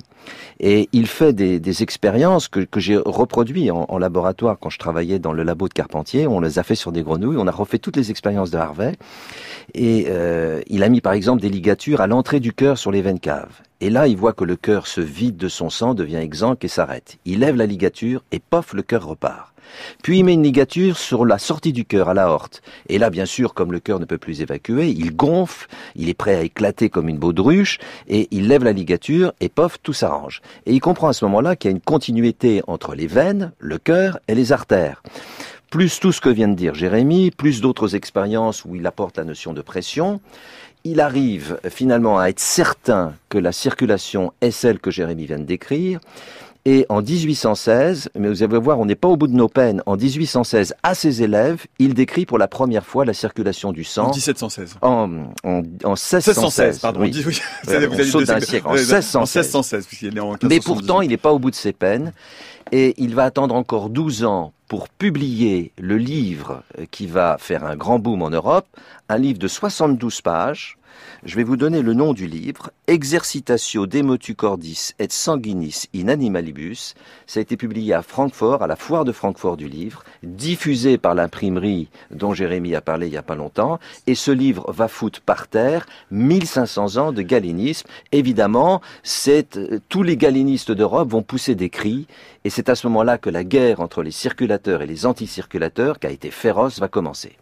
Et 0.61 0.89
il 0.93 1.09
fait 1.09 1.33
des, 1.33 1.83
expériences 1.83 2.47
que, 2.47 2.65
j'ai 2.77 2.97
reproduites 2.97 3.73
en, 3.73 3.99
laboratoire 3.99 4.59
quand 4.61 4.71
je 4.71 4.79
travaillais 4.79 5.19
dans 5.19 5.33
le 5.33 5.43
labo 5.43 5.69
de 5.69 5.73
Carpentier. 5.73 6.02
On 6.15 6.41
les 6.41 6.59
a 6.59 6.63
fait 6.63 6.75
sur 6.75 6.93
des 6.93 7.03
grenouilles, 7.03 7.37
on 7.39 7.47
a 7.47 7.53
refait 7.53 7.79
toutes 7.79 7.97
les 7.97 8.11
expériences 8.11 8.51
de 8.51 8.59
Harvey. 8.59 8.97
Et 9.75 10.07
euh, 10.09 10.61
il 10.67 10.83
a 10.83 10.89
mis 10.89 11.01
par 11.01 11.13
exemple 11.13 11.41
des 11.41 11.49
ligatures 11.49 12.01
à 12.01 12.07
l'entrée 12.07 12.41
du 12.41 12.53
cœur 12.53 12.79
sur 12.79 12.91
les 12.91 13.03
veines 13.03 13.21
caves. 13.21 13.61
Et 13.81 13.91
là, 13.91 14.07
il 14.07 14.17
voit 14.17 14.33
que 14.33 14.45
le 14.45 14.57
cœur 14.57 14.87
se 14.87 15.01
vide 15.01 15.37
de 15.37 15.49
son 15.49 15.71
sang, 15.71 15.95
devient 15.95 16.17
exsangue 16.17 16.57
et 16.63 16.69
s'arrête. 16.69 17.19
Il 17.25 17.41
lève 17.41 17.57
la 17.57 17.67
ligature 17.67 18.23
et 18.33 18.39
pof, 18.39 18.75
le 18.75 18.83
cœur 18.83 19.07
repart. 19.07 19.53
Puis 20.03 20.19
il 20.19 20.25
met 20.25 20.35
une 20.35 20.43
ligature 20.43 20.99
sur 20.99 21.25
la 21.25 21.39
sortie 21.39 21.73
du 21.73 21.85
cœur, 21.85 22.09
à 22.09 22.15
la 22.15 22.29
horte. 22.29 22.63
Et 22.89 22.99
là, 22.99 23.11
bien 23.11 23.27
sûr, 23.27 23.55
comme 23.55 23.73
le 23.73 23.81
cœur 23.81 24.01
ne 24.01 24.05
peut 24.05 24.19
plus 24.19 24.41
évacuer, 24.41 24.89
il 24.91 25.15
gonfle, 25.15 25.69
il 25.95 26.09
est 26.09 26.15
prêt 26.15 26.35
à 26.35 26.43
éclater 26.43 26.91
comme 26.91 27.09
une 27.09 27.19
baudruche, 27.19 27.79
et 28.09 28.29
il 28.31 28.49
lève 28.49 28.65
la 28.65 28.73
ligature, 28.73 29.33
et 29.41 29.49
pof, 29.49 29.79
tout 29.83 29.93
s'arrange. 29.93 30.43
Et 30.67 30.73
il 30.73 30.81
comprend 30.81 31.09
à 31.09 31.13
ce 31.13 31.25
moment-là 31.25 31.57
qu'il 31.57 31.71
y 31.71 31.75
a 31.75 31.77
une 31.77 31.83
continuité 31.83 32.63
entre 32.67 32.95
les 32.95 33.07
veines, 33.07 33.53
le 33.59 33.79
cœur 33.79 34.19
et 34.29 34.35
les 34.35 34.53
artères. 34.53 35.03
Plus 35.73 36.01
tout 36.01 36.13
ce 36.13 36.21
que 36.21 36.29
vient 36.29 36.49
de 36.49 36.55
dire 36.55 36.75
Jérémie, 36.75 37.31
plus 37.31 37.63
d'autres 37.63 37.97
expériences 37.97 38.67
où 38.67 38.77
il 38.77 38.87
apporte 38.87 39.17
la 39.17 39.25
notion 39.25 39.55
de 39.55 39.63
pression, 39.63 40.21
il 40.85 41.01
arrive 41.01 41.59
finalement 41.71 42.19
à 42.19 42.27
être 42.27 42.41
certain 42.41 43.15
que 43.31 43.39
la 43.39 43.53
circulation 43.53 44.35
est 44.43 44.51
celle 44.51 44.81
que 44.81 44.91
Jérémie 44.91 45.25
vient 45.25 45.39
de 45.39 45.45
décrire. 45.45 45.99
Et 46.65 46.87
en 46.89 47.03
1816, 47.03 48.11
mais 48.17 48.29
vous 48.29 48.45
allez 48.45 48.59
voir, 48.59 48.79
on 48.79 48.87
n'est 48.87 48.95
pas 48.95 49.09
au 49.09 49.17
bout 49.17 49.27
de 49.27 49.35
nos 49.35 49.49
peines. 49.49 49.83
En 49.85 49.97
1816, 49.97 50.75
à 50.85 50.95
ses 50.95 51.23
élèves, 51.23 51.67
il 51.81 51.93
décrit 51.95 52.25
pour 52.25 52.39
la 52.39 52.47
première 52.47 52.87
fois 52.87 53.05
la 53.05 53.15
circulation 53.15 53.73
du 53.73 53.83
sang. 53.83 54.07
En 54.07 54.13
1716. 54.13 54.77
En, 54.81 55.11
en, 55.43 55.63
en 55.83 55.91
1616. 55.91 56.79
pardon. 56.79 57.01
Oui. 57.01 57.13
Oui. 57.27 57.41
Ouais, 57.67 57.89
on 57.89 58.05
saute 58.05 58.27
d'un 58.27 58.41
siècle. 58.41 58.67
En 58.69 58.75
1616. 58.75 59.17
En 59.17 59.21
1616, 59.21 59.87
puisqu'il 59.87 60.09
est 60.09 60.11
né 60.13 60.21
en 60.21 60.33
Mais 60.43 60.59
1578. 60.59 60.65
pourtant, 60.65 61.01
il 61.03 61.09
n'est 61.11 61.17
pas 61.17 61.33
au 61.33 61.39
bout 61.41 61.51
de 61.51 61.57
ses 61.57 61.73
peines. 61.73 62.13
Et 62.71 62.95
il 62.97 63.15
va 63.15 63.25
attendre 63.25 63.55
encore 63.55 63.91
12 63.91 64.25
ans 64.25 64.53
pour 64.69 64.89
publier 64.89 65.73
le 65.79 65.97
livre 65.97 66.63
qui 66.91 67.07
va 67.07 67.37
faire 67.39 67.65
un 67.65 67.77
grand 67.77 67.99
boom 67.99 68.23
en 68.23 68.31
Europe, 68.31 68.67
un 69.09 69.19
livre 69.19 69.39
de 69.39 69.49
72 69.49 70.21
pages. 70.23 70.79
Je 71.25 71.37
vais 71.37 71.45
vous 71.45 71.57
donner 71.57 71.83
le 71.83 71.95
nom 71.95 72.13
du 72.13 72.27
livre, 72.27 72.71
Exercitatio 72.89 73.87
Demotu 73.87 74.35
Cordis 74.35 74.91
et 74.99 75.07
Sanguinis 75.09 75.85
in 75.95 76.09
Animalibus. 76.09 76.95
Ça 77.27 77.39
a 77.39 77.43
été 77.43 77.57
publié 77.57 77.95
à 77.95 78.03
Francfort, 78.03 78.63
à 78.63 78.67
la 78.67 78.77
foire 78.77 79.05
de 79.05 79.13
Francfort 79.13 79.57
du 79.57 79.69
livre, 79.69 80.05
diffusé 80.23 80.99
par 80.99 81.15
l'imprimerie 81.15 81.89
dont 82.11 82.35
Jérémie 82.35 82.75
a 82.75 82.81
parlé 82.81 83.07
il 83.07 83.11
n'y 83.11 83.17
a 83.17 83.23
pas 83.23 83.37
longtemps. 83.37 83.79
Et 84.07 84.15
ce 84.15 84.31
livre 84.31 84.73
va 84.73 84.89
foutre 84.89 85.21
par 85.21 85.49
terre 85.49 85.87
1500 86.11 86.97
ans 86.97 87.13
de 87.13 87.23
galénisme. 87.23 87.87
Évidemment, 88.11 88.81
euh, 89.29 89.79
tous 89.89 90.03
les 90.03 90.17
galénistes 90.17 90.73
d'Europe 90.73 91.11
vont 91.11 91.23
pousser 91.23 91.55
des 91.55 91.71
cris. 91.71 92.07
Et 92.45 92.51
c'est 92.51 92.69
à 92.69 92.75
ce 92.75 92.87
moment-là 92.89 93.19
que 93.19 93.31
la 93.31 93.45
guerre 93.45 93.81
entre 93.81 94.03
les 94.03 94.11
circulateurs 94.11 94.83
et 94.83 94.87
les 94.87 95.07
anticirculateurs, 95.07 95.99
qui 95.99 96.07
a 96.07 96.11
été 96.11 96.31
féroce, 96.31 96.81
va 96.81 96.89
commencer. 96.89 97.37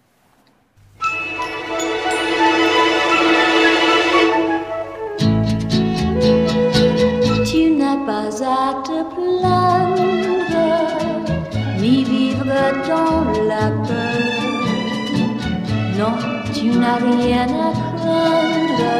Tu 16.81 16.87
n'as 16.87 16.97
rien 16.97 17.43
à 17.43 17.72
craindre, 17.99 18.93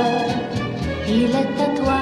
il 1.09 1.31
est 1.31 1.63
à 1.63 1.83
toi 1.83 2.00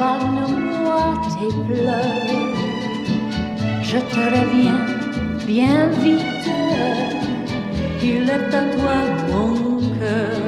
épargne-moi 0.00 1.20
tes 1.28 1.52
pleurs. 1.66 2.50
Je 3.82 3.98
te 3.98 4.22
reviens 4.34 4.80
bien 5.46 5.88
vite, 6.02 6.48
il 8.02 8.30
est 8.30 8.54
à 8.60 8.62
toi 8.74 8.96
mon 9.28 9.78
cœur. 9.98 10.39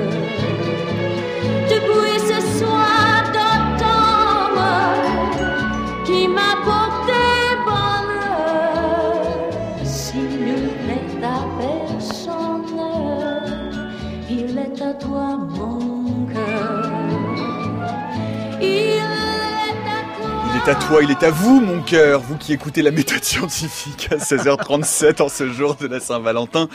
Est 20.66 20.70
à 20.70 20.74
toi, 20.76 21.02
il 21.02 21.10
est 21.10 21.22
à 21.24 21.30
vous, 21.30 21.60
mon 21.60 21.82
cœur, 21.82 22.20
vous 22.20 22.36
qui 22.36 22.52
écoutez 22.52 22.82
la 22.82 22.92
méthode 22.92 23.24
scientifique 23.24 24.08
à 24.12 24.16
16h37 24.16 25.20
en 25.20 25.28
ce 25.28 25.50
jour 25.50 25.74
de 25.74 25.88
la 25.88 25.98
Saint-Valentin. 25.98 26.68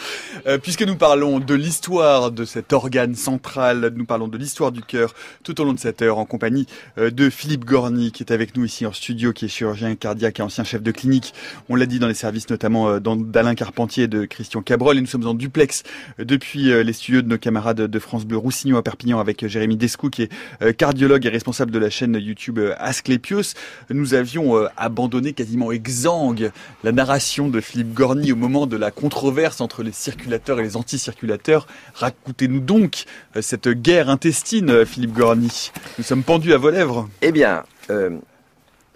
Euh, 0.45 0.57
puisque 0.57 0.81
nous 0.81 0.97
parlons 0.97 1.39
de 1.39 1.53
l'histoire 1.53 2.31
de 2.31 2.43
cet 2.43 2.73
organe 2.73 3.15
central, 3.15 3.93
nous 3.95 4.05
parlons 4.05 4.27
de 4.27 4.37
l'histoire 4.37 4.73
du 4.73 4.81
cœur 4.81 5.13
tout 5.43 5.61
au 5.61 5.63
long 5.63 5.73
de 5.73 5.79
cette 5.79 6.01
heure 6.01 6.17
en 6.17 6.25
compagnie 6.25 6.65
euh, 6.97 7.11
de 7.11 7.29
Philippe 7.29 7.63
Gorny 7.63 8.11
qui 8.11 8.23
est 8.23 8.33
avec 8.33 8.57
nous 8.57 8.65
ici 8.65 8.85
en 8.85 8.91
studio, 8.91 9.31
qui 9.31 9.45
est 9.45 9.47
chirurgien 9.47 9.95
cardiaque 9.95 10.39
et 10.39 10.43
ancien 10.43 10.65
chef 10.65 10.81
de 10.81 10.91
clinique. 10.91 11.33
On 11.69 11.75
l'a 11.75 11.85
dit 11.85 11.99
dans 11.99 12.07
les 12.07 12.13
services 12.13 12.49
notamment 12.49 12.89
euh, 12.89 12.99
d'Alain 12.99 13.55
Carpentier 13.55 14.05
et 14.05 14.07
de 14.09 14.25
Christian 14.25 14.61
Cabrol 14.61 14.97
et 14.97 15.01
nous 15.01 15.07
sommes 15.07 15.27
en 15.27 15.33
duplex 15.33 15.83
euh, 16.19 16.25
depuis 16.25 16.63
les 16.83 16.93
studios 16.93 17.21
de 17.21 17.27
nos 17.27 17.37
camarades 17.37 17.83
de 17.83 17.99
France 17.99 18.25
Bleu 18.25 18.37
Roussillon 18.37 18.77
à 18.77 18.81
Perpignan 18.81 19.19
avec 19.19 19.47
Jérémy 19.47 19.77
Descou 19.77 20.09
qui 20.09 20.23
est 20.23 20.73
cardiologue 20.73 21.25
et 21.25 21.29
responsable 21.29 21.71
de 21.71 21.79
la 21.79 21.89
chaîne 21.89 22.15
YouTube 22.15 22.59
Asclepios. 22.77 23.53
Nous 23.89 24.13
avions 24.13 24.57
euh, 24.57 24.67
abandonné 24.77 25.33
quasiment 25.33 25.71
exsangue 25.71 26.51
la 26.83 26.91
narration 26.91 27.49
de 27.49 27.61
Philippe 27.61 27.93
Gorny 27.93 28.31
au 28.31 28.35
moment 28.35 28.67
de 28.67 28.77
la 28.77 28.91
controverse 28.91 29.61
entre 29.61 29.83
les 29.83 29.91
circulateurs 29.91 30.59
et 30.59 30.63
les 30.63 30.77
anticirculateurs. 30.77 31.67
Racontez-nous 31.93 32.59
donc 32.59 33.05
euh, 33.35 33.41
cette 33.41 33.69
guerre 33.69 34.09
intestine, 34.09 34.69
euh, 34.69 34.85
Philippe 34.85 35.13
Gorny. 35.13 35.71
Nous 35.97 36.03
sommes 36.03 36.23
pendus 36.23 36.53
à 36.53 36.57
vos 36.57 36.69
lèvres. 36.69 37.09
Eh 37.21 37.31
bien, 37.31 37.63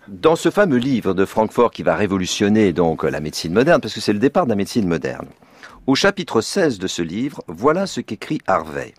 dans 0.08 0.36
ce 0.36 0.50
fameux 0.50 0.78
livre 0.78 1.14
de 1.14 1.26
Francfort 1.26 1.72
qui 1.72 1.84
va 1.84 1.96
révolutionner 1.96 2.74
donc 2.74 3.04
la 3.04 3.20
médecine 3.20 3.54
moderne, 3.54 3.80
parce 3.80 3.94
que 3.94 4.02
c'est 4.02 4.14
le 4.14 4.20
départ 4.20 4.46
de 4.46 4.50
la 4.50 4.56
médecine 4.56 4.88
moderne, 4.88 5.28
au 5.88 5.96
chapitre 5.96 6.42
16 6.42 6.80
de 6.80 6.88
ce 6.88 7.02
livre, 7.02 7.44
voilà 7.48 7.88
ce 7.88 8.02
qu'écrit 8.02 8.40
Harvey. 8.48 8.94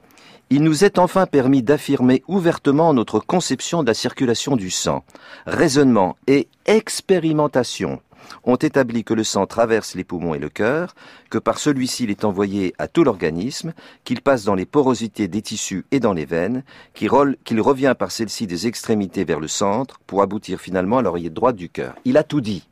Il 0.54 0.64
nous 0.64 0.84
est 0.84 0.98
enfin 0.98 1.24
permis 1.24 1.62
d'affirmer 1.62 2.22
ouvertement 2.28 2.92
notre 2.92 3.20
conception 3.20 3.82
de 3.82 3.86
la 3.86 3.94
circulation 3.94 4.54
du 4.54 4.68
sang. 4.68 5.02
Raisonnement 5.46 6.14
et 6.26 6.46
expérimentation 6.66 8.02
ont 8.44 8.56
établi 8.56 9.02
que 9.02 9.14
le 9.14 9.24
sang 9.24 9.46
traverse 9.46 9.94
les 9.94 10.04
poumons 10.04 10.34
et 10.34 10.38
le 10.38 10.50
cœur, 10.50 10.94
que 11.30 11.38
par 11.38 11.56
celui-ci 11.56 12.04
il 12.04 12.10
est 12.10 12.26
envoyé 12.26 12.74
à 12.76 12.86
tout 12.86 13.02
l'organisme, 13.02 13.72
qu'il 14.04 14.20
passe 14.20 14.44
dans 14.44 14.54
les 14.54 14.66
porosités 14.66 15.26
des 15.26 15.40
tissus 15.40 15.86
et 15.90 16.00
dans 16.00 16.12
les 16.12 16.26
veines, 16.26 16.64
qu'il 16.92 17.08
revient 17.08 17.94
par 17.98 18.10
celle-ci 18.10 18.46
des 18.46 18.66
extrémités 18.66 19.24
vers 19.24 19.40
le 19.40 19.48
centre 19.48 20.00
pour 20.06 20.20
aboutir 20.20 20.60
finalement 20.60 20.98
à 20.98 21.02
l'oreillette 21.02 21.32
droite 21.32 21.56
du 21.56 21.70
cœur. 21.70 21.94
Il 22.04 22.18
a 22.18 22.24
tout 22.24 22.42
dit. 22.42 22.68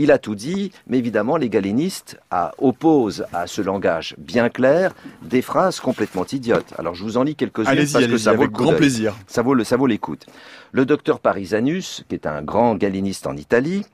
Il 0.00 0.12
a 0.12 0.18
tout 0.18 0.34
dit, 0.36 0.70
mais 0.86 0.98
évidemment, 0.98 1.36
les 1.36 1.48
galénistes 1.48 2.18
opposent 2.58 3.24
à 3.32 3.46
ce 3.46 3.62
langage 3.62 4.14
bien 4.18 4.48
clair 4.48 4.94
des 5.22 5.42
phrases 5.42 5.80
complètement 5.80 6.24
idiotes. 6.30 6.72
Alors, 6.78 6.94
je 6.94 7.02
vous 7.02 7.16
en 7.16 7.24
lis 7.24 7.34
quelques-unes 7.34 7.66
parce 7.92 8.04
que 8.06 8.18
ça 8.18 8.30
vaut 8.32 8.42
avec 8.44 8.50
le 8.52 8.56
grand 8.64 8.72
plaisir. 8.78 9.14
Ça 9.26 9.42
vaut 9.42 9.54
le- 9.54 9.64
ça 9.64 9.76
vaut 9.76 9.86
l'écoute. 9.86 10.26
Le 10.72 10.86
docteur 10.86 11.18
Parisanus, 11.20 12.04
qui 12.08 12.14
est 12.14 12.26
un 12.26 12.42
grand 12.42 12.74
galéniste 12.76 13.26
en 13.26 13.36
Italie, 13.36 13.84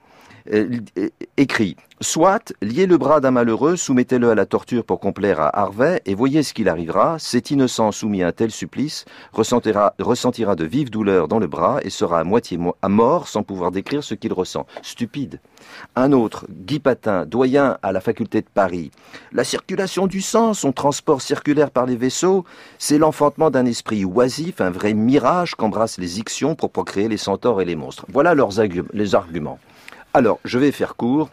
écrit 1.37 1.77
Soit, 2.01 2.53
liez 2.61 2.87
le 2.87 2.99
bras 2.99 3.21
d'un 3.21 3.31
malheureux, 3.31 3.77
soumettez-le 3.77 4.29
à 4.29 4.35
la 4.35 4.45
torture 4.47 4.85
pour 4.85 5.01
complaire 5.01 5.41
à 5.41 5.59
Harvey, 5.59 6.03
et 6.05 6.15
voyez 6.15 6.43
ce 6.43 6.53
qu'il 6.53 6.69
arrivera. 6.69 7.19
Cet 7.19 7.51
innocent 7.51 7.93
soumis 7.93 8.23
à 8.23 8.27
un 8.27 8.33
tel 8.33 8.51
supplice 8.51 9.05
ressentira, 9.33 9.95
de 10.57 10.65
vives 10.65 10.91
douleurs 10.91 11.29
dans 11.29 11.39
le 11.39 11.47
bras 11.47 11.79
et 11.83 11.89
sera 11.89 12.19
à 12.19 12.25
moitié 12.25 12.59
mo- 12.59 12.77
à 12.83 12.89
mort 12.89 13.29
sans 13.29 13.43
pouvoir 13.43 13.71
décrire 13.71 14.05
ce 14.05 14.15
qu'il 14.15 14.33
ressent. 14.33 14.67
Stupide. 14.83 15.41
Un 15.97 16.13
autre, 16.13 16.47
Guy 16.51 16.79
Patin, 16.81 17.25
doyen 17.25 17.79
à 17.83 17.93
la 17.93 18.01
faculté 18.01 18.43
de 18.43 18.49
Paris. 18.53 18.91
La 19.33 19.45
circulation 19.45 20.07
du 20.07 20.21
sang, 20.21 20.53
son 20.53 20.73
transport 20.73 21.23
circulaire 21.23 21.71
par 21.71 21.87
les 21.87 21.97
vaisseaux, 21.97 22.45
c'est 22.79 22.99
l'enfantement 22.99 23.51
d'un 23.51 23.65
esprit 23.67 24.05
oisif, 24.05 24.61
un 24.61 24.71
vrai 24.71 24.95
mirage 24.95 25.55
qu'embrassent 25.55 25.99
les 25.99 26.19
ictions 26.19 26.55
pour 26.55 26.71
procréer 26.71 27.09
les 27.09 27.17
centaures 27.17 27.63
et 27.63 27.65
les 27.65 27.77
monstres. 27.77 28.05
Voilà 28.13 28.35
leurs 28.35 28.61
arguments. 29.15 29.59
Alors, 30.17 30.39
je 30.45 30.61
vais 30.61 30.71
faire 30.71 30.95
court. 30.95 31.29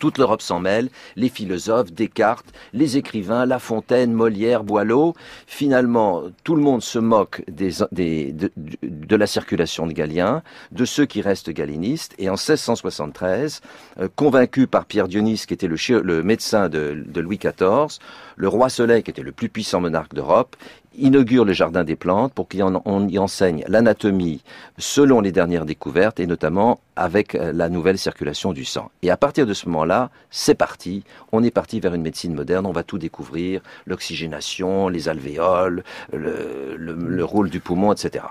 Toute 0.00 0.18
l'Europe 0.18 0.42
s'en 0.42 0.58
mêle, 0.58 0.88
les 1.14 1.28
philosophes, 1.28 1.92
Descartes, 1.92 2.52
les 2.72 2.96
écrivains, 2.96 3.46
La 3.46 3.60
Fontaine, 3.60 4.12
Molière, 4.12 4.64
Boileau. 4.64 5.14
Finalement, 5.46 6.24
tout 6.42 6.56
le 6.56 6.62
monde 6.62 6.82
se 6.82 6.98
moque 6.98 7.44
de, 7.46 9.16
la 9.16 9.26
circulation 9.28 9.86
de 9.86 9.92
Galien, 9.92 10.42
de 10.72 10.84
ceux 10.84 11.06
qui 11.06 11.22
restent 11.22 11.50
galénistes. 11.50 12.16
Et 12.18 12.28
en 12.28 12.32
1673, 12.32 13.60
euh, 14.00 14.08
convaincu 14.16 14.66
par 14.66 14.86
Pierre 14.86 15.06
Dionys, 15.06 15.44
qui 15.46 15.54
était 15.54 15.68
le, 15.68 16.22
médecin 16.24 16.68
de, 16.68 17.04
de 17.06 17.20
Louis 17.20 17.38
XIV, 17.38 18.00
le 18.36 18.48
roi 18.48 18.68
Soleil, 18.68 19.02
qui 19.02 19.10
était 19.10 19.22
le 19.22 19.32
plus 19.32 19.48
puissant 19.48 19.80
monarque 19.80 20.14
d'Europe, 20.14 20.56
inaugure 20.96 21.44
le 21.44 21.52
jardin 21.52 21.84
des 21.84 21.96
plantes 21.96 22.34
pour 22.34 22.48
qu'on 22.48 23.08
y 23.08 23.18
enseigne 23.18 23.64
l'anatomie 23.68 24.42
selon 24.78 25.20
les 25.20 25.32
dernières 25.32 25.64
découvertes 25.64 26.20
et 26.20 26.26
notamment 26.26 26.80
avec 26.96 27.34
euh, 27.34 27.52
la 27.52 27.68
nouvelle 27.68 27.98
circulation 27.98 28.52
du 28.52 28.64
sang. 28.64 28.90
Et 29.02 29.10
à 29.10 29.16
partir 29.16 29.46
de 29.46 29.54
ce 29.54 29.66
moment-là, 29.66 30.10
c'est 30.30 30.54
parti. 30.54 31.04
On 31.32 31.42
est 31.42 31.50
parti 31.50 31.80
vers 31.80 31.94
une 31.94 32.02
médecine 32.02 32.34
moderne. 32.34 32.66
On 32.66 32.72
va 32.72 32.82
tout 32.82 32.98
découvrir 32.98 33.62
l'oxygénation, 33.86 34.88
les 34.88 35.08
alvéoles, 35.08 35.82
le, 36.12 36.76
le, 36.76 36.94
le 36.94 37.24
rôle 37.24 37.48
du 37.48 37.60
poumon, 37.60 37.92
etc. 37.92 38.24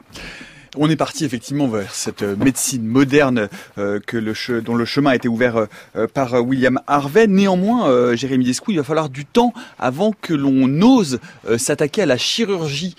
On 0.77 0.89
est 0.89 0.95
parti 0.95 1.25
effectivement 1.25 1.67
vers 1.67 1.93
cette 1.93 2.21
euh, 2.21 2.37
médecine 2.37 2.85
moderne 2.85 3.49
euh, 3.77 3.99
que 3.99 4.15
le 4.15 4.61
dont 4.61 4.75
le 4.75 4.85
chemin 4.85 5.11
a 5.11 5.15
été 5.15 5.27
ouvert 5.27 5.67
euh, 5.97 6.07
par 6.07 6.33
William 6.41 6.79
Harvey. 6.87 7.27
Néanmoins, 7.27 8.15
Jérémy 8.15 8.45
Descou, 8.45 8.71
il 8.71 8.77
va 8.77 8.83
falloir 8.85 9.09
du 9.09 9.25
temps 9.25 9.53
avant 9.79 10.13
que 10.13 10.33
l'on 10.33 10.81
ose 10.81 11.19
s'attaquer 11.57 12.03
à 12.03 12.05
la 12.05 12.17
chirurgie 12.17 12.95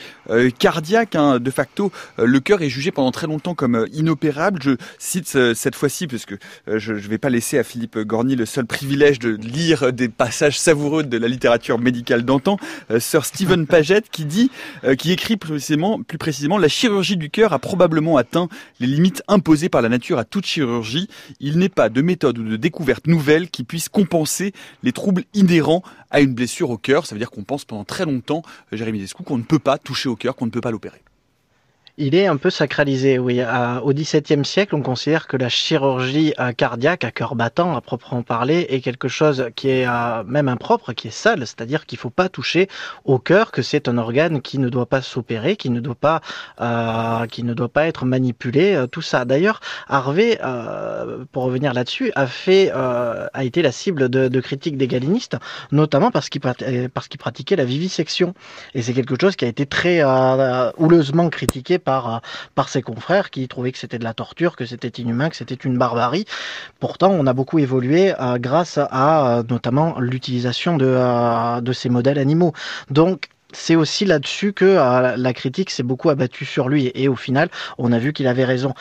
cardiaque. 0.58 1.16
Hein. 1.16 1.38
De 1.38 1.50
facto, 1.50 1.90
le 2.18 2.40
cœur 2.40 2.62
est 2.62 2.68
jugé 2.68 2.90
pendant 2.90 3.10
très 3.10 3.26
longtemps 3.26 3.54
comme 3.54 3.86
inopérable. 3.92 4.60
Je 4.62 4.72
cite 4.98 5.54
cette 5.54 5.74
fois-ci, 5.74 6.06
parce 6.06 6.26
que 6.26 6.34
je 6.66 6.92
ne 6.92 6.98
vais 6.98 7.18
pas 7.18 7.30
laisser 7.30 7.58
à 7.58 7.64
Philippe 7.64 7.98
Gorny 7.98 8.36
le 8.36 8.46
seul 8.46 8.66
privilège 8.66 9.18
de 9.18 9.30
lire 9.30 9.92
des 9.92 10.08
passages 10.08 10.58
savoureux 10.58 11.02
de 11.02 11.18
la 11.18 11.28
littérature 11.28 11.78
médicale 11.78 12.24
d'antan, 12.24 12.58
Sir 12.98 13.24
Stephen 13.24 13.66
Paget 13.66 14.02
qui 14.10 14.24
dit, 14.24 14.50
écrit 14.84 15.36
précisément, 15.36 16.02
plus 16.02 16.18
précisément, 16.18 16.58
la 16.58 16.68
chirurgie 16.68 17.16
du 17.16 17.30
cœur 17.30 17.52
probablement 17.62 18.18
atteint 18.18 18.50
les 18.80 18.86
limites 18.86 19.22
imposées 19.28 19.70
par 19.70 19.80
la 19.80 19.88
nature 19.88 20.18
à 20.18 20.24
toute 20.24 20.44
chirurgie. 20.44 21.08
Il 21.40 21.58
n'est 21.58 21.70
pas 21.70 21.88
de 21.88 22.02
méthode 22.02 22.36
ou 22.36 22.44
de 22.44 22.56
découverte 22.56 23.06
nouvelle 23.06 23.48
qui 23.48 23.64
puisse 23.64 23.88
compenser 23.88 24.52
les 24.82 24.92
troubles 24.92 25.24
inhérents 25.32 25.82
à 26.10 26.20
une 26.20 26.34
blessure 26.34 26.68
au 26.68 26.76
cœur. 26.76 27.06
Ça 27.06 27.14
veut 27.14 27.20
dire 27.20 27.30
qu'on 27.30 27.44
pense 27.44 27.64
pendant 27.64 27.84
très 27.84 28.04
longtemps, 28.04 28.42
Jérémy 28.72 28.98
Descou, 28.98 29.22
qu'on 29.22 29.38
ne 29.38 29.44
peut 29.44 29.58
pas 29.58 29.78
toucher 29.78 30.10
au 30.10 30.16
cœur, 30.16 30.36
qu'on 30.36 30.46
ne 30.46 30.50
peut 30.50 30.60
pas 30.60 30.70
l'opérer. 30.70 31.00
Il 31.99 32.14
est 32.14 32.26
un 32.26 32.38
peu 32.38 32.49
sacralisé, 32.49 33.18
oui. 33.18 33.43
au 33.82 33.93
XVIIe 33.93 34.47
siècle, 34.47 34.74
on 34.74 34.80
considère 34.80 35.26
que 35.26 35.36
la 35.36 35.51
chirurgie 35.51 36.32
euh, 36.40 36.53
cardiaque, 36.53 37.05
à 37.05 37.11
cœur 37.11 37.34
battant, 37.34 37.76
à 37.76 37.82
proprement 37.82 38.22
parler, 38.22 38.64
est 38.70 38.80
quelque 38.80 39.09
chose 39.09 39.51
qui 39.57 39.68
est 39.68 39.86
euh, 39.86 40.24
même 40.24 40.49
impropre, 40.49 40.95
qui 40.95 41.09
est 41.09 41.11
sale, 41.11 41.40
c'est-à-dire 41.40 41.84
qu'il 41.84 41.99
ne 41.99 42.01
faut 42.01 42.09
pas 42.09 42.30
toucher 42.30 42.70
au 43.05 43.18
cœur, 43.18 43.53
que 43.53 43.61
c'est 43.61 43.88
un 43.88 43.99
organe 43.99 44.40
qui 44.40 44.57
ne 44.57 44.70
doit 44.70 44.86
pas 44.86 45.03
s'opérer, 45.03 45.57
qui 45.57 45.68
ne 45.68 45.80
doit 45.80 45.95
pas, 45.95 46.22
euh, 46.62 47.26
qui 47.26 47.43
ne 47.43 47.53
doit 47.53 47.68
pas 47.68 47.86
être 47.86 48.07
manipulé, 48.07 48.86
tout 48.90 49.03
ça. 49.03 49.26
D'ailleurs, 49.26 49.61
Harvey, 49.86 50.38
pour 51.30 51.43
revenir 51.43 51.74
là-dessus, 51.74 52.11
a 52.14 52.26
fait, 52.26 52.70
a 52.70 53.45
été 53.45 53.61
la 53.61 53.70
cible 53.70 54.09
de, 54.09 54.40
critiques 54.40 54.78
des 54.78 54.88
galinistes, 54.88 55.36
notamment 55.72 56.11
parce 56.11 56.30
qu'il 56.30 56.40
parce 56.40 57.09
qu'il 57.09 57.20
pratiquait 57.20 57.57
la 57.57 57.66
vivisection, 57.66 58.32
et 58.74 58.80
c'est 58.80 58.95
quelque 58.95 59.14
chose 59.20 59.36
qui 59.36 59.45
a 59.45 59.49
été 59.49 59.66
très 59.66 60.03
houleusement 60.78 61.28
critiqué 61.28 61.78
par, 61.82 62.14
euh, 62.14 62.18
par 62.54 62.68
ses 62.68 62.82
confrères 62.82 63.30
qui 63.30 63.46
trouvaient 63.48 63.72
que 63.72 63.78
c'était 63.78 63.98
de 63.98 64.04
la 64.04 64.14
torture, 64.14 64.56
que 64.56 64.66
c'était 64.66 64.88
inhumain, 64.88 65.28
que 65.28 65.36
c'était 65.36 65.54
une 65.54 65.78
barbarie. 65.78 66.24
Pourtant, 66.80 67.10
on 67.10 67.26
a 67.26 67.32
beaucoup 67.32 67.58
évolué 67.58 68.14
euh, 68.20 68.38
grâce 68.38 68.78
à 68.78 69.38
euh, 69.38 69.42
notamment 69.48 69.98
l'utilisation 69.98 70.76
de, 70.76 71.60
de 71.60 71.72
ces 71.72 71.88
modèles 71.88 72.18
animaux. 72.18 72.52
Donc, 72.90 73.28
c'est 73.52 73.76
aussi 73.76 74.06
là-dessus 74.06 74.54
que 74.54 74.64
la 75.16 75.32
critique 75.34 75.68
s'est 75.68 75.82
beaucoup 75.82 76.08
abattue 76.08 76.46
sur 76.46 76.70
lui 76.70 76.90
et, 76.94 77.08
au 77.08 77.16
final 77.16 77.50
on 77.76 77.92
a 77.92 77.98
vu 77.98 78.14
qu'il 78.14 78.26
avait 78.26 78.46
raison. 78.46 78.72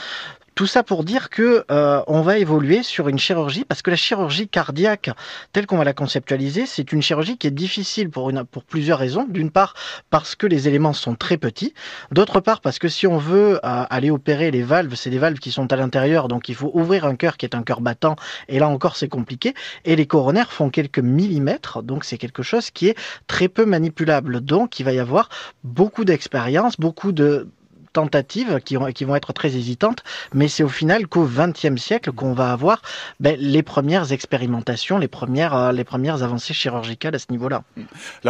Tout 0.54 0.68
ça 0.68 0.84
pour 0.84 1.06
dire 1.06 1.30
que 1.30 1.64
euh, 1.72 2.02
on 2.08 2.22
va 2.22 2.38
évoluer 2.38 2.84
sur 2.84 3.08
une 3.08 3.18
chirurgie 3.18 3.64
parce 3.64 3.82
que 3.82 3.90
la 3.90 3.96
chirurgie 3.96 4.50
cardiaque, 4.50 5.10
telle 5.54 5.66
qu'on 5.66 5.78
va 5.78 5.86
la 5.86 5.94
conceptualiser, 5.94 6.66
c'est 6.66 6.92
une 6.92 7.02
chirurgie 7.02 7.38
qui 7.38 7.48
est 7.48 7.52
difficile 7.52 8.10
pour 8.10 8.30
une 8.30 8.44
pour 8.44 8.66
plusieurs 8.66 9.00
raisons. 9.00 9.26
D'une 9.30 9.50
part 9.50 9.76
parce 10.10 10.36
que 10.36 10.48
les 10.48 10.68
éléments 10.68 10.92
sont 10.92 11.16
très 11.16 11.38
petits, 11.38 11.74
d'autre 12.12 12.42
part 12.42 12.60
parce 12.60 12.80
que 12.80 12.90
si 12.90 13.08
on 13.08 13.18
veut 13.18 13.56
euh, 13.56 13.60
aller 13.90 14.12
opérer 14.12 14.52
les 14.52 14.62
valves, 14.62 14.94
c'est 14.96 15.10
des 15.10 15.20
valves 15.20 15.40
qui 15.40 15.52
sont 15.52 15.72
à 15.72 15.78
l'intérieur, 15.78 16.28
donc 16.28 16.50
il 16.50 16.56
faut 16.56 16.72
ouvrir 16.74 17.06
un 17.06 17.16
cœur 17.16 17.38
qui 17.38 17.46
est 17.46 17.56
un 17.56 17.64
cœur 17.64 17.80
battant, 17.80 18.18
et 18.50 18.60
là 18.60 18.68
encore 18.68 18.98
c'est 18.98 19.08
compliqué. 19.08 19.54
Et 19.86 19.96
les 19.96 20.06
coronaires 20.06 20.52
font 20.52 20.70
quelques 20.70 21.00
millimètres, 21.00 21.82
donc 21.82 22.04
c'est 22.04 22.18
quelque 22.18 22.44
chose 22.44 22.72
qui 22.72 22.88
est 22.88 22.98
très 23.28 23.48
peu 23.48 23.66
manipulable. 23.66 24.42
Donc 24.42 24.82
il 24.82 24.84
va 24.84 24.92
y 24.92 25.00
avoir 25.00 25.30
beaucoup 25.64 26.04
d'expérience, 26.04 26.78
beaucoup 26.78 27.14
de 27.14 27.48
tentatives 27.94 28.60
qui, 28.64 28.76
vont 28.76 29.16
être 29.16 29.34
très 29.34 29.56
hésitantes, 29.56 30.04
mais 30.34 30.48
c'est 30.48 30.64
au 30.64 30.70
final 30.70 31.08
qu'au 31.08 31.26
XXe 31.26 31.82
siècle 31.82 32.12
qu'on 32.12 32.34
va 32.34 32.52
avoir 32.52 32.82
ben, 33.20 33.36
les 33.40 33.64
premières 33.64 34.12
expérimentations, 34.12 34.98
les 34.98 35.08
premières, 35.08 35.56
euh, 35.56 35.72
les 35.72 35.84
premières 35.84 36.24
avancées 36.24 36.54
chirurgicales 36.54 37.16
à 37.16 37.20
ce 37.20 37.28
niveau-là. 37.32 37.64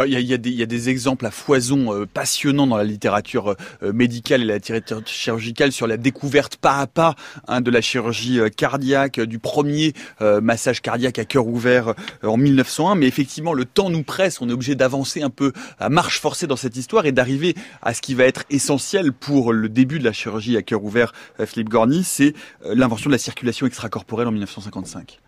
Il 0.06 0.20
y 0.20 0.62
a, 0.62 0.66
des 0.66 0.88
exemples 0.88 1.26
à 1.26 1.30
foison 1.30 1.94
euh, 1.94 2.06
passionnants 2.06 2.66
dans 2.66 2.76
la 2.76 2.84
littérature 2.84 3.54
euh, 3.82 3.92
médicale 3.92 4.42
et 4.42 4.44
la 4.44 4.54
littérature 4.54 5.02
chirurgicale 5.06 5.72
sur 5.72 5.86
la 5.86 5.96
découverte 5.96 6.56
pas 6.56 6.78
à 6.78 6.86
pas 6.86 7.14
hein, 7.48 7.60
de 7.60 7.70
la 7.70 7.80
chirurgie 7.80 8.40
cardiaque, 8.56 9.20
du 9.20 9.38
premier 9.38 9.92
massage 10.20 10.80
cardiaque 10.80 11.18
à 11.18 11.24
cœur 11.24 11.46
ouvert 11.46 11.94
en 12.22 12.36
1901. 12.36 12.94
Mais 12.94 13.06
effectivement, 13.06 13.52
le 13.52 13.64
temps 13.64 13.90
nous 13.90 14.02
presse, 14.02 14.40
on 14.40 14.48
est 14.48 14.52
obligé 14.52 14.74
d'avancer 14.74 15.22
un 15.22 15.30
peu 15.30 15.52
à 15.78 15.88
marche 15.88 16.20
forcée 16.20 16.46
dans 16.46 16.56
cette 16.56 16.76
histoire 16.76 17.06
et 17.06 17.12
d'arriver 17.12 17.54
à 17.82 17.94
ce 17.94 18.00
qui 18.00 18.14
va 18.14 18.24
être 18.24 18.44
essentiel 18.50 19.12
pour 19.12 19.51
le 19.52 19.68
début 19.68 19.98
de 19.98 20.04
la 20.04 20.12
chirurgie 20.12 20.56
à 20.56 20.62
cœur 20.62 20.82
ouvert, 20.82 21.12
euh, 21.40 21.46
Philippe 21.46 21.68
Gorny, 21.68 22.04
c'est 22.04 22.34
euh, 22.64 22.74
l'invention 22.74 23.08
de 23.08 23.14
la 23.14 23.18
circulation 23.18 23.66
extracorporelle 23.66 24.28
en 24.28 24.32
1955. 24.32 25.20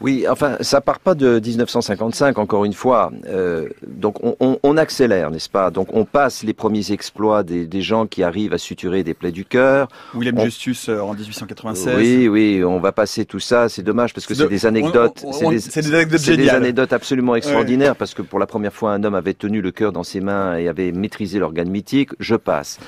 Oui, 0.00 0.24
enfin, 0.28 0.56
ça 0.60 0.80
part 0.80 0.98
pas 0.98 1.14
de 1.14 1.38
1955, 1.38 2.38
encore 2.38 2.64
une 2.64 2.72
fois. 2.72 3.12
Euh, 3.26 3.68
donc, 3.86 4.16
on, 4.22 4.76
accélère, 4.78 5.30
n'est-ce 5.30 5.50
pas? 5.50 5.70
Donc, 5.70 5.88
on 5.94 6.06
passe 6.06 6.42
les 6.42 6.54
premiers 6.54 6.92
exploits 6.92 7.42
des, 7.42 7.82
gens 7.82 8.06
qui 8.06 8.22
arrivent 8.22 8.54
à 8.54 8.58
suturer 8.58 9.04
des 9.04 9.12
plaies 9.12 9.30
du 9.30 9.44
cœur. 9.44 9.88
William 10.14 10.40
Justus 10.40 10.88
en 10.88 11.12
1896. 11.12 11.96
Oui, 11.98 12.28
oui, 12.28 12.64
on 12.64 12.80
va 12.80 12.92
passer 12.92 13.26
tout 13.26 13.40
ça. 13.40 13.68
C'est 13.68 13.82
dommage 13.82 14.14
parce 14.14 14.26
que 14.26 14.34
c'est 14.34 14.48
des 14.48 14.64
anecdotes. 14.64 15.24
C'est 15.58 15.82
des, 15.82 15.94
anecdotes 15.94 16.20
géniales. 16.20 16.44
des 16.44 16.50
anecdotes 16.50 16.92
absolument 16.94 17.36
extraordinaires 17.36 17.96
parce 17.96 18.14
que 18.14 18.22
pour 18.22 18.38
la 18.38 18.46
première 18.46 18.72
fois, 18.72 18.92
un 18.92 19.04
homme 19.04 19.14
avait 19.14 19.34
tenu 19.34 19.60
le 19.60 19.70
cœur 19.70 19.92
dans 19.92 20.04
ses 20.04 20.20
mains 20.20 20.56
et 20.56 20.68
avait 20.68 20.92
maîtrisé 20.92 21.38
l'organe 21.38 21.68
mythique. 21.68 22.10
Je 22.18 22.36
passe. 22.36 22.78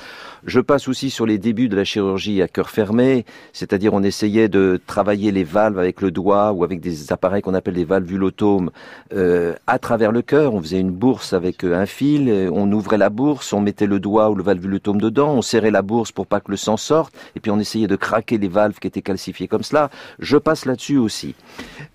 Je 0.45 0.59
passe 0.59 0.87
aussi 0.89 1.09
sur 1.09 1.25
les 1.25 1.37
débuts 1.37 1.69
de 1.69 1.75
la 1.75 1.85
chirurgie 1.85 2.41
à 2.41 2.47
cœur 2.47 2.69
fermé, 2.69 3.25
c'est-à-dire 3.53 3.93
on 3.93 4.03
essayait 4.03 4.49
de 4.49 4.79
travailler 4.85 5.31
les 5.31 5.45
valves 5.45 5.79
avec 5.79 6.01
le 6.01 6.11
doigt 6.11 6.51
ou 6.51 6.65
avec 6.65 6.81
des 6.81 7.13
appareils 7.13 7.41
qu'on 7.41 7.53
appelle 7.53 7.75
des 7.75 7.85
valvulotomes 7.85 8.69
euh, 9.13 9.53
à 9.67 9.79
travers 9.79 10.11
le 10.11 10.21
cœur. 10.21 10.53
On 10.53 10.61
faisait 10.61 10.79
une 10.79 10.91
bourse 10.91 11.31
avec 11.31 11.63
euh, 11.63 11.75
un 11.75 11.85
fil, 11.85 12.29
euh, 12.29 12.49
on 12.51 12.69
ouvrait 12.71 12.97
la 12.97 13.09
bourse, 13.09 13.53
on 13.53 13.61
mettait 13.61 13.87
le 13.87 14.01
doigt 14.01 14.29
ou 14.29 14.35
le 14.35 14.43
valvulotome 14.43 14.99
dedans, 14.99 15.33
on 15.33 15.41
serrait 15.41 15.71
la 15.71 15.81
bourse 15.81 16.11
pour 16.11 16.27
pas 16.27 16.41
que 16.41 16.51
le 16.51 16.57
sang 16.57 16.75
sorte, 16.75 17.13
et 17.35 17.39
puis 17.39 17.49
on 17.49 17.59
essayait 17.59 17.87
de 17.87 17.95
craquer 17.95 18.37
les 18.37 18.49
valves 18.49 18.79
qui 18.79 18.87
étaient 18.87 19.01
calcifiées 19.01 19.47
comme 19.47 19.63
cela. 19.63 19.89
Je 20.19 20.35
passe 20.37 20.65
là-dessus 20.65 20.97
aussi. 20.97 21.35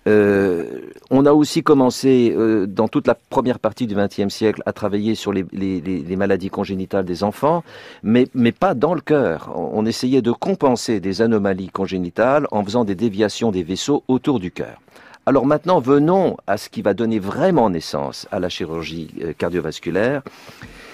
Euh, 0.07 0.81
on 1.11 1.25
a 1.25 1.33
aussi 1.33 1.61
commencé 1.61 2.33
euh, 2.35 2.65
dans 2.65 2.87
toute 2.87 3.05
la 3.05 3.15
première 3.15 3.59
partie 3.59 3.85
du 3.85 3.95
XXe 3.95 4.33
siècle 4.33 4.63
à 4.65 4.73
travailler 4.73 5.13
sur 5.13 5.33
les, 5.33 5.45
les, 5.51 5.81
les 5.81 6.15
maladies 6.15 6.49
congénitales 6.49 7.05
des 7.05 7.23
enfants, 7.23 7.63
mais 8.01 8.27
mais 8.39 8.51
pas 8.51 8.73
dans 8.73 8.93
le 8.93 9.01
cœur. 9.01 9.51
On 9.55 9.85
essayait 9.85 10.21
de 10.21 10.31
compenser 10.31 10.99
des 10.99 11.21
anomalies 11.21 11.69
congénitales 11.69 12.47
en 12.51 12.63
faisant 12.63 12.85
des 12.85 12.95
déviations 12.95 13.51
des 13.51 13.63
vaisseaux 13.63 14.03
autour 14.07 14.39
du 14.39 14.51
cœur. 14.51 14.79
Alors 15.25 15.45
maintenant, 15.45 15.79
venons 15.79 16.37
à 16.47 16.57
ce 16.57 16.69
qui 16.69 16.81
va 16.81 16.93
donner 16.93 17.19
vraiment 17.19 17.69
naissance 17.69 18.27
à 18.31 18.39
la 18.39 18.49
chirurgie 18.49 19.13
euh, 19.21 19.33
cardiovasculaire. 19.33 20.23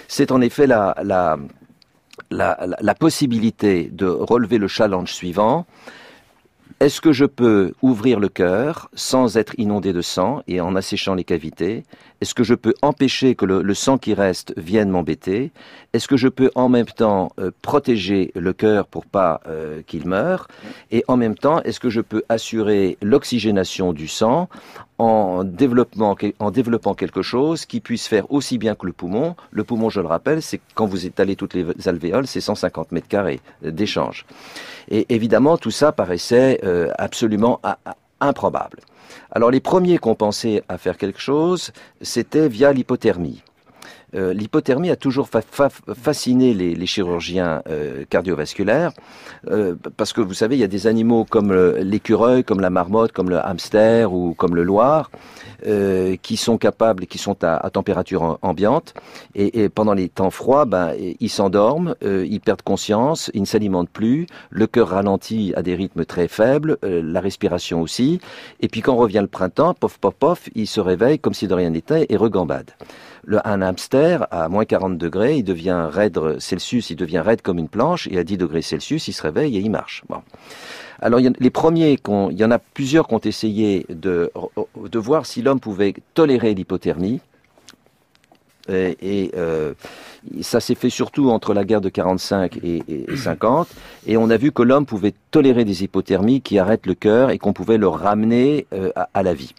C'est 0.08 0.32
en 0.32 0.42
effet 0.42 0.68
la, 0.68 0.96
la, 1.04 1.38
la, 2.32 2.68
la, 2.82 2.96
possibilité 2.96 3.90
de 3.94 4.08
relever 4.08 4.58
le 4.58 4.68
challenge 4.68 5.14
suivant. 5.14 5.66
Est-ce 6.82 7.00
que 7.00 7.14
je 7.14 7.26
peux 7.26 7.74
ouvrir 7.82 8.20
le 8.20 8.28
cœur 8.28 8.90
sans 8.94 9.38
être 9.38 9.54
inondé 9.58 9.94
de 9.94 10.02
sang 10.02 10.44
et 10.48 10.60
en 10.60 10.76
asséchant 10.76 11.16
les 11.16 11.24
cavités? 11.24 11.86
Est-ce 12.22 12.34
que 12.34 12.44
je 12.44 12.54
peux 12.54 12.74
empêcher 12.82 13.36
que 13.36 13.46
le, 13.46 13.74
sang 13.74 13.98
qui 13.98 14.14
reste 14.14 14.54
vienne 14.58 14.90
m'embêter? 14.90 15.52
Est-ce 15.94 16.08
que 16.08 16.18
je 16.18 16.28
peux 16.28 16.50
en 16.56 16.70
même 16.70 16.86
temps 16.86 17.32
euh, 17.40 17.52
protéger 17.62 18.32
le 18.36 18.54
cœur 18.54 18.88
pour 18.88 19.06
pas 19.06 19.42
euh, 19.48 19.82
qu'il 19.86 20.08
meure? 20.08 20.48
Et 20.92 21.04
en 21.08 21.18
même 21.18 21.36
temps, 21.36 21.62
est-ce 21.64 21.80
que 21.80 21.90
je 21.90 22.02
peux 22.02 22.24
assurer 22.30 22.98
l'oxygénation 23.02 23.94
du 23.94 24.08
sang 24.08 24.50
en 24.98 25.44
développant, 25.44 26.16
en 26.40 26.52
développant 26.52 26.94
quelque 26.94 27.22
chose 27.22 27.66
qui 27.66 27.82
puisse 27.82 28.08
faire 28.08 28.32
aussi 28.32 28.58
bien 28.58 28.76
que 28.76 28.86
le 28.86 28.94
poumon? 28.94 29.36
Le 29.52 29.64
poumon, 29.64 29.90
je 29.90 30.00
le 30.00 30.08
rappelle, 30.08 30.42
c'est 30.42 30.62
quand 30.74 30.86
vous 30.86 31.06
étalez 31.06 31.36
toutes 31.36 31.54
les 31.54 31.66
alvéoles, 31.88 32.28
c'est 32.28 32.42
150 32.42 32.92
mètres 32.92 33.08
carrés 33.08 33.42
d'échange. 33.62 34.26
Et 34.90 35.06
évidemment, 35.10 35.58
tout 35.58 35.72
ça 35.72 35.92
paraissait 35.92 36.60
euh, 36.64 36.92
absolument 36.98 37.60
improbable. 38.28 38.80
Alors 39.32 39.52
les 39.52 39.60
premiers 39.60 39.98
qui 39.98 40.08
ont 40.08 40.16
pensé 40.16 40.64
à 40.70 40.78
faire 40.78 40.98
quelque 40.98 41.20
chose, 41.20 41.72
c'était 42.02 42.48
via 42.48 42.72
l'hypothermie. 42.74 43.44
Euh, 44.16 44.34
L'hypothermie 44.34 44.90
a 44.92 44.96
toujours 44.96 45.28
fa- 45.28 45.42
fa- 45.42 45.70
fasciné 45.94 46.54
les, 46.54 46.74
les 46.76 46.86
chirurgiens 46.86 47.62
euh, 47.70 48.06
cardiovasculaires 48.10 48.92
euh, 49.50 49.76
parce 49.98 50.14
que 50.14 50.22
vous 50.22 50.34
savez, 50.34 50.56
il 50.56 50.60
y 50.60 50.64
a 50.64 50.68
des 50.68 50.88
animaux 50.88 51.26
comme 51.30 51.52
le- 51.52 51.78
l'écureuil, 51.80 52.44
comme 52.44 52.62
la 52.62 52.70
marmotte, 52.70 53.12
comme 53.12 53.30
le 53.30 53.40
hamster 53.46 54.14
ou 54.14 54.34
comme 54.34 54.56
le 54.56 54.64
loir 54.64 55.12
euh, 55.68 56.16
qui 56.22 56.38
sont 56.38 56.58
capables, 56.58 57.06
qui 57.08 57.18
sont 57.18 57.44
à, 57.44 57.58
à 57.58 57.70
température 57.70 58.24
am- 58.24 58.38
ambiante 58.42 58.94
et, 59.36 59.64
et 59.64 59.70
pendant 59.70 59.94
les 59.94 60.10
temps 60.10 60.30
froids, 60.32 60.66
ben, 60.66 60.94
ils 61.20 61.30
s'endorment, 61.30 61.96
euh, 62.04 62.26
ils 62.30 62.40
perdent 62.40 62.62
conscience, 62.62 63.30
ils 63.34 63.42
ne 63.42 63.46
s'alimentent 63.46 63.90
plus, 63.90 64.28
le 64.50 64.68
cœur 64.68 64.90
ralentit 64.90 65.54
à 65.56 65.62
des 65.62 65.76
rythmes 65.76 66.06
très 66.06 66.28
faibles, 66.28 66.78
euh, 66.84 67.02
la 67.04 67.20
respiration 67.22 67.82
aussi, 67.82 68.20
et 68.62 68.68
puis 68.68 68.82
quand 68.82 68.96
revient 68.96 69.20
le 69.22 69.28
printemps, 69.28 69.74
pof 69.74 69.98
pof 70.00 70.14
pof, 70.16 70.50
ils 70.56 70.68
se 70.68 70.80
réveillent 70.80 71.20
comme 71.20 71.34
si 71.34 71.48
de 71.48 71.54
rien 71.54 71.70
n'était 71.70 72.06
et 72.10 72.16
regambadent. 72.18 72.72
Le, 73.28 73.40
un 73.48 73.62
hamster, 73.64 74.28
à 74.32 74.48
moins 74.50 74.66
40 74.66 74.98
degrés, 75.00 75.38
il 75.38 75.44
devient 75.44 75.88
raide 75.92 76.20
Celsius, 76.40 76.92
il 76.92 76.96
devient 76.96 77.20
raide 77.26 77.42
comme 77.42 77.58
une 77.58 77.70
planche, 77.70 78.08
et 78.12 78.20
à 78.20 78.24
10 78.24 78.38
degrés 78.38 78.62
Celsius, 78.62 79.08
il 79.08 79.14
se 79.14 79.24
réveille 79.24 79.58
et 79.58 79.60
il 79.62 79.72
marche. 79.72 80.04
Bon. 80.10 80.22
Alors, 81.02 81.20
il 81.20 81.26
y 81.26 81.34
les 81.40 81.50
premiers, 81.50 81.98
il 82.08 82.38
y 82.40 82.46
en 82.46 82.52
a 82.52 82.60
plusieurs 82.60 83.08
qui 83.08 83.14
ont 83.16 83.20
essayé 83.20 83.86
de, 83.90 84.32
de 84.78 85.00
voir 85.00 85.26
si 85.26 85.42
l'homme 85.42 85.60
pouvait 85.60 85.94
tolérer 86.14 86.54
l'hypothermie. 86.54 87.20
Et, 88.68 89.32
euh, 89.36 89.74
ça 90.42 90.60
s'est 90.60 90.74
fait 90.74 90.90
surtout 90.90 91.30
entre 91.30 91.54
la 91.54 91.64
guerre 91.66 91.82
de 91.82 91.90
45 91.90 92.58
et, 92.64 92.82
et- 92.88 93.12
et 93.12 93.16
50. 93.16 93.68
Et 94.08 94.18
on 94.18 94.30
a 94.32 94.38
vu 94.38 94.52
que 94.52 94.64
l'homme 94.64 94.88
pouvait 94.88 95.14
tolérer 95.30 95.66
des 95.66 95.84
hypothermies 95.84 96.42
qui 96.42 96.58
arrêtent 96.58 96.88
le 96.88 96.96
cœur 96.96 97.30
et 97.30 97.38
qu'on 97.38 97.54
pouvait 97.54 97.78
le 97.78 97.88
ramener 97.88 98.66
euh, 98.74 98.90
à 99.14 99.22
la 99.22 99.36
vie. 99.36 99.54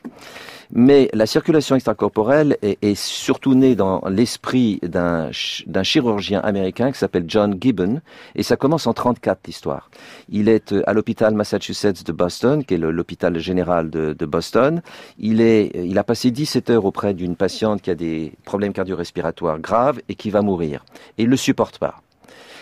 Mais 0.72 1.08
la 1.12 1.26
circulation 1.26 1.74
extracorporelle 1.76 2.56
est, 2.62 2.94
surtout 2.94 3.54
née 3.54 3.74
dans 3.74 4.02
l'esprit 4.08 4.78
d'un 4.82 5.26
ch- 5.26 5.64
d'un 5.66 5.82
chirurgien 5.82 6.40
américain 6.40 6.90
qui 6.92 6.98
s'appelle 6.98 7.24
John 7.28 7.56
Gibbon, 7.60 8.00
et 8.34 8.42
ça 8.42 8.56
commence 8.56 8.86
en 8.86 8.94
34 8.94 9.46
l'histoire. 9.46 9.90
Il 10.28 10.48
est 10.48 10.72
euh, 10.72 10.82
à 10.86 10.92
l'hôpital 10.92 11.34
Massachusetts 11.34 12.04
de 12.04 12.12
Boston, 12.12 12.64
qui 12.64 12.74
est 12.74 12.78
l'hôpital 12.78 13.38
général 13.38 13.90
de, 13.90 14.26
Boston. 14.26 14.82
Il, 15.18 15.40
est, 15.40 15.70
il 15.74 15.98
a 15.98 16.04
passé 16.04 16.30
17 16.30 16.70
heures 16.70 16.84
auprès 16.84 17.14
d'une 17.14 17.36
patiente 17.36 17.82
qui 17.82 17.90
a 17.90 17.94
des 17.94 18.32
problèmes 18.44 18.72
cardio-respiratoires 18.72 19.58
graves 19.60 20.00
et 20.08 20.14
qui 20.14 20.30
va 20.30 20.42
mourir. 20.42 20.84
Et 21.18 21.24
il 21.24 21.28
le 21.28 21.36
supporte 21.36 21.78
pas. 21.78 22.00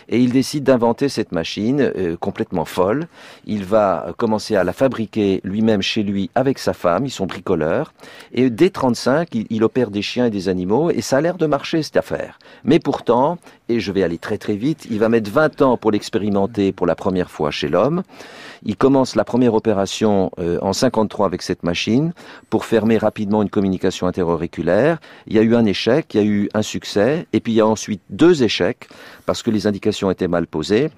Et 0.09 0.21
il 0.21 0.33
décide 0.33 0.65
d'inventer 0.65 1.09
cette 1.09 1.33
machine 1.33 1.93
euh, 1.97 2.17
complètement 2.17 2.65
folle. 2.65 3.07
Il 3.47 3.65
va 3.65 4.13
commencer 4.17 4.57
à 4.57 4.65
la 4.65 4.73
fabriquer 4.73 5.41
lui-même 5.45 5.83
chez 5.83 6.03
lui 6.03 6.31
avec 6.35 6.59
sa 6.59 6.73
femme. 6.73 7.07
Ils 7.07 7.11
sont 7.11 7.27
bricoleurs. 7.27 7.93
Et 8.33 8.51
dès 8.51 8.71
35, 8.71 9.29
il, 9.35 9.47
il 9.51 9.65
opère 9.65 9.91
des 9.91 10.03
chiens 10.03 10.27
et 10.27 10.31
des 10.31 10.49
animaux. 10.49 10.91
Et 10.91 11.01
ça 11.01 11.19
a 11.19 11.21
l'air 11.21 11.37
de 11.37 11.47
marcher 11.47 11.83
cette 11.83 11.97
affaire. 11.97 12.39
Mais 12.65 12.79
pourtant, 12.79 13.39
et 13.69 13.81
je 13.81 13.93
vais 13.93 14.03
aller 14.03 14.19
très 14.19 14.37
très 14.37 14.57
vite, 14.57 14.87
il 14.91 14.99
va 14.99 15.09
mettre 15.09 15.31
20 15.31 15.63
ans 15.63 15.77
pour 15.77 15.91
l'expérimenter 15.91 16.73
pour 16.73 16.87
la 16.87 16.95
première 16.95 17.31
fois 17.31 17.51
chez 17.51 17.69
l'homme. 17.69 18.03
Il 18.67 18.77
commence 18.77 19.15
la 19.15 19.25
première 19.25 19.55
opération 19.55 20.31
euh, 20.39 20.59
en 20.61 20.73
53 20.73 21.27
avec 21.27 21.43
cette 21.43 21.63
machine 21.63 22.13
pour 22.51 22.65
fermer 22.65 22.99
rapidement 22.99 23.43
une 23.43 23.51
communication 23.51 24.07
interauriculaire. 24.07 24.99
Il 25.27 25.35
y 25.35 25.39
a 25.39 25.43
eu 25.43 25.55
un 25.55 25.65
échec, 25.65 26.15
il 26.15 26.21
y 26.21 26.21
a 26.21 26.27
eu 26.27 26.49
un 26.55 26.63
succès, 26.63 27.27
et 27.33 27.41
puis 27.41 27.53
il 27.53 27.57
y 27.57 27.61
a 27.61 27.67
ensuite 27.67 28.03
deux 28.11 28.43
échecs 28.43 28.89
parce 29.27 29.43
que 29.43 29.51
les 29.51 29.67
indications 29.67 29.94
étaient 30.11 30.29
mal 30.29 30.47
posées. 30.47 30.91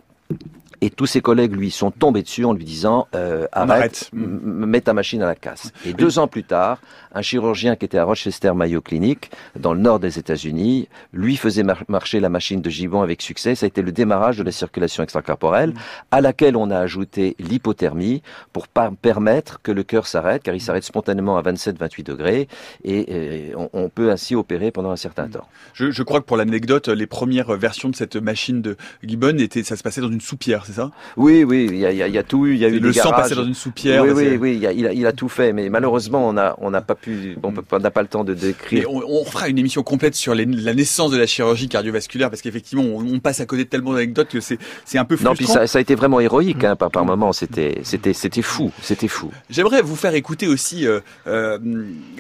Et 0.81 0.91
tous 0.91 1.07
ses 1.07 1.21
collègues 1.21 1.55
lui 1.55 1.71
sont 1.71 1.91
tombés 1.91 2.23
dessus 2.23 2.45
en 2.45 2.53
lui 2.53 2.65
disant 2.65 3.09
euh, 3.15 3.47
arrête, 3.53 3.71
arrête. 3.71 4.11
mets 4.13 4.81
ta 4.81 4.93
machine 4.93 5.23
à 5.23 5.27
la 5.27 5.35
casse. 5.35 5.73
Et 5.85 5.93
deux 5.93 6.19
ans 6.19 6.29
plus 6.29 6.45
tard, 6.45 6.79
un 7.15 7.23
chirurgien 7.23 7.77
qui 7.77 7.85
était 7.85 7.99
à 7.99 8.05
Rochester 8.05 8.53
Mayo 8.55 8.81
Clinic, 8.81 9.31
dans 9.59 9.73
le 9.73 9.81
nord 9.81 10.01
des 10.01 10.19
États-Unis, 10.19 10.89
lui 11.13 11.37
faisait 11.37 11.63
mar- 11.63 11.85
marcher 11.89 12.21
la 12.21 12.29
machine 12.29 12.61
de 12.61 12.69
Gibbon 12.71 13.01
avec 13.03 13.23
succès. 13.23 13.55
Ça 13.55 13.65
a 13.65 13.69
été 13.69 13.81
le 13.83 13.93
démarrage 13.93 14.37
de 14.39 14.43
la 14.43 14.53
circulation 14.53 15.03
extracorporelle, 15.03 15.73
à 16.11 16.21
laquelle 16.21 16.57
on 16.57 16.71
a 16.71 16.79
ajouté 16.79 17.37
l'hypothermie 17.39 18.23
pour 18.53 18.69
pas 18.69 18.91
permettre 19.01 19.61
que 19.63 19.73
le 19.73 19.83
cœur 19.83 20.07
s'arrête, 20.07 20.43
car 20.43 20.55
il 20.55 20.61
s'arrête 20.61 20.85
spontanément 20.85 21.37
à 21.39 21.43
27-28 21.43 22.03
degrés, 22.03 22.49
et 22.85 23.07
euh, 23.09 23.55
on, 23.57 23.71
on 23.73 23.89
peut 23.89 24.11
ainsi 24.11 24.35
opérer 24.35 24.71
pendant 24.71 24.91
un 24.91 24.97
certain 24.97 25.29
temps. 25.29 25.49
Je, 25.73 25.91
je 25.91 26.03
crois 26.03 26.21
que 26.21 26.27
pour 26.27 26.37
l'anecdote, 26.37 26.89
les 26.89 27.07
premières 27.07 27.53
versions 27.57 27.89
de 27.89 27.97
cette 27.97 28.17
machine 28.17 28.61
de 28.63 28.77
Gibbon 29.03 29.39
étaient, 29.39 29.63
ça 29.63 29.77
se 29.77 29.83
passait 29.83 30.01
dans 30.01 30.11
une 30.11 30.21
soupière, 30.21 30.66
c'est 30.67 30.73
ça? 30.73 30.91
Oui, 31.17 31.45
oui, 31.45 31.69
il 31.71 31.77
y 31.79 31.87
a, 31.87 31.93
il 31.93 31.97
y 31.99 32.03
a- 32.03 32.09
il 32.09 32.15
y 32.15 32.19
a 32.19 32.23
tout 32.23 32.47
eu. 32.47 32.55
Il 32.55 32.61
y 32.61 32.65
a 32.65 32.69
eu 32.69 32.79
Le 32.81 32.93
sang 32.93 33.11
passait 33.11 33.35
dans 33.35 33.45
une 33.45 33.55
soupière. 33.55 34.05
Oui, 34.05 34.11
oui, 34.15 34.37
oui, 34.41 34.57
il, 34.61 34.67
a- 34.67 34.73
il 34.73 34.87
a, 34.87 34.93
il 34.93 35.07
a 35.07 35.13
tout 35.13 35.29
fait, 35.29 35.53
mais 35.53 35.69
malheureusement, 35.69 36.29
on 36.29 36.33
n'a 36.33 36.57
on 36.61 36.71
pas 36.83 36.95
pu, 36.95 37.37
on 37.43 37.53
pas- 37.53 37.63
on 37.77 37.79
n'a 37.81 37.91
pas 37.91 38.03
le 38.03 38.09
temps 38.09 38.25
de 38.25 38.35
décrire. 38.35 38.91
on, 38.93 39.03
on 39.07 39.25
fera 39.25 39.49
une 39.49 39.59
émission 39.59 39.83
complète 39.83 40.15
sur 40.15 40.35
les- 40.35 40.45
la 40.47 40.75
naissance 40.75 41.11
de 41.11 41.17
la 41.17 41.27
chirurgie 41.27 41.69
cardiovasculaire 41.69 42.31
parce 42.31 42.43
qu'effectivement 42.43 42.85
on, 42.85 43.05
on 43.15 43.19
passe 43.21 43.41
à 43.41 43.47
côté 43.47 43.65
de 43.65 43.69
tellement 43.69 43.93
d'anecdotes 43.93 44.29
que 44.29 44.41
c'est 44.41 44.59
un 44.99 45.05
peu 45.05 45.17
frustrant. 45.17 45.31
Non, 45.33 45.37
puis 45.37 45.47
ça, 45.47 45.67
ça 45.67 45.79
a 45.79 45.81
été 45.81 45.95
vraiment 45.95 46.21
héroïque, 46.21 46.65
hein, 46.65 46.77
par, 46.77 46.91
par 46.91 47.05
moment, 47.05 47.33
c'était, 47.33 47.81
c'était, 47.83 48.13
c'était 48.13 48.43
fou, 48.43 48.73
c'était 48.83 49.09
fou. 49.09 49.31
J'aimerais 49.51 49.83
vous 49.83 49.97
faire 49.97 50.15
écouter 50.15 50.47
aussi 50.49 50.87
euh, 50.87 51.01
euh, 51.27 51.59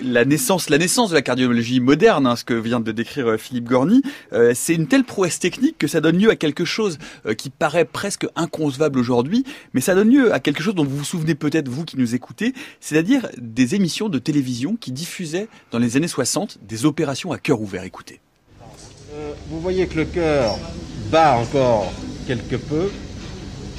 la 0.02 0.24
naissance, 0.24 0.70
la 0.70 0.78
naissance 0.78 1.10
de 1.10 1.14
la 1.14 1.22
cardiologie 1.22 1.80
moderne, 1.80 2.26
hein, 2.26 2.36
ce 2.36 2.44
que 2.44 2.54
vient 2.54 2.80
de 2.80 2.92
décrire 2.92 3.28
euh, 3.28 3.36
Philippe 3.36 3.64
Gorny. 3.68 4.02
Euh, 4.32 4.52
c'est 4.54 4.74
une 4.74 4.86
telle 4.86 5.04
prouesse 5.04 5.38
technique 5.38 5.78
que 5.78 5.86
ça 5.86 6.00
donne 6.00 6.18
lieu 6.18 6.30
à 6.30 6.36
quelque 6.36 6.64
chose 6.64 6.98
qui 7.38 7.50
paraît 7.50 7.84
presque 7.84 8.26
inconcevable 8.36 8.98
aujourd'hui, 8.98 9.44
mais 9.74 9.80
ça 9.80 9.94
donne 9.94 10.10
lieu 10.10 10.32
à 10.32 10.40
quelque 10.40 10.62
chose 10.62 10.74
dont 10.74 10.84
vous 10.84 10.98
vous 10.98 11.04
souvenez 11.04 11.34
peut-être 11.34 11.68
vous 11.68 11.84
qui 11.84 11.98
nous 11.98 12.14
écoutez, 12.14 12.54
c'est-à-dire 12.80 13.28
des 13.38 13.74
émissions 13.74 14.08
de 14.08 14.18
télévision 14.18 14.76
qui 14.76 14.92
diffusaient 14.92 15.48
dans 15.70 15.78
les 15.78 15.96
années 15.96 16.08
60 16.08 16.58
des 16.62 16.84
opérations 16.84 17.32
à 17.32 17.38
cœur 17.38 17.60
ouvert. 17.60 17.84
Écoutez. 17.84 18.20
Euh, 19.14 19.32
vous 19.48 19.60
voyez 19.60 19.86
que 19.86 19.96
le 19.96 20.04
cœur 20.04 20.58
bat 21.10 21.38
encore 21.38 21.92
quelque 22.26 22.56
peu. 22.56 22.90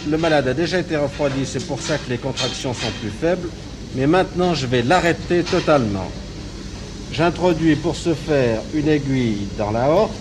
Le 0.10 0.18
malade 0.18 0.48
a 0.48 0.54
déjà 0.54 0.80
été 0.80 0.96
refroidi, 0.96 1.46
c'est 1.46 1.66
pour 1.66 1.82
ça 1.82 1.98
que 1.98 2.10
les 2.10 2.18
contractions 2.18 2.74
sont 2.74 2.92
plus 3.02 3.10
faibles. 3.10 3.50
Mais 3.96 4.08
maintenant, 4.08 4.54
je 4.54 4.68
vais 4.68 4.82
l'arrêter 4.82 5.44
totalement. 5.44 6.10
J'introduis 7.12 7.76
pour 7.76 7.96
ce 7.96 8.14
faire 8.14 8.62
une 8.74 8.88
aiguille 8.88 9.48
dans 9.58 9.72
la 9.72 9.90
horte 9.90 10.14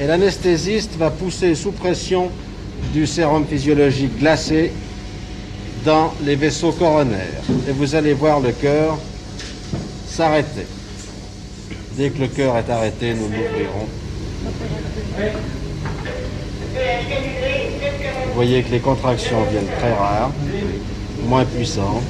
et 0.00 0.06
l'anesthésiste 0.06 0.96
va 0.96 1.10
pousser 1.10 1.54
sous 1.54 1.72
pression 1.72 2.30
du 2.92 3.06
sérum 3.06 3.44
physiologique 3.46 4.18
glacé 4.18 4.72
dans 5.84 6.12
les 6.24 6.36
vaisseaux 6.36 6.72
coronaires. 6.72 7.42
Et 7.68 7.72
vous 7.72 7.94
allez 7.94 8.12
voir 8.12 8.40
le 8.40 8.52
cœur 8.52 8.98
s'arrêter. 10.06 10.66
Dès 11.96 12.10
que 12.10 12.20
le 12.20 12.28
cœur 12.28 12.56
est 12.56 12.70
arrêté, 12.70 13.14
nous 13.14 13.28
l'ouvrirons. 13.28 13.88
Vous 18.28 18.34
voyez 18.34 18.62
que 18.62 18.70
les 18.70 18.80
contractions 18.80 19.42
viennent 19.50 19.70
très 19.78 19.92
rares, 19.92 20.32
moins 21.26 21.44
puissantes. 21.44 22.02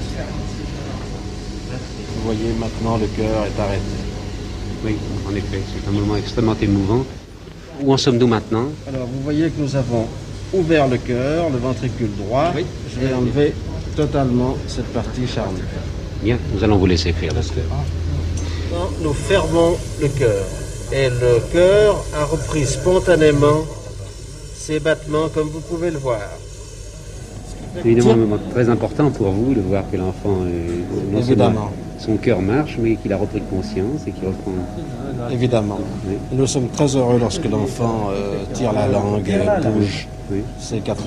Vous 2.17 2.23
voyez 2.25 2.53
maintenant 2.59 2.97
le 2.97 3.07
cœur 3.07 3.47
est 3.47 3.61
arrêté. 3.61 3.83
Oui, 4.85 4.97
en 5.29 5.35
effet, 5.35 5.61
c'est 5.73 5.89
un 5.89 5.93
moment 5.93 6.17
extrêmement 6.17 6.57
émouvant. 6.61 7.05
Où 7.81 7.93
en 7.93 7.97
sommes-nous 7.97 8.29
maintenant? 8.29 8.67
Alors 8.87 9.07
vous 9.07 9.23
voyez 9.23 9.51
que 9.51 9.61
nous 9.61 9.75
avons 9.75 10.07
ouvert 10.53 10.89
le 10.89 10.99
cœur, 10.99 11.51
le 11.51 11.59
ventricule 11.59 12.11
droit. 12.17 12.53
Oui. 12.55 12.65
Je 12.93 13.01
vais 13.01 13.15
enlever 13.15 13.55
totalement 13.97 14.57
cette 14.67 14.93
partie 14.93 15.27
charnue. 15.27 15.63
Bien, 16.23 16.39
nous 16.55 16.63
allons 16.65 16.77
vous 16.77 16.87
laisser 16.87 17.13
faire. 17.13 17.33
Maintenant, 17.35 18.91
nous 19.03 19.13
fermons 19.13 19.77
le 20.01 20.09
cœur. 20.09 20.45
Et 20.93 21.09
le 21.09 21.41
cœur 21.53 22.05
a 22.19 22.25
repris 22.25 22.65
spontanément 22.67 23.65
ses 24.55 24.79
battements 24.79 25.29
comme 25.29 25.49
vous 25.49 25.61
pouvez 25.61 25.91
le 25.91 25.99
voir. 25.99 26.21
C'est 27.75 27.87
évidemment 27.87 28.13
un 28.13 28.17
moment 28.17 28.39
très 28.53 28.69
important 28.69 29.11
pour 29.11 29.31
vous 29.31 29.55
de 29.55 29.61
voir 29.61 29.85
que 29.91 29.97
l'enfant, 29.97 30.37
non 30.37 30.47
seulement 30.47 31.19
Évidemment. 31.19 31.71
Son 32.03 32.17
cœur 32.17 32.43
marche, 32.43 32.77
mais 32.81 32.97
qu'il 32.97 33.13
a 33.13 33.17
repris 33.17 33.41
conscience 33.43 34.03
et 34.07 34.11
qu'il 34.11 34.27
reprend. 34.27 34.53
Évidemment. 35.31 35.79
Oui. 36.07 36.15
Nous 36.33 36.47
sommes 36.47 36.69
très 36.69 36.97
heureux 36.97 37.19
lorsque 37.21 37.45
l'enfant 37.45 38.11
euh, 38.11 38.43
tire 38.53 38.73
la 38.73 38.89
langue, 38.89 39.31
bouge. 39.73 40.09
Oui. 40.31 40.41
C'est 40.59 40.83
quatre 40.83 41.05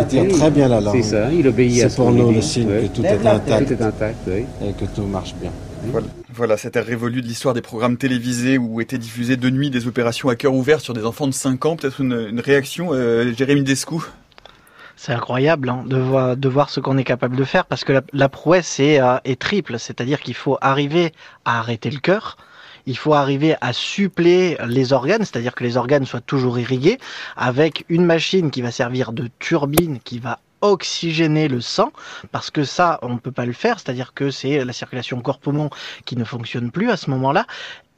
il 0.00 0.06
tire 0.08 0.28
très 0.28 0.50
bien 0.50 0.68
la 0.68 0.80
langue. 0.80 0.96
C'est 0.96 1.10
ça, 1.10 1.32
il 1.32 1.46
obéit 1.46 1.82
à 1.84 1.88
C'est 1.88 1.96
pour 1.96 2.10
nous 2.10 2.32
le 2.32 2.40
signe 2.40 2.68
Oui. 2.70 2.88
que 2.88 2.96
tout 2.96 3.04
est 3.04 3.26
intact 3.26 3.68
Tout 3.68 3.72
est 3.74 3.82
intact, 3.82 4.16
oui. 4.26 4.44
et 4.66 4.72
que 4.72 4.84
tout 4.86 5.02
marche 5.02 5.34
bien. 5.40 5.50
Voilà, 5.90 6.06
voilà 6.32 6.56
cette 6.56 6.76
ère 6.76 6.86
révolue 6.86 7.22
de 7.22 7.26
l'histoire 7.26 7.54
des 7.54 7.60
programmes 7.62 7.96
télévisés 7.96 8.56
où 8.58 8.80
étaient 8.80 8.98
diffusées 8.98 9.36
de 9.36 9.50
nuit 9.50 9.70
des 9.70 9.86
opérations 9.86 10.28
à 10.28 10.36
cœur 10.36 10.54
ouvert 10.54 10.80
sur 10.80 10.94
des 10.94 11.04
enfants 11.04 11.26
de 11.26 11.34
5 11.34 11.66
ans. 11.66 11.76
Peut-être 11.76 12.00
une, 12.00 12.28
une 12.30 12.40
réaction, 12.40 12.90
euh, 12.92 13.32
Jérémy 13.36 13.62
Descou 13.62 14.04
C'est 14.96 15.12
incroyable 15.12 15.68
hein, 15.68 15.84
de, 15.86 15.96
voir, 15.96 16.36
de 16.36 16.48
voir 16.48 16.70
ce 16.70 16.80
qu'on 16.80 16.98
est 16.98 17.04
capable 17.04 17.36
de 17.36 17.44
faire 17.44 17.66
parce 17.66 17.84
que 17.84 17.92
la, 17.92 18.02
la 18.12 18.28
prouesse 18.28 18.78
est, 18.80 19.00
euh, 19.00 19.16
est 19.24 19.40
triple, 19.40 19.78
c'est-à-dire 19.78 20.20
qu'il 20.20 20.34
faut 20.34 20.58
arriver 20.60 21.12
à 21.44 21.58
arrêter 21.58 21.90
le 21.90 21.98
cœur, 21.98 22.36
il 22.86 22.96
faut 22.96 23.14
arriver 23.14 23.56
à 23.60 23.72
suppléer 23.72 24.56
les 24.66 24.92
organes, 24.92 25.24
c'est-à-dire 25.24 25.54
que 25.54 25.64
les 25.64 25.76
organes 25.76 26.04
soient 26.04 26.20
toujours 26.20 26.58
irrigués, 26.58 26.98
avec 27.36 27.84
une 27.88 28.04
machine 28.04 28.50
qui 28.50 28.62
va 28.62 28.70
servir 28.70 29.12
de 29.12 29.30
turbine, 29.38 30.00
qui 30.00 30.18
va 30.18 30.40
oxygéner 30.62 31.48
le 31.48 31.60
sang, 31.60 31.92
parce 32.30 32.50
que 32.50 32.64
ça, 32.64 32.98
on 33.02 33.10
ne 33.10 33.18
peut 33.18 33.32
pas 33.32 33.46
le 33.46 33.52
faire, 33.52 33.80
c'est-à-dire 33.80 34.14
que 34.14 34.30
c'est 34.30 34.64
la 34.64 34.72
circulation 34.72 35.20
corps-poumon 35.20 35.70
qui 36.04 36.16
ne 36.16 36.24
fonctionne 36.24 36.70
plus 36.70 36.90
à 36.90 36.96
ce 36.96 37.10
moment-là. 37.10 37.46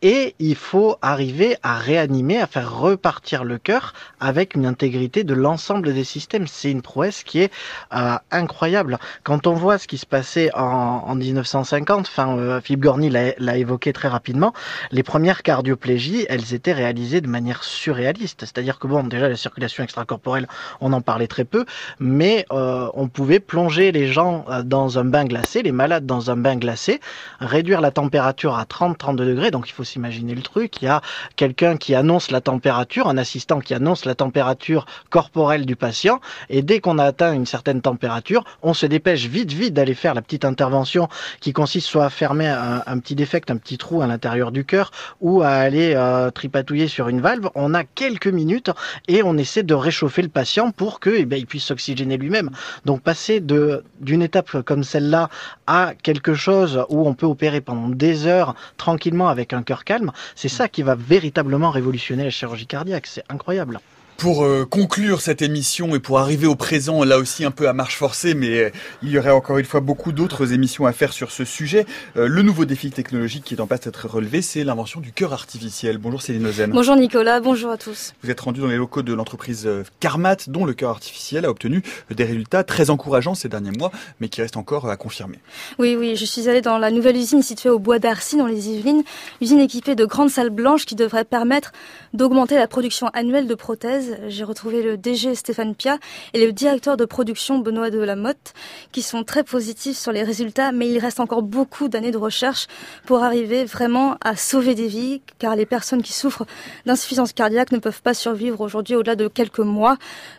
Et 0.05 0.35
il 0.39 0.55
faut 0.55 0.99
arriver 1.01 1.57
à 1.63 1.79
réanimer, 1.79 2.39
à 2.39 2.47
faire 2.47 2.79
repartir 2.79 3.43
le 3.43 3.57
cœur 3.57 3.95
avec 4.21 4.55
une 4.55 4.67
intégrité 4.67 5.25
de 5.25 5.33
l'ensemble 5.33 5.95
des 5.95 6.05
systèmes. 6.05 6.47
C'est 6.47 6.71
une 6.71 6.83
prouesse 6.83 7.25
qui 7.25 7.41
est 7.41 7.51
euh, 7.95 8.17
incroyable. 8.31 8.99
Quand 9.23 9.47
on 9.47 9.55
voit 9.55 9.79
ce 9.79 9.89
qui 9.89 9.97
se 9.97 10.05
passait 10.05 10.55
en, 10.55 11.05
en 11.07 11.15
1950, 11.15 12.01
enfin, 12.01 12.37
euh, 12.37 12.61
Philippe 12.61 12.83
Gorny 12.83 13.09
l'a 13.09 13.57
évoqué 13.57 13.95
très 13.95 14.09
rapidement, 14.09 14.53
les 14.91 15.03
premières 15.03 15.43
cardioplégies, 15.43 16.27
elles 16.29 16.53
étaient 16.53 16.75
réalisées 16.75 17.23
de 17.23 17.29
manière 17.29 17.65
surréaliste. 17.65 18.41
C'est-à-dire 18.41 18.79
que 18.79 18.87
bon, 18.87 19.05
déjà 19.05 19.31
la 19.31 19.37
circulation 19.37 19.85
extracorporelle, 19.85 20.49
on 20.83 20.93
en 20.93 21.01
parlait 21.01 21.29
très 21.29 21.47
peu, 21.47 21.65
mais 21.99 22.45
euh, 22.53 22.91
on 22.93 23.09
pouvait 23.09 23.41
plonger 23.41 23.91
les 23.91 24.09
gens 24.09 24.45
dans 24.65 24.99
un 24.99 25.05
bain 25.07 25.25
glacé, 25.25 25.63
les 25.63 25.73
malades 25.73 26.05
dans 26.05 26.31
un 26.31 26.37
bain 26.37 26.57
glacé, 26.57 27.01
réduire 27.41 27.81
la 27.81 27.91
température 27.91 28.59
à 28.59 28.65
30-32 28.65 29.17
degrés. 29.17 29.51
Donc 29.51 29.67
il 29.71 29.73
faut 29.73 29.94
s'imaginer 29.95 30.35
le 30.35 30.43
truc. 30.43 30.83
Il 30.83 30.87
y 30.87 30.89
a 30.89 31.01
quelqu'un 31.37 31.77
qui 31.77 31.95
annonce 31.95 32.31
la 32.31 32.41
température, 32.41 33.09
un 33.09 33.17
assistant 33.17 33.61
qui 33.61 33.75
annonce 33.75 34.05
la 34.05 34.15
température 34.15 34.87
corporelle 35.11 35.67
du 35.67 35.77
patient, 35.77 36.21
et 36.51 36.63
dès 36.63 36.81
qu'on 36.81 36.99
a 36.99 37.05
atteint 37.05 37.33
une 37.33 37.47
certaine 37.47 37.81
température, 37.81 38.45
on 38.63 38.75
se 38.75 38.87
dépêche 38.87 39.27
vite, 39.27 39.53
vite 39.53 39.75
d'aller 39.75 39.95
faire 39.95 40.15
la 40.15 40.23
petite 40.23 40.45
intervention 40.45 41.09
qui 41.41 41.53
consiste 41.53 41.87
soit 41.87 42.07
à 42.07 42.11
fermer 42.11 42.49
un, 42.49 42.99
petit 42.99 43.15
défect, 43.15 43.51
un 43.51 43.57
petit 43.57 43.79
trou 43.79 44.03
à 44.03 44.07
l'intérieur 44.07 44.51
du 44.51 44.65
cœur, 44.65 44.91
ou 45.21 45.43
à 45.43 45.51
aller 45.51 45.95
euh, 45.95 46.31
tripatouiller 46.31 46.89
sur 46.89 47.09
une 47.09 47.21
valve. 47.21 47.49
On 47.55 47.73
a 47.75 47.85
quelques 47.85 48.27
minutes 48.27 48.71
et 49.07 49.23
on 49.23 49.37
essaie 49.37 49.63
de 49.63 49.75
réchauffer 49.75 50.23
le 50.23 50.29
patient 50.29 50.73
pour 50.73 50.99
que, 50.99 51.11
eh 51.11 51.25
ben, 51.25 51.39
il 51.39 51.47
puisse 51.47 51.65
s'oxygéner 51.65 52.17
lui-même. 52.17 52.51
Donc 52.85 53.01
passer 53.03 53.41
d'une 53.41 54.23
étape 54.23 54.63
comme 54.63 54.83
celle-là 54.83 55.29
à 55.67 55.93
quelque 56.03 56.35
chose 56.35 56.85
où 56.89 57.07
on 57.07 57.15
peut 57.15 57.27
opérer 57.27 57.61
pendant 57.61 57.89
des 57.89 58.27
heures 58.27 58.55
tranquillement 58.77 59.29
avec 59.29 59.53
un 59.53 59.63
cœur 59.63 59.84
calme, 59.85 60.13
c'est 60.35 60.49
ça 60.49 60.69
qui 60.69 60.83
va 60.83 60.95
véritablement 60.95 61.71
révolutionner 61.71 62.25
la 62.25 62.31
chirurgie 62.31 62.67
cardiaque. 62.67 63.07
C'est 63.07 63.25
incroyable. 63.29 63.81
Pour 64.17 64.45
euh, 64.45 64.65
conclure 64.65 65.21
cette 65.21 65.43
émission 65.43 65.95
et 65.95 65.99
pour 65.99 66.19
arriver 66.19 66.47
au 66.47 66.55
présent, 66.55 67.05
là 67.05 67.19
aussi 67.19 67.45
un 67.45 67.51
peu 67.51 67.69
à 67.69 67.73
marche 67.73 67.97
forcée, 67.97 68.35
mais 68.35 68.59
euh, 68.59 68.71
il 69.03 69.11
y 69.11 69.19
aurait 69.19 69.31
encore 69.31 69.59
une 69.59 69.65
fois 69.65 69.81
beaucoup 69.81 70.13
d'autres 70.13 70.53
émissions 70.53 70.87
à 70.87 70.93
faire 70.93 71.13
sur 71.13 71.31
ce 71.31 71.45
sujet. 71.45 71.85
Euh, 72.17 72.29
le 72.29 72.43
nouveau 72.43 72.65
défi 72.65 72.91
technologique 72.91 73.45
qui 73.45 73.55
est 73.55 73.61
en 73.61 73.67
passe 73.67 73.81
d'être 73.81 74.09
relevé, 74.09 74.41
c'est 74.41 74.65
l'invention 74.65 75.01
du 75.01 75.13
cœur 75.13 75.33
artificiel. 75.33 75.99
Bonjour 75.99 76.23
Céline 76.23 76.47
Ozen. 76.47 76.71
Bonjour 76.71 76.97
Nicolas, 76.97 77.41
bonjour 77.41 77.71
à 77.71 77.77
tous. 77.77 78.15
Vous 78.23 78.31
êtes 78.31 78.41
rendu 78.41 78.61
dans 78.61 78.69
les 78.69 78.77
locaux 78.77 79.03
de 79.03 79.13
l'entreprise 79.13 79.69
Carmat, 80.01 80.37
dont 80.47 80.65
le 80.65 80.75
cœur 80.75 80.91
artificiel 80.91 81.45
a 81.45 81.51
obtenu 81.51 81.83
des 82.11 82.25
résultats 82.25 82.65
très 82.65 82.91
encourageants 82.91 83.35
ces 83.35 83.49
derniers 83.49 83.77
mois, 83.77 83.91
mais 84.21 84.29
qui 84.29 84.41
restent 84.41 84.57
encore 84.57 84.89
à 84.89 84.97
confirmer. 84.97 85.39
Oui, 85.79 85.97
oui, 85.99 86.17
je 86.17 86.25
suis 86.25 86.49
allée 86.49 86.63
dans 86.63 86.79
la 86.79 86.91
nouvelle 86.91 87.17
usine 87.17 87.43
située 87.43 87.71
au 87.71 87.79
Bois 87.79 87.99
d'Arcy, 87.99 88.37
dans 88.37 88.47
les 88.47 88.69
Yvelines, 88.69 89.03
usine 89.43 89.61
équipée 89.61 89.97
de 89.97 90.05
grandes 90.05 90.31
salles 90.31 90.51
blanches 90.51 90.87
qui 90.87 90.95
devraient 90.95 91.25
permettre 91.25 91.73
d'augmenter 92.13 92.55
la 92.55 92.69
production 92.69 93.09
annuelle 93.09 93.47
de 93.47 93.55
prothèses. 93.55 94.04
J'ai 94.29 94.45
retrouvé 94.45 94.83
le 94.83 94.97
DG 94.97 95.35
Stéphane 95.35 95.75
Pia 95.75 95.99
et 96.33 96.45
le 96.45 96.53
directeur 96.53 96.97
de 96.97 97.05
production 97.05 97.59
Benoît 97.59 97.91
Delamotte, 97.91 98.55
qui 98.93 99.03
sont 99.03 99.25
très 99.25 99.45
positifs 99.45 99.97
sur 99.97 100.13
les 100.13 100.23
résultats, 100.23 100.73
mais 100.73 100.89
il 100.89 100.99
reste 100.99 101.21
encore 101.21 101.43
beaucoup 101.43 101.89
d'années 101.89 102.11
de 102.11 102.19
recherche 102.19 102.67
pour 103.07 103.23
arriver 103.23 103.65
vraiment 103.65 104.17
à 104.23 104.37
sauver 104.37 104.75
des 104.75 104.89
vies, 104.89 105.23
car 105.39 105.57
les 105.57 105.67
personnes 105.67 106.03
qui 106.03 106.13
souffrent 106.13 106.47
d'insuffisance 106.87 107.33
cardiaque 107.33 107.73
ne 107.73 107.79
peuvent 107.79 108.03
pas 108.03 108.15
survivre 108.15 108.61
aujourd'hui 108.61 108.97
au-delà 108.97 109.17
de 109.17 109.29
quelques 109.29 109.59
mois. 109.61 109.97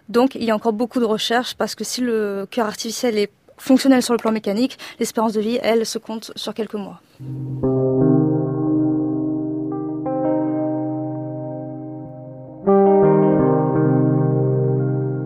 Donc 0.09 0.35
il 0.35 0.43
y 0.43 0.51
a 0.51 0.55
encore 0.55 0.73
beaucoup 0.73 0.99
de 0.99 1.05
recherche, 1.05 1.55
parce 1.55 1.75
que 1.75 1.83
si 1.83 2.01
le 2.01 2.47
cœur 2.49 2.67
artificiel 2.67 3.17
est 3.17 3.31
fonctionnel 3.57 4.01
sur 4.01 4.13
le 4.13 4.19
plan 4.19 4.31
mécanique, 4.31 4.77
l'espérance 4.99 5.33
de 5.33 5.41
vie, 5.41 5.59
elle, 5.61 5.85
se 5.85 5.97
compte 5.97 6.31
sur 6.35 6.53
quelques 6.53 6.75
mois. 6.75 7.01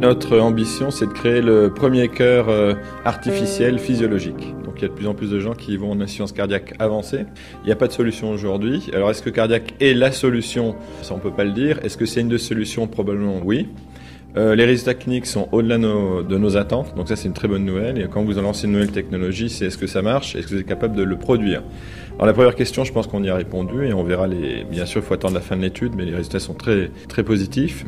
Notre 0.09 0.39
ambition, 0.39 0.89
c'est 0.89 1.05
de 1.05 1.11
créer 1.11 1.39
le 1.39 1.71
premier 1.71 2.07
cœur 2.07 2.49
euh, 2.49 2.73
artificiel 3.05 3.77
physiologique. 3.77 4.55
Donc 4.65 4.77
il 4.77 4.81
y 4.81 4.85
a 4.85 4.87
de 4.87 4.93
plus 4.93 5.05
en 5.05 5.13
plus 5.13 5.29
de 5.29 5.39
gens 5.39 5.53
qui 5.53 5.77
vont 5.77 5.91
en 5.91 6.01
insuffisance 6.01 6.31
cardiaque 6.31 6.73
avancée. 6.79 7.25
Il 7.61 7.67
n'y 7.67 7.71
a 7.71 7.75
pas 7.75 7.85
de 7.85 7.91
solution 7.91 8.31
aujourd'hui. 8.31 8.89
Alors 8.91 9.11
est-ce 9.11 9.21
que 9.21 9.29
cardiaque 9.29 9.75
est 9.79 9.93
la 9.93 10.11
solution? 10.11 10.75
Ça, 11.03 11.13
on 11.13 11.19
peut 11.19 11.29
pas 11.29 11.43
le 11.43 11.51
dire. 11.51 11.77
Est-ce 11.83 11.95
que 11.95 12.07
c'est 12.07 12.21
une 12.21 12.29
des 12.29 12.39
solutions? 12.39 12.87
Probablement 12.87 13.39
oui. 13.45 13.67
Euh, 14.35 14.55
les 14.55 14.65
résultats 14.65 14.95
cliniques 14.95 15.27
sont 15.27 15.47
au-delà 15.51 15.77
nos- 15.77 16.23
de 16.23 16.37
nos 16.39 16.57
attentes, 16.57 16.95
donc 16.95 17.07
ça 17.07 17.15
c'est 17.15 17.27
une 17.27 17.35
très 17.35 17.47
bonne 17.47 17.65
nouvelle. 17.65 17.99
Et 17.99 18.07
quand 18.11 18.23
vous 18.23 18.33
lancez 18.33 18.65
une 18.65 18.73
nouvelle 18.73 18.91
technologie, 18.91 19.51
c'est 19.51 19.65
est-ce 19.65 19.77
que 19.77 19.85
ça 19.85 20.01
marche? 20.01 20.35
Est-ce 20.35 20.47
que 20.47 20.55
vous 20.55 20.59
êtes 20.61 20.65
capable 20.65 20.95
de 20.95 21.03
le 21.03 21.17
produire? 21.17 21.61
Alors 22.15 22.25
la 22.25 22.33
première 22.33 22.55
question, 22.55 22.83
je 22.83 22.91
pense 22.91 23.05
qu'on 23.05 23.21
y 23.23 23.29
a 23.29 23.35
répondu 23.35 23.85
et 23.85 23.93
on 23.93 24.03
verra 24.03 24.25
les. 24.25 24.63
Bien 24.63 24.87
sûr, 24.87 25.01
il 25.01 25.05
faut 25.05 25.13
attendre 25.13 25.35
la 25.35 25.41
fin 25.41 25.55
de 25.55 25.61
l'étude, 25.61 25.93
mais 25.95 26.05
les 26.05 26.15
résultats 26.15 26.39
sont 26.39 26.55
très 26.55 26.89
très 27.07 27.21
positifs. 27.21 27.85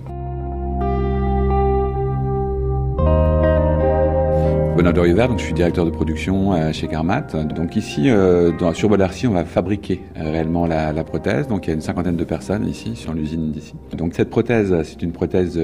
Benoît 4.77 4.93
Doriver, 4.93 5.27
donc 5.27 5.37
je 5.39 5.43
suis 5.43 5.53
directeur 5.53 5.85
de 5.85 5.89
production 5.91 6.53
euh, 6.53 6.71
chez 6.71 6.87
Carmat. 6.87 7.21
Donc 7.55 7.75
ici, 7.75 8.09
euh, 8.09 8.51
dans, 8.57 8.73
sur 8.73 8.87
Bois 8.87 8.97
d'Arcy, 8.97 9.27
on 9.27 9.31
va 9.33 9.43
fabriquer 9.43 10.01
euh, 10.17 10.31
réellement 10.31 10.65
la, 10.65 10.93
la 10.93 11.03
prothèse. 11.03 11.47
Donc 11.47 11.67
il 11.67 11.69
y 11.69 11.71
a 11.71 11.75
une 11.75 11.81
cinquantaine 11.81 12.15
de 12.15 12.23
personnes 12.23 12.67
ici 12.67 12.95
sur 12.95 13.13
l'usine 13.13 13.51
d'ici. 13.51 13.73
Donc 13.95 14.13
cette 14.15 14.29
prothèse, 14.29 14.73
c'est 14.83 15.01
une 15.03 15.11
prothèse 15.11 15.59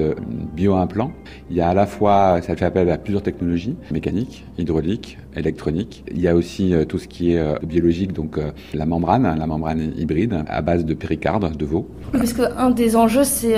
bio-implant. 0.54 1.10
Il 1.50 1.56
y 1.56 1.60
a 1.62 1.68
à 1.70 1.74
la 1.74 1.86
fois, 1.86 2.40
ça 2.42 2.54
fait 2.54 2.66
appel 2.66 2.90
à 2.90 2.98
plusieurs 2.98 3.22
technologies 3.22 3.76
mécaniques, 3.90 4.44
hydrauliques, 4.58 5.16
électroniques. 5.34 6.04
Il 6.14 6.20
y 6.20 6.28
a 6.28 6.34
aussi 6.34 6.74
euh, 6.74 6.84
tout 6.84 6.98
ce 6.98 7.08
qui 7.08 7.32
est 7.32 7.64
biologique, 7.66 8.12
donc 8.12 8.38
la 8.74 8.84
membrane, 8.86 9.22
la 9.38 9.46
membrane 9.46 9.92
hybride 9.96 10.44
à 10.48 10.60
base 10.60 10.84
de 10.84 10.94
péricarde 10.94 11.56
de 11.56 11.64
veau. 11.64 11.88
Parce 12.12 12.34
que 12.34 12.42
un 12.58 12.70
des 12.70 12.94
enjeux, 12.94 13.24
c'est 13.24 13.56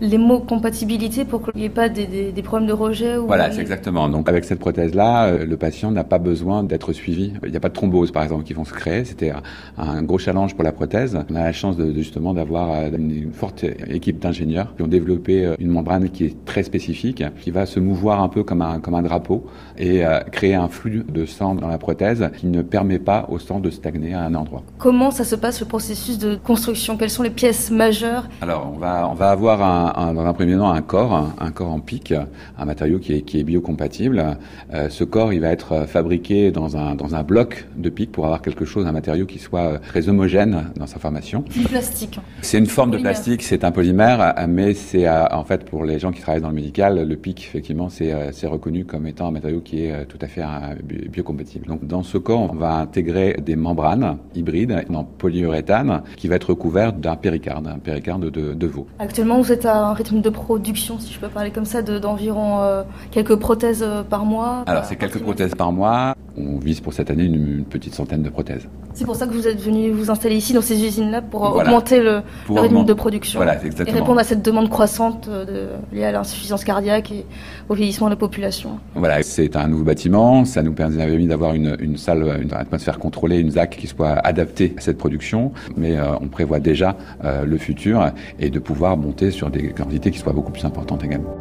les 0.00 0.18
mots 0.18 0.38
compatibilité 0.40 1.24
pour 1.24 1.42
qu'il 1.42 1.60
n'y 1.60 1.64
ait 1.66 1.68
pas 1.70 1.88
des, 1.88 2.06
des- 2.06 2.32
des 2.32 2.42
problèmes 2.42 2.68
de 2.68 2.72
rejet. 2.72 3.16
Ou 3.18 3.26
Voilà, 3.26 3.50
c'est 3.50 3.60
exactement. 3.60 4.08
Donc 4.08 4.28
avec 4.28 4.44
cette 4.44 4.58
prothèse-là, 4.82 5.26
euh, 5.26 5.44
le 5.44 5.56
patient 5.56 5.90
n'a 5.90 6.04
pas 6.04 6.18
besoin 6.18 6.62
d'être 6.62 6.92
suivi. 6.92 7.32
Il 7.44 7.50
n'y 7.50 7.56
a 7.56 7.60
pas 7.60 7.68
de 7.68 7.74
thrombose, 7.74 8.12
par 8.12 8.22
exemple, 8.22 8.44
qui 8.44 8.52
vont 8.54 8.64
se 8.64 8.72
créer. 8.72 9.04
C'était 9.04 9.32
un, 9.76 10.02
gros 10.02 10.18
challenge 10.18 10.54
pour 10.54 10.62
la 10.64 10.72
prothèse. 10.72 11.18
On 11.30 11.34
a 11.34 11.40
la 11.44 11.52
chance 11.52 11.76
de, 11.76 11.86
de 11.86 11.98
justement 11.98 12.32
d'avoir 12.32 12.70
euh, 12.70 12.90
une, 12.96 13.32
forte 13.32 13.64
équipe 13.88 14.18
d'ingénieurs 14.20 14.74
qui 14.76 14.82
ont 14.82 14.86
développé 14.88 15.44
euh, 15.44 15.54
une 15.58 15.70
membrane 15.70 16.08
qui 16.10 16.24
est 16.26 16.44
très 16.44 16.62
spécifique, 16.62 17.22
qui 17.40 17.50
va 17.50 17.66
se 17.66 17.80
mouvoir 17.80 18.22
un 18.22 18.28
peu 18.28 18.44
comme 18.44 18.62
un, 18.62 18.78
comme 18.80 18.94
un 18.94 19.02
drapeau 19.02 19.46
et 19.76 20.02
créer 20.32 20.54
un 20.54 20.68
flux 20.68 21.04
de 21.08 21.24
sang 21.24 21.54
dans 21.54 21.68
la 21.68 21.78
prothèse 21.78 22.30
qui 22.36 22.46
ne 22.46 22.62
permet 22.62 22.98
pas 22.98 23.26
au 23.28 23.38
sang 23.38 23.60
de 23.60 23.70
stagner 23.70 24.14
à 24.14 24.22
un 24.22 24.34
endroit. 24.34 24.62
Comment 24.78 25.10
ça 25.10 25.24
se 25.24 25.36
passe 25.36 25.60
le 25.60 25.66
processus 25.66 26.18
de 26.18 26.34
construction? 26.36 26.96
Quelles 26.96 27.10
sont 27.10 27.22
les 27.22 27.30
pièces 27.30 27.70
majeures? 27.70 28.28
Alors, 28.40 28.72
on 28.74 28.78
va, 28.78 29.08
on 29.08 29.14
va 29.14 29.30
avoir 29.30 29.62
un, 29.62 29.92
un- 30.08 30.14
dans 30.14 30.26
un 30.26 30.32
premier 30.32 30.56
temps 30.56 30.70
un 30.70 30.82
corps, 30.82 31.14
un, 31.14 31.34
un 31.38 31.50
corps 31.50 31.70
en 31.70 31.80
pic, 31.80 32.12
un 32.58 32.64
matériau 32.64 32.98
qui 32.98 33.12
est, 33.14 33.22
qui 33.22 33.38
est 33.40 33.44
biocompatible. 33.44 34.36
Euh, 34.74 34.88
ce 34.88 35.04
corps, 35.04 35.32
il 35.32 35.40
va 35.40 35.48
être 35.48 35.86
fabriqué 35.86 36.50
dans 36.50 36.76
un, 36.76 36.94
dans 36.94 37.14
un 37.14 37.22
bloc 37.22 37.66
de 37.76 37.88
pic 37.88 38.12
pour 38.12 38.24
avoir 38.26 38.42
quelque 38.42 38.64
chose, 38.64 38.86
un 38.86 38.92
matériau 38.92 39.26
qui 39.26 39.38
soit 39.38 39.60
euh, 39.60 39.78
très 39.78 40.08
homogène 40.08 40.64
dans 40.76 40.86
sa 40.86 40.98
formation. 40.98 41.44
Du 41.50 41.60
plastique. 41.64 42.18
C'est 42.42 42.58
une 42.58 42.66
forme 42.66 42.90
de 42.90 42.98
plastique, 42.98 43.42
c'est 43.42 43.64
un 43.64 43.70
polymère, 43.72 44.20
euh, 44.38 44.46
mais 44.48 44.74
c'est 44.74 45.06
euh, 45.06 45.24
en 45.30 45.44
fait 45.44 45.64
pour 45.64 45.84
les 45.84 45.98
gens 45.98 46.12
qui 46.12 46.20
travaillent 46.20 46.42
dans 46.42 46.48
le 46.48 46.54
médical, 46.54 47.06
le 47.08 47.16
pic, 47.16 47.40
effectivement, 47.44 47.88
c'est 47.88 48.12
euh, 48.12 48.30
reconnu 48.48 48.84
comme 48.84 49.06
étant 49.06 49.28
un 49.28 49.30
matériau 49.30 49.60
qui 49.60 49.84
est 49.84 49.92
euh, 49.92 50.04
tout 50.08 50.18
à 50.22 50.26
fait 50.26 50.42
euh, 50.42 50.46
bi- 50.82 51.08
biocompatible. 51.08 51.66
Donc, 51.66 51.86
dans 51.86 52.02
ce 52.02 52.18
corps, 52.18 52.48
on 52.52 52.54
va 52.56 52.74
intégrer 52.76 53.36
des 53.44 53.56
membranes 53.56 54.16
hybrides 54.34 54.84
en 54.94 55.04
polyuréthane 55.04 56.02
qui 56.16 56.28
va 56.28 56.36
être 56.36 56.50
recouvert 56.50 56.92
d'un 56.92 57.16
péricarde, 57.16 57.66
un 57.66 57.78
péricarde 57.78 58.30
de, 58.30 58.54
de 58.54 58.66
veau. 58.66 58.86
Actuellement, 58.98 59.40
vous 59.40 59.52
êtes 59.52 59.66
à 59.66 59.86
un 59.88 59.92
rythme 59.94 60.20
de 60.20 60.30
production, 60.30 60.98
si 60.98 61.12
je 61.12 61.18
peux 61.18 61.28
parler 61.28 61.50
comme 61.50 61.64
ça, 61.64 61.82
de- 61.82 61.98
d'environ 61.98 62.60
euh, 62.62 62.82
quelques 63.10 63.36
prothèses 63.36 63.84
euh, 63.86 64.02
par 64.02 64.24
mois. 64.24 64.47
Alors, 64.66 64.84
c'est 64.84 64.96
quelques 64.96 65.18
prothèses 65.20 65.54
par 65.54 65.72
mois. 65.72 66.14
On 66.36 66.58
vise 66.58 66.80
pour 66.80 66.92
cette 66.92 67.10
année 67.10 67.24
une, 67.24 67.58
une 67.58 67.64
petite 67.64 67.94
centaine 67.94 68.22
de 68.22 68.28
prothèses. 68.30 68.68
C'est 68.94 69.04
pour 69.04 69.16
ça 69.16 69.26
que 69.26 69.32
vous 69.32 69.46
êtes 69.48 69.60
venu 69.60 69.90
vous 69.90 70.10
installer 70.10 70.36
ici, 70.36 70.52
dans 70.52 70.60
ces 70.62 70.84
usines-là, 70.84 71.22
pour 71.22 71.46
euh, 71.46 71.50
Voilà. 71.50 71.68
augmenter 71.70 72.00
le, 72.00 72.22
Pour 72.46 72.56
le 72.56 72.62
rythme 72.62 72.84
de 72.84 72.92
production. 72.92 73.38
Voilà, 73.38 73.58
c'est 73.58 73.64
Et 73.64 73.66
exactement. 73.66 73.98
répondre 73.98 74.20
à 74.20 74.24
cette 74.24 74.42
demande 74.44 74.68
croissante 74.70 75.28
euh, 75.28 75.44
de, 75.44 75.96
liée 75.96 76.04
à 76.04 76.12
l'insuffisance 76.12 76.64
cardiaque 76.64 77.10
et 77.12 77.24
au 77.68 77.74
vieillissement 77.74 78.06
de 78.06 78.12
la 78.12 78.16
population. 78.16 78.78
Voilà, 78.94 79.22
c'est 79.22 79.56
un 79.56 79.68
nouveau 79.68 79.84
bâtiment. 79.84 80.44
Ça 80.44 80.62
nous 80.62 80.72
permet 80.72 81.26
d'avoir 81.26 81.54
une, 81.54 81.76
une 81.80 81.96
salle, 81.96 82.40
une 82.42 82.52
atmosphère 82.54 82.98
contrôlée, 82.98 83.38
une 83.38 83.50
ZAC 83.52 83.76
qui 83.76 83.86
soit 83.86 84.12
adaptée 84.12 84.74
à 84.78 84.80
cette 84.80 84.98
production. 84.98 85.52
Mais 85.76 85.96
euh, 85.96 86.14
on 86.20 86.28
prévoit 86.28 86.60
déjà 86.60 86.96
euh, 87.24 87.44
le 87.44 87.58
futur 87.58 88.10
et 88.38 88.50
de 88.50 88.58
pouvoir 88.58 88.96
monter 88.96 89.30
sur 89.30 89.50
des 89.50 89.68
quantités 89.70 90.10
qui 90.10 90.18
soient 90.18 90.32
beaucoup 90.32 90.52
plus 90.52 90.64
importantes 90.64 91.04
également. 91.04 91.36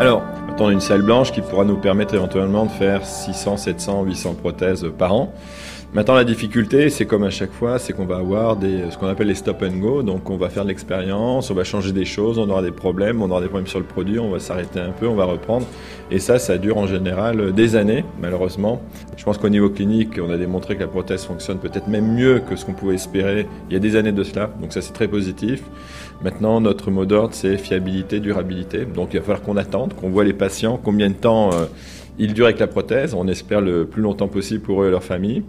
Alors, 0.00 0.22
maintenant, 0.46 0.64
on 0.64 0.68
a 0.68 0.72
une 0.72 0.80
salle 0.80 1.02
blanche 1.02 1.30
qui 1.30 1.42
pourra 1.42 1.66
nous 1.66 1.76
permettre 1.76 2.14
éventuellement 2.14 2.64
de 2.64 2.70
faire 2.70 3.04
600, 3.04 3.58
700, 3.58 4.04
800 4.04 4.32
prothèses 4.32 4.86
par 4.96 5.12
an. 5.12 5.34
Maintenant, 5.92 6.14
la 6.14 6.24
difficulté, 6.24 6.88
c'est 6.88 7.04
comme 7.04 7.24
à 7.24 7.28
chaque 7.28 7.52
fois, 7.52 7.78
c'est 7.78 7.92
qu'on 7.92 8.06
va 8.06 8.16
avoir 8.16 8.56
ce 8.58 8.96
qu'on 8.96 9.08
appelle 9.08 9.26
les 9.26 9.34
stop 9.34 9.62
and 9.62 9.76
go. 9.76 10.02
Donc, 10.02 10.30
on 10.30 10.38
va 10.38 10.48
faire 10.48 10.62
de 10.62 10.68
l'expérience, 10.68 11.50
on 11.50 11.54
va 11.54 11.64
changer 11.64 11.92
des 11.92 12.06
choses, 12.06 12.38
on 12.38 12.48
aura 12.48 12.62
des 12.62 12.70
problèmes, 12.70 13.20
on 13.20 13.30
aura 13.30 13.42
des 13.42 13.48
problèmes 13.48 13.66
sur 13.66 13.78
le 13.78 13.84
produit, 13.84 14.18
on 14.18 14.30
va 14.30 14.38
s'arrêter 14.38 14.80
un 14.80 14.92
peu, 14.92 15.06
on 15.06 15.16
va 15.16 15.24
reprendre. 15.26 15.66
Et 16.10 16.18
ça, 16.18 16.38
ça 16.38 16.56
dure 16.56 16.78
en 16.78 16.86
général 16.86 17.52
des 17.52 17.76
années, 17.76 18.06
malheureusement. 18.22 18.80
Je 19.18 19.24
pense 19.24 19.36
qu'au 19.36 19.50
niveau 19.50 19.68
clinique, 19.68 20.18
on 20.18 20.30
a 20.30 20.38
démontré 20.38 20.76
que 20.76 20.80
la 20.80 20.88
prothèse 20.88 21.24
fonctionne 21.24 21.58
peut-être 21.58 21.88
même 21.88 22.10
mieux 22.14 22.40
que 22.40 22.56
ce 22.56 22.64
qu'on 22.64 22.72
pouvait 22.72 22.94
espérer 22.94 23.46
il 23.68 23.74
y 23.74 23.76
a 23.76 23.80
des 23.80 23.96
années 23.96 24.12
de 24.12 24.22
cela. 24.22 24.48
Donc, 24.62 24.72
ça, 24.72 24.80
c'est 24.80 24.94
très 24.94 25.08
positif. 25.08 25.62
Maintenant, 26.22 26.60
notre 26.60 26.90
mot 26.90 27.06
d'ordre, 27.06 27.34
c'est 27.34 27.56
fiabilité, 27.56 28.20
durabilité. 28.20 28.84
Donc, 28.84 29.10
il 29.12 29.20
va 29.20 29.22
falloir 29.22 29.42
qu'on 29.42 29.56
attende, 29.56 29.94
qu'on 29.94 30.10
voit 30.10 30.24
les 30.24 30.34
patients, 30.34 30.78
combien 30.82 31.08
de 31.08 31.14
temps 31.14 31.50
euh, 31.52 31.64
ils 32.18 32.34
durent 32.34 32.44
avec 32.44 32.58
la 32.58 32.66
prothèse. 32.66 33.14
On 33.14 33.26
espère 33.26 33.62
le 33.62 33.86
plus 33.86 34.02
longtemps 34.02 34.28
possible 34.28 34.60
pour 34.60 34.82
eux 34.82 34.88
et 34.88 34.90
leur 34.90 35.02
famille. 35.02 35.42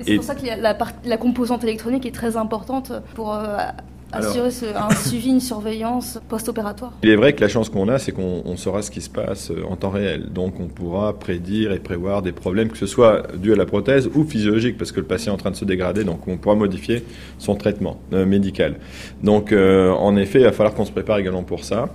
C'est 0.00 0.16
pour 0.16 0.24
ça 0.24 0.34
que 0.34 0.46
la, 0.46 0.76
la, 1.04 1.16
composante 1.18 1.62
électronique 1.62 2.06
est 2.06 2.14
très 2.14 2.38
importante 2.38 2.92
pour 3.14 3.34
euh, 3.34 3.58
assurer 4.16 4.50
un 4.74 4.94
suivi, 4.94 5.30
une 5.30 5.40
surveillance 5.40 6.18
post-opératoire. 6.28 6.92
Il 7.02 7.10
est 7.10 7.16
vrai 7.16 7.32
que 7.32 7.40
la 7.40 7.48
chance 7.48 7.68
qu'on 7.68 7.88
a, 7.88 7.98
c'est 7.98 8.12
qu'on 8.12 8.56
saura 8.56 8.82
ce 8.82 8.90
qui 8.90 9.00
se 9.00 9.10
passe 9.10 9.50
euh, 9.50 9.64
en 9.68 9.76
temps 9.76 9.90
réel. 9.90 10.32
Donc 10.32 10.60
on 10.60 10.68
pourra 10.68 11.18
prédire 11.18 11.72
et 11.72 11.78
prévoir 11.78 12.22
des 12.22 12.32
problèmes, 12.32 12.68
que 12.68 12.78
ce 12.78 12.86
soit 12.86 13.36
dû 13.36 13.52
à 13.52 13.56
la 13.56 13.66
prothèse 13.66 14.08
ou 14.14 14.24
physiologique, 14.24 14.78
parce 14.78 14.92
que 14.92 15.00
le 15.00 15.06
patient 15.06 15.32
est 15.32 15.34
en 15.34 15.38
train 15.38 15.50
de 15.50 15.56
se 15.56 15.64
dégrader, 15.64 16.04
donc 16.04 16.26
on 16.28 16.36
pourra 16.36 16.54
modifier 16.54 17.04
son 17.38 17.54
traitement 17.54 18.00
euh, 18.12 18.26
médical. 18.26 18.76
Donc 19.22 19.52
euh, 19.52 19.90
en 19.90 20.16
effet, 20.16 20.40
il 20.40 20.44
va 20.44 20.52
falloir 20.52 20.74
qu'on 20.74 20.84
se 20.84 20.92
prépare 20.92 21.18
également 21.18 21.42
pour 21.42 21.64
ça. 21.64 21.88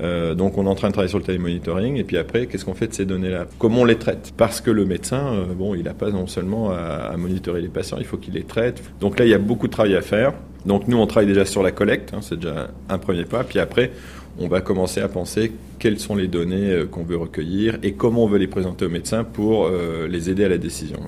Euh, 0.00 0.34
donc 0.34 0.58
on 0.58 0.66
est 0.66 0.68
en 0.68 0.74
train 0.74 0.88
de 0.88 0.92
travailler 0.92 1.10
sur 1.10 1.18
le 1.18 1.24
télémonitoring 1.24 1.96
et 1.96 2.04
puis 2.04 2.16
après 2.16 2.46
qu'est-ce 2.46 2.64
qu'on 2.64 2.74
fait 2.74 2.88
de 2.88 2.94
ces 2.94 3.04
données-là? 3.04 3.46
Comment 3.58 3.82
on 3.82 3.84
les 3.84 3.96
traite? 3.96 4.32
Parce 4.36 4.60
que 4.60 4.70
le 4.70 4.84
médecin, 4.84 5.34
euh, 5.34 5.54
bon, 5.54 5.74
il 5.74 5.84
n'a 5.84 5.94
pas 5.94 6.10
non 6.10 6.26
seulement 6.26 6.70
à, 6.70 7.14
monitorer 7.16 7.60
les 7.60 7.68
patients, 7.68 7.98
il 7.98 8.04
faut 8.04 8.16
qu'il 8.16 8.34
les 8.34 8.44
traite. 8.44 8.82
Donc 9.00 9.18
là 9.18 9.24
il 9.24 9.30
y 9.30 9.34
a 9.34 9.38
beaucoup 9.38 9.66
de 9.66 9.72
travail 9.72 9.94
à 9.96 10.02
faire. 10.02 10.32
Donc 10.66 10.86
nous, 10.86 10.96
on 10.96 11.06
travaille 11.06 11.28
déjà 11.28 11.44
sur 11.44 11.62
la 11.62 11.72
collecte, 11.72 12.14
hein, 12.14 12.18
c'est 12.20 12.36
déjà 12.36 12.68
un 12.88 12.98
premier 12.98 13.24
pas. 13.24 13.42
Puis 13.44 13.58
après, 13.58 13.90
on 14.38 14.48
va 14.48 14.60
commencer 14.60 15.00
à 15.00 15.08
penser 15.08 15.52
quelles 15.78 15.98
sont 15.98 16.14
les 16.14 16.28
données 16.28 16.70
euh, 16.70 16.86
qu'on 16.86 17.02
veut 17.02 17.16
recueillir 17.16 17.78
et 17.82 17.92
comment 17.92 18.24
on 18.24 18.28
veut 18.28 18.38
les 18.38 18.46
présenter 18.46 18.86
aux 18.86 18.90
médecins 18.90 19.24
pour 19.24 19.68
les 20.08 20.30
aider 20.30 20.44
à 20.44 20.48
la 20.48 20.58
décision. 20.58 20.98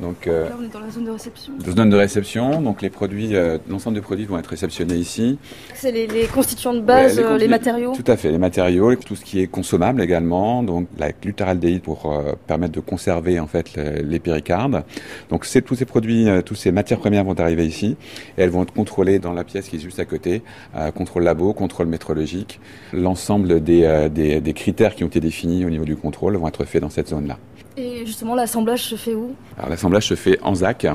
Donc, 0.00 0.26
euh, 0.26 0.48
Là, 0.48 0.56
on 0.58 0.64
est 0.64 0.72
dans 0.72 0.80
la 0.80 0.90
zone 0.90 1.04
de 1.04 1.10
réception. 1.10 1.52
Zone 1.68 1.90
de 1.90 1.96
réception, 1.96 2.62
donc 2.62 2.82
les 2.82 2.90
produits, 2.90 3.34
euh, 3.34 3.58
l'ensemble 3.68 3.96
des 3.96 4.00
produits 4.00 4.26
vont 4.26 4.38
être 4.38 4.46
réceptionnés 4.46 4.94
ici. 4.94 5.38
C'est 5.74 5.90
les, 5.90 6.06
les, 6.06 6.26
constituants 6.26 6.74
de 6.74 6.80
base, 6.80 7.16
ouais, 7.16 7.22
les, 7.24 7.28
euh, 7.28 7.38
les, 7.38 7.48
matériaux. 7.48 7.92
Tout 7.96 8.10
à 8.10 8.16
fait, 8.16 8.30
les 8.30 8.38
matériaux, 8.38 8.94
tout 8.94 9.16
ce 9.16 9.24
qui 9.24 9.40
est 9.40 9.48
consommable 9.48 10.00
également, 10.00 10.62
donc 10.62 10.86
la 10.98 11.10
glutéraldéhyde 11.10 11.82
pour 11.82 12.12
euh, 12.12 12.34
permettre 12.46 12.74
de 12.74 12.80
conserver 12.80 13.40
en 13.40 13.48
fait 13.48 13.74
les, 13.74 14.02
les 14.02 14.18
péricardes. 14.20 14.84
Donc 15.30 15.44
c'est 15.44 15.62
tous 15.62 15.74
ces 15.74 15.84
produits, 15.84 16.28
euh, 16.28 16.42
toutes 16.42 16.58
ces 16.58 16.70
matières 16.70 17.00
premières 17.00 17.24
vont 17.24 17.38
arriver 17.38 17.66
ici 17.66 17.96
et 18.36 18.42
elles 18.42 18.50
vont 18.50 18.62
être 18.62 18.72
contrôlées 18.72 19.18
dans 19.18 19.32
la 19.32 19.42
pièce 19.42 19.68
qui 19.68 19.76
est 19.76 19.80
juste 19.80 19.98
à 19.98 20.04
côté, 20.04 20.42
contrôle 20.94 21.24
labo, 21.24 21.52
contrôle 21.52 21.86
métrologique. 21.86 22.60
L'ensemble 22.92 23.62
des, 23.62 24.08
des, 24.12 24.40
des 24.40 24.52
critères 24.52 24.94
qui 24.94 25.04
ont 25.04 25.08
été 25.08 25.20
définis 25.20 25.64
au 25.64 25.70
niveau 25.70 25.84
du 25.84 25.96
contrôle 25.96 26.36
vont 26.36 26.48
être 26.48 26.64
faits 26.64 26.82
dans 26.82 26.90
cette 26.90 27.08
zone-là. 27.08 27.38
Et 27.78 28.04
justement, 28.04 28.34
l'assemblage 28.34 28.82
se 28.82 28.96
fait 28.96 29.14
où? 29.14 29.36
Alors 29.56 29.70
l'assemblage 29.70 30.08
se 30.08 30.16
fait 30.16 30.38
en 30.42 30.54
ZAC, 30.54 30.86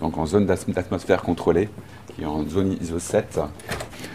donc 0.00 0.18
en 0.18 0.26
zone 0.26 0.44
d'atmosphère 0.44 1.22
contrôlée, 1.22 1.68
qui 2.14 2.22
est 2.22 2.26
en 2.26 2.46
zone 2.48 2.76
ISO 2.80 2.98
7. 2.98 3.40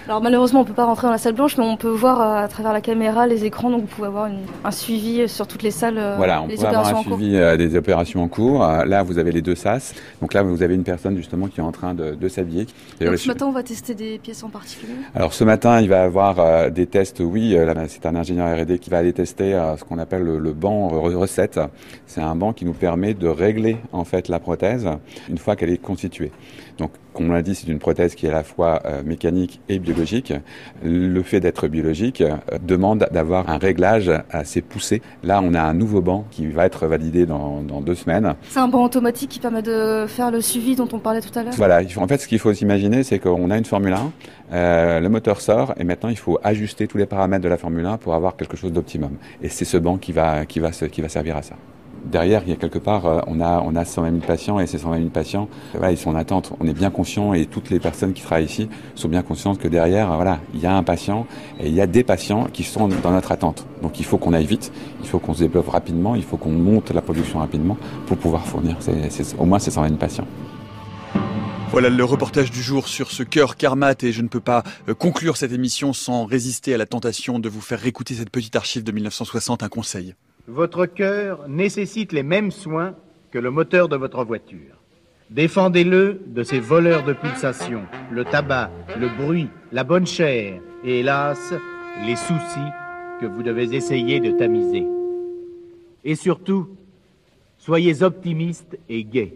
Alors 0.07 0.21
malheureusement, 0.21 0.61
on 0.61 0.63
ne 0.63 0.67
peut 0.67 0.73
pas 0.73 0.85
rentrer 0.85 1.07
dans 1.07 1.11
la 1.11 1.17
salle 1.17 1.33
blanche, 1.33 1.57
mais 1.57 1.65
on 1.65 1.75
peut 1.75 1.89
voir 1.89 2.21
euh, 2.21 2.45
à 2.45 2.47
travers 2.47 2.71
la 2.71 2.79
caméra 2.79 3.27
les 3.27 3.43
écrans, 3.43 3.69
donc 3.69 3.81
vous 3.81 3.87
pouvez 3.87 4.07
avoir 4.07 4.27
une, 4.27 4.39
un 4.63 4.71
suivi 4.71 5.27
sur 5.27 5.47
toutes 5.47 5.63
les 5.63 5.71
salles. 5.71 5.97
Euh, 5.97 6.15
voilà, 6.15 6.41
on 6.41 6.47
les 6.47 6.55
peut 6.55 6.65
avoir 6.65 6.87
un 6.87 7.01
suivi 7.01 7.35
euh, 7.35 7.57
des 7.57 7.75
opérations 7.75 8.23
en 8.23 8.29
cours. 8.29 8.59
Là, 8.59 9.03
vous 9.03 9.17
avez 9.17 9.31
les 9.31 9.41
deux 9.41 9.55
SAS. 9.55 9.93
Donc 10.21 10.33
là, 10.33 10.43
vous 10.43 10.63
avez 10.63 10.75
une 10.75 10.83
personne 10.83 11.17
justement 11.17 11.47
qui 11.47 11.59
est 11.59 11.63
en 11.63 11.73
train 11.73 11.93
de, 11.93 12.15
de 12.15 12.29
s'habiller. 12.29 12.67
Donc 13.01 13.17
ce 13.17 13.27
matin, 13.27 13.47
on 13.47 13.51
va 13.51 13.63
tester 13.63 13.95
des 13.95 14.17
pièces 14.17 14.43
en 14.43 14.49
particulier 14.49 14.93
Alors 15.13 15.33
ce 15.33 15.43
matin, 15.43 15.81
il 15.81 15.89
va 15.89 15.97
y 15.97 15.99
avoir 15.99 16.39
euh, 16.39 16.69
des 16.69 16.87
tests, 16.87 17.19
oui, 17.19 17.57
c'est 17.87 18.05
un 18.05 18.15
ingénieur 18.15 18.57
R&D 18.57 18.79
qui 18.79 18.89
va 18.89 18.99
aller 18.99 19.13
tester 19.13 19.53
euh, 19.53 19.75
ce 19.77 19.83
qu'on 19.83 19.99
appelle 19.99 20.23
le, 20.23 20.39
le 20.39 20.53
banc 20.53 20.87
recette. 20.89 21.59
C'est 22.05 22.21
un 22.21 22.35
banc 22.35 22.53
qui 22.53 22.65
nous 22.65 22.73
permet 22.73 23.13
de 23.13 23.27
régler 23.27 23.77
en 23.91 24.03
fait 24.03 24.29
la 24.29 24.39
prothèse 24.39 24.87
une 25.29 25.37
fois 25.37 25.55
qu'elle 25.55 25.69
est 25.69 25.77
constituée. 25.81 26.31
Donc, 26.77 26.91
comme 27.13 27.29
on 27.29 27.33
l'a 27.33 27.41
dit, 27.41 27.55
c'est 27.55 27.67
une 27.67 27.79
prothèse 27.79 28.13
qui 28.13 28.27
est 28.27 28.29
à 28.29 28.33
la 28.33 28.43
fois 28.43 28.81
euh, 28.85 29.01
mécanique 29.03 29.59
et 29.69 29.79
biologique. 29.79 30.33
Le 30.83 31.21
fait 31.23 31.39
d'être 31.39 31.67
biologique 31.67 32.21
euh, 32.21 32.35
demande 32.61 33.07
d'avoir 33.11 33.49
un 33.49 33.57
réglage 33.57 34.11
assez 34.29 34.61
poussé. 34.61 35.01
Là, 35.23 35.41
on 35.43 35.53
a 35.53 35.61
un 35.61 35.73
nouveau 35.73 36.01
banc 36.01 36.25
qui 36.29 36.47
va 36.47 36.65
être 36.65 36.85
validé 36.85 37.25
dans, 37.25 37.61
dans 37.61 37.81
deux 37.81 37.95
semaines. 37.95 38.35
C'est 38.49 38.59
un 38.59 38.67
banc 38.67 38.83
automatique 38.83 39.31
qui 39.31 39.39
permet 39.39 39.63
de 39.63 40.05
faire 40.07 40.29
le 40.31 40.41
suivi 40.41 40.75
dont 40.75 40.87
on 40.93 40.99
parlait 40.99 41.21
tout 41.21 41.37
à 41.37 41.43
l'heure? 41.43 41.53
Voilà, 41.55 41.81
en 41.97 42.07
fait, 42.07 42.19
ce 42.19 42.27
qu'il 42.27 42.39
faut 42.39 42.53
s'imaginer, 42.53 43.03
c'est 43.03 43.19
qu'on 43.19 43.49
a 43.49 43.57
une 43.57 43.65
Formule 43.65 43.93
1, 43.93 44.11
euh, 44.53 44.99
le 44.99 45.09
moteur 45.09 45.41
sort, 45.41 45.73
et 45.77 45.83
maintenant, 45.83 46.09
il 46.09 46.17
faut 46.17 46.39
ajuster 46.43 46.87
tous 46.87 46.97
les 46.97 47.05
paramètres 47.05 47.43
de 47.43 47.49
la 47.49 47.57
Formule 47.57 47.85
1 47.85 47.97
pour 47.97 48.13
avoir 48.13 48.35
quelque 48.35 48.57
chose 48.57 48.71
d'optimum. 48.71 49.17
Et 49.41 49.49
c'est 49.49 49.65
ce 49.65 49.77
banc 49.77 49.97
qui 49.97 50.11
va, 50.11 50.45
qui, 50.45 50.59
va, 50.59 50.71
qui 50.71 51.01
va 51.01 51.09
servir 51.09 51.37
à 51.37 51.41
ça 51.41 51.55
derrière, 52.05 52.43
il 52.45 52.49
y 52.49 52.53
a 52.53 52.55
quelque 52.55 52.79
part, 52.79 53.05
euh, 53.05 53.19
on 53.27 53.39
a, 53.39 53.61
on 53.65 53.75
a 53.75 53.85
120 53.85 54.11
000 54.11 54.21
patients 54.25 54.59
et 54.59 54.67
ces 54.67 54.77
120 54.77 54.97
000 54.97 55.09
patients, 55.09 55.49
voilà, 55.73 55.91
ils 55.91 55.97
sont 55.97 56.11
en 56.11 56.15
attente. 56.15 56.53
On 56.59 56.67
est 56.67 56.73
bien 56.73 56.89
conscient 56.89 57.33
et 57.33 57.45
toutes 57.45 57.69
les 57.69 57.79
personnes 57.79 58.13
qui 58.13 58.21
travaillent 58.21 58.45
ici 58.45 58.69
sont 58.95 59.09
bien 59.09 59.21
conscientes 59.21 59.59
que 59.59 59.67
derrière, 59.67 60.15
voilà, 60.15 60.39
il 60.53 60.59
y 60.59 60.65
a 60.65 60.75
un 60.75 60.83
patient 60.83 61.25
et 61.59 61.67
il 61.67 61.73
y 61.73 61.81
a 61.81 61.87
des 61.87 62.03
patients 62.03 62.45
qui 62.51 62.63
sont 62.63 62.87
dans 62.87 63.11
notre 63.11 63.31
attente. 63.31 63.65
Donc 63.81 63.99
il 63.99 64.05
faut 64.05 64.17
qu'on 64.17 64.33
aille 64.33 64.45
vite, 64.45 64.71
il 65.01 65.07
faut 65.07 65.19
qu'on 65.19 65.33
se 65.33 65.39
développe 65.39 65.69
rapidement, 65.69 66.15
il 66.15 66.23
faut 66.23 66.37
qu'on 66.37 66.51
monte 66.51 66.91
la 66.91 67.01
production 67.01 67.39
rapidement 67.39 67.77
pour 68.05 68.17
pouvoir 68.17 68.45
fournir 68.45 68.77
au 69.37 69.45
moins 69.45 69.59
ces 69.59 69.71
120 69.71 69.87
000 69.87 69.99
patients. 69.99 70.27
Voilà 71.69 71.89
le 71.89 72.03
reportage 72.05 72.49
du 72.49 72.61
jour 72.61 72.87
sur 72.87 73.11
ce 73.11 73.23
cœur 73.23 73.57
Karmat 73.57 73.95
et 74.01 74.13
je 74.13 74.21
ne 74.21 74.29
peux 74.29 74.39
pas 74.39 74.63
euh, 74.87 74.93
conclure 74.93 75.35
cette 75.35 75.51
émission 75.51 75.91
sans 75.91 76.25
résister 76.25 76.73
à 76.73 76.77
la 76.77 76.85
tentation 76.85 77.39
de 77.39 77.49
vous 77.49 77.59
faire 77.59 77.79
réécouter 77.79 78.15
cette 78.15 78.29
petite 78.29 78.55
archive 78.55 78.83
de 78.83 78.91
1960, 78.93 79.63
un 79.63 79.69
conseil. 79.69 80.15
Votre 80.47 80.85
cœur 80.85 81.49
nécessite 81.49 82.13
les 82.13 82.23
mêmes 82.23 82.51
soins 82.51 82.95
que 83.31 83.37
le 83.37 83.51
moteur 83.51 83.89
de 83.89 83.97
votre 83.97 84.23
voiture. 84.23 84.77
Défendez-le 85.29 86.21
de 86.25 86.41
ces 86.41 86.61
voleurs 86.61 87.03
de 87.03 87.11
pulsations, 87.11 87.83
le 88.11 88.23
tabac, 88.23 88.71
le 88.97 89.09
bruit, 89.09 89.49
la 89.73 89.83
bonne 89.83 90.07
chair 90.07 90.61
et 90.85 90.99
hélas, 91.01 91.53
les 92.05 92.15
soucis 92.15 92.71
que 93.19 93.25
vous 93.25 93.43
devez 93.43 93.75
essayer 93.75 94.21
de 94.21 94.31
tamiser. 94.31 94.85
Et 96.05 96.15
surtout, 96.15 96.69
soyez 97.57 98.01
optimiste 98.01 98.79
et 98.87 99.03
gai. 99.03 99.33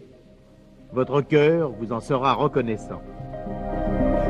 Votre 0.93 1.19
cœur 1.19 1.71
vous 1.71 1.91
en 1.91 1.99
sera 1.99 2.31
reconnaissant. 2.33 3.01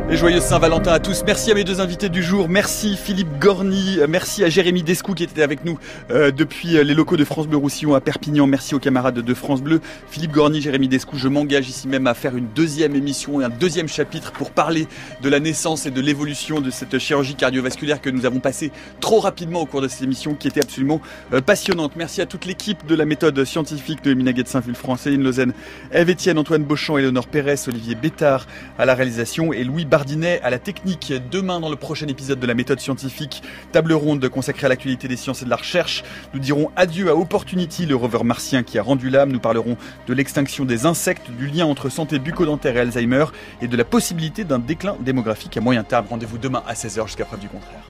Et 0.10 0.18
joyeux 0.18 0.42
Saint-Valentin 0.42 0.92
à 0.92 1.00
tous. 1.00 1.24
Merci 1.26 1.52
à 1.52 1.54
mes 1.54 1.64
deux 1.64 1.80
invités 1.80 2.10
du 2.10 2.22
jour. 2.22 2.50
Merci 2.50 2.98
Philippe 2.98 3.40
Gorny. 3.40 3.98
Merci 4.10 4.44
à 4.44 4.50
Jérémy 4.50 4.84
Descou 4.84 5.14
qui 5.14 5.24
était 5.24 5.42
avec 5.42 5.64
nous 5.64 5.80
euh, 6.10 6.32
depuis 6.32 6.70
les 6.84 6.94
locaux 6.94 7.16
de 7.16 7.24
France 7.24 7.48
Bleu 7.48 7.58
Roussillon 7.58 7.94
à 7.94 8.02
Perpignan. 8.02 8.46
Merci 8.46 8.76
aux 8.76 8.80
camarades 8.80 9.20
de 9.20 9.34
France 9.34 9.62
Bleu. 9.62 9.80
Philippe 10.10 10.32
Gorny, 10.32 10.62
Jérémy 10.62 10.90
Descou, 10.90 11.18
je 11.18 11.30
m'engage 11.30 11.70
ici 11.70 11.88
même 11.88 12.08
à 12.08 12.14
faire 12.14 12.36
une 12.36 12.48
deuxième 12.48 12.94
émission 12.96 13.40
et 13.40 13.46
un 13.46 13.50
deuxième 13.50 13.88
chapitre 13.88 14.34
pour 14.34 14.52
parler 14.52 14.88
de 15.22 15.30
la 15.30 15.40
naissance 15.40 15.86
et 15.86 15.92
de 15.92 16.02
l'évolution 16.02 16.60
de 16.60 16.72
cette 16.72 17.00
chirurgie 17.00 17.36
cardiovasculaire 17.36 18.02
que 18.02 18.10
nous 18.10 18.26
avons 18.26 18.40
passée 18.40 18.72
trop 19.00 19.22
rapidement 19.22 19.62
au 19.62 19.66
cours 19.66 19.82
de 19.82 19.88
cette 19.88 20.02
émission 20.02 20.36
qui 20.36 20.50
était 20.50 20.64
absolument 20.64 21.00
euh, 21.34 21.40
passionnante. 21.40 21.94
Merci 21.96 22.22
à 22.22 22.26
toute 22.26 22.46
l'équipe 22.46 22.86
de 22.86 22.96
la 22.96 23.06
méthode 23.06 23.46
scientifique 23.46 24.04
de 24.04 24.14
Minaguet 24.14 24.44
de 24.44 24.48
Saint-Fulfranc, 24.50 24.98
Céline 24.98 25.24
Lausanne, 25.24 25.54
Eve 25.94 26.10
Etienne, 26.10 26.38
Antoine 26.38 26.64
Beauchamp, 26.64 26.98
Éléonore 26.98 27.28
Pérez, 27.28 27.56
Olivier 27.68 27.96
Bétard 27.96 28.46
à 28.78 28.86
la 28.86 28.94
réalisation 28.94 29.54
et 29.54 29.64
Louis 29.64 29.86
À 30.02 30.50
la 30.50 30.58
technique. 30.58 31.14
Demain, 31.30 31.60
dans 31.60 31.70
le 31.70 31.76
prochain 31.76 32.08
épisode 32.08 32.40
de 32.40 32.48
la 32.48 32.56
méthode 32.56 32.80
scientifique, 32.80 33.44
table 33.72 33.94
ronde 33.94 34.28
consacrée 34.30 34.66
à 34.66 34.70
l'actualité 34.70 35.08
des 35.08 35.16
sciences 35.16 35.44
et 35.44 35.46
de 35.46 35.50
la 35.52 35.58
recherche, 35.58 36.04
nous 36.34 36.40
dirons 36.40 36.72
adieu 36.76 37.10
à 37.12 37.16
Opportunity, 37.16 37.86
le 37.86 37.96
rover 37.96 38.24
martien 38.24 38.64
qui 38.64 38.80
a 38.80 38.84
rendu 38.84 39.12
l'âme. 39.12 39.32
Nous 39.32 39.40
parlerons 39.40 39.78
de 40.08 40.14
l'extinction 40.16 40.66
des 40.66 40.88
insectes, 40.88 41.30
du 41.30 41.46
lien 41.46 41.68
entre 41.68 41.90
santé 41.90 42.18
bucco-dentaire 42.18 42.78
et 42.78 42.80
Alzheimer 42.80 43.26
et 43.62 43.68
de 43.68 43.78
la 43.78 43.86
possibilité 43.86 44.44
d'un 44.44 44.58
déclin 44.58 44.96
démographique 45.02 45.56
à 45.58 45.62
moyen 45.62 45.84
terme. 45.84 46.08
Rendez-vous 46.10 46.40
demain 46.40 46.64
à 46.66 46.74
16h 46.74 47.06
jusqu'à 47.06 47.26
preuve 47.26 47.42
du 47.42 47.48
contraire. 47.48 47.78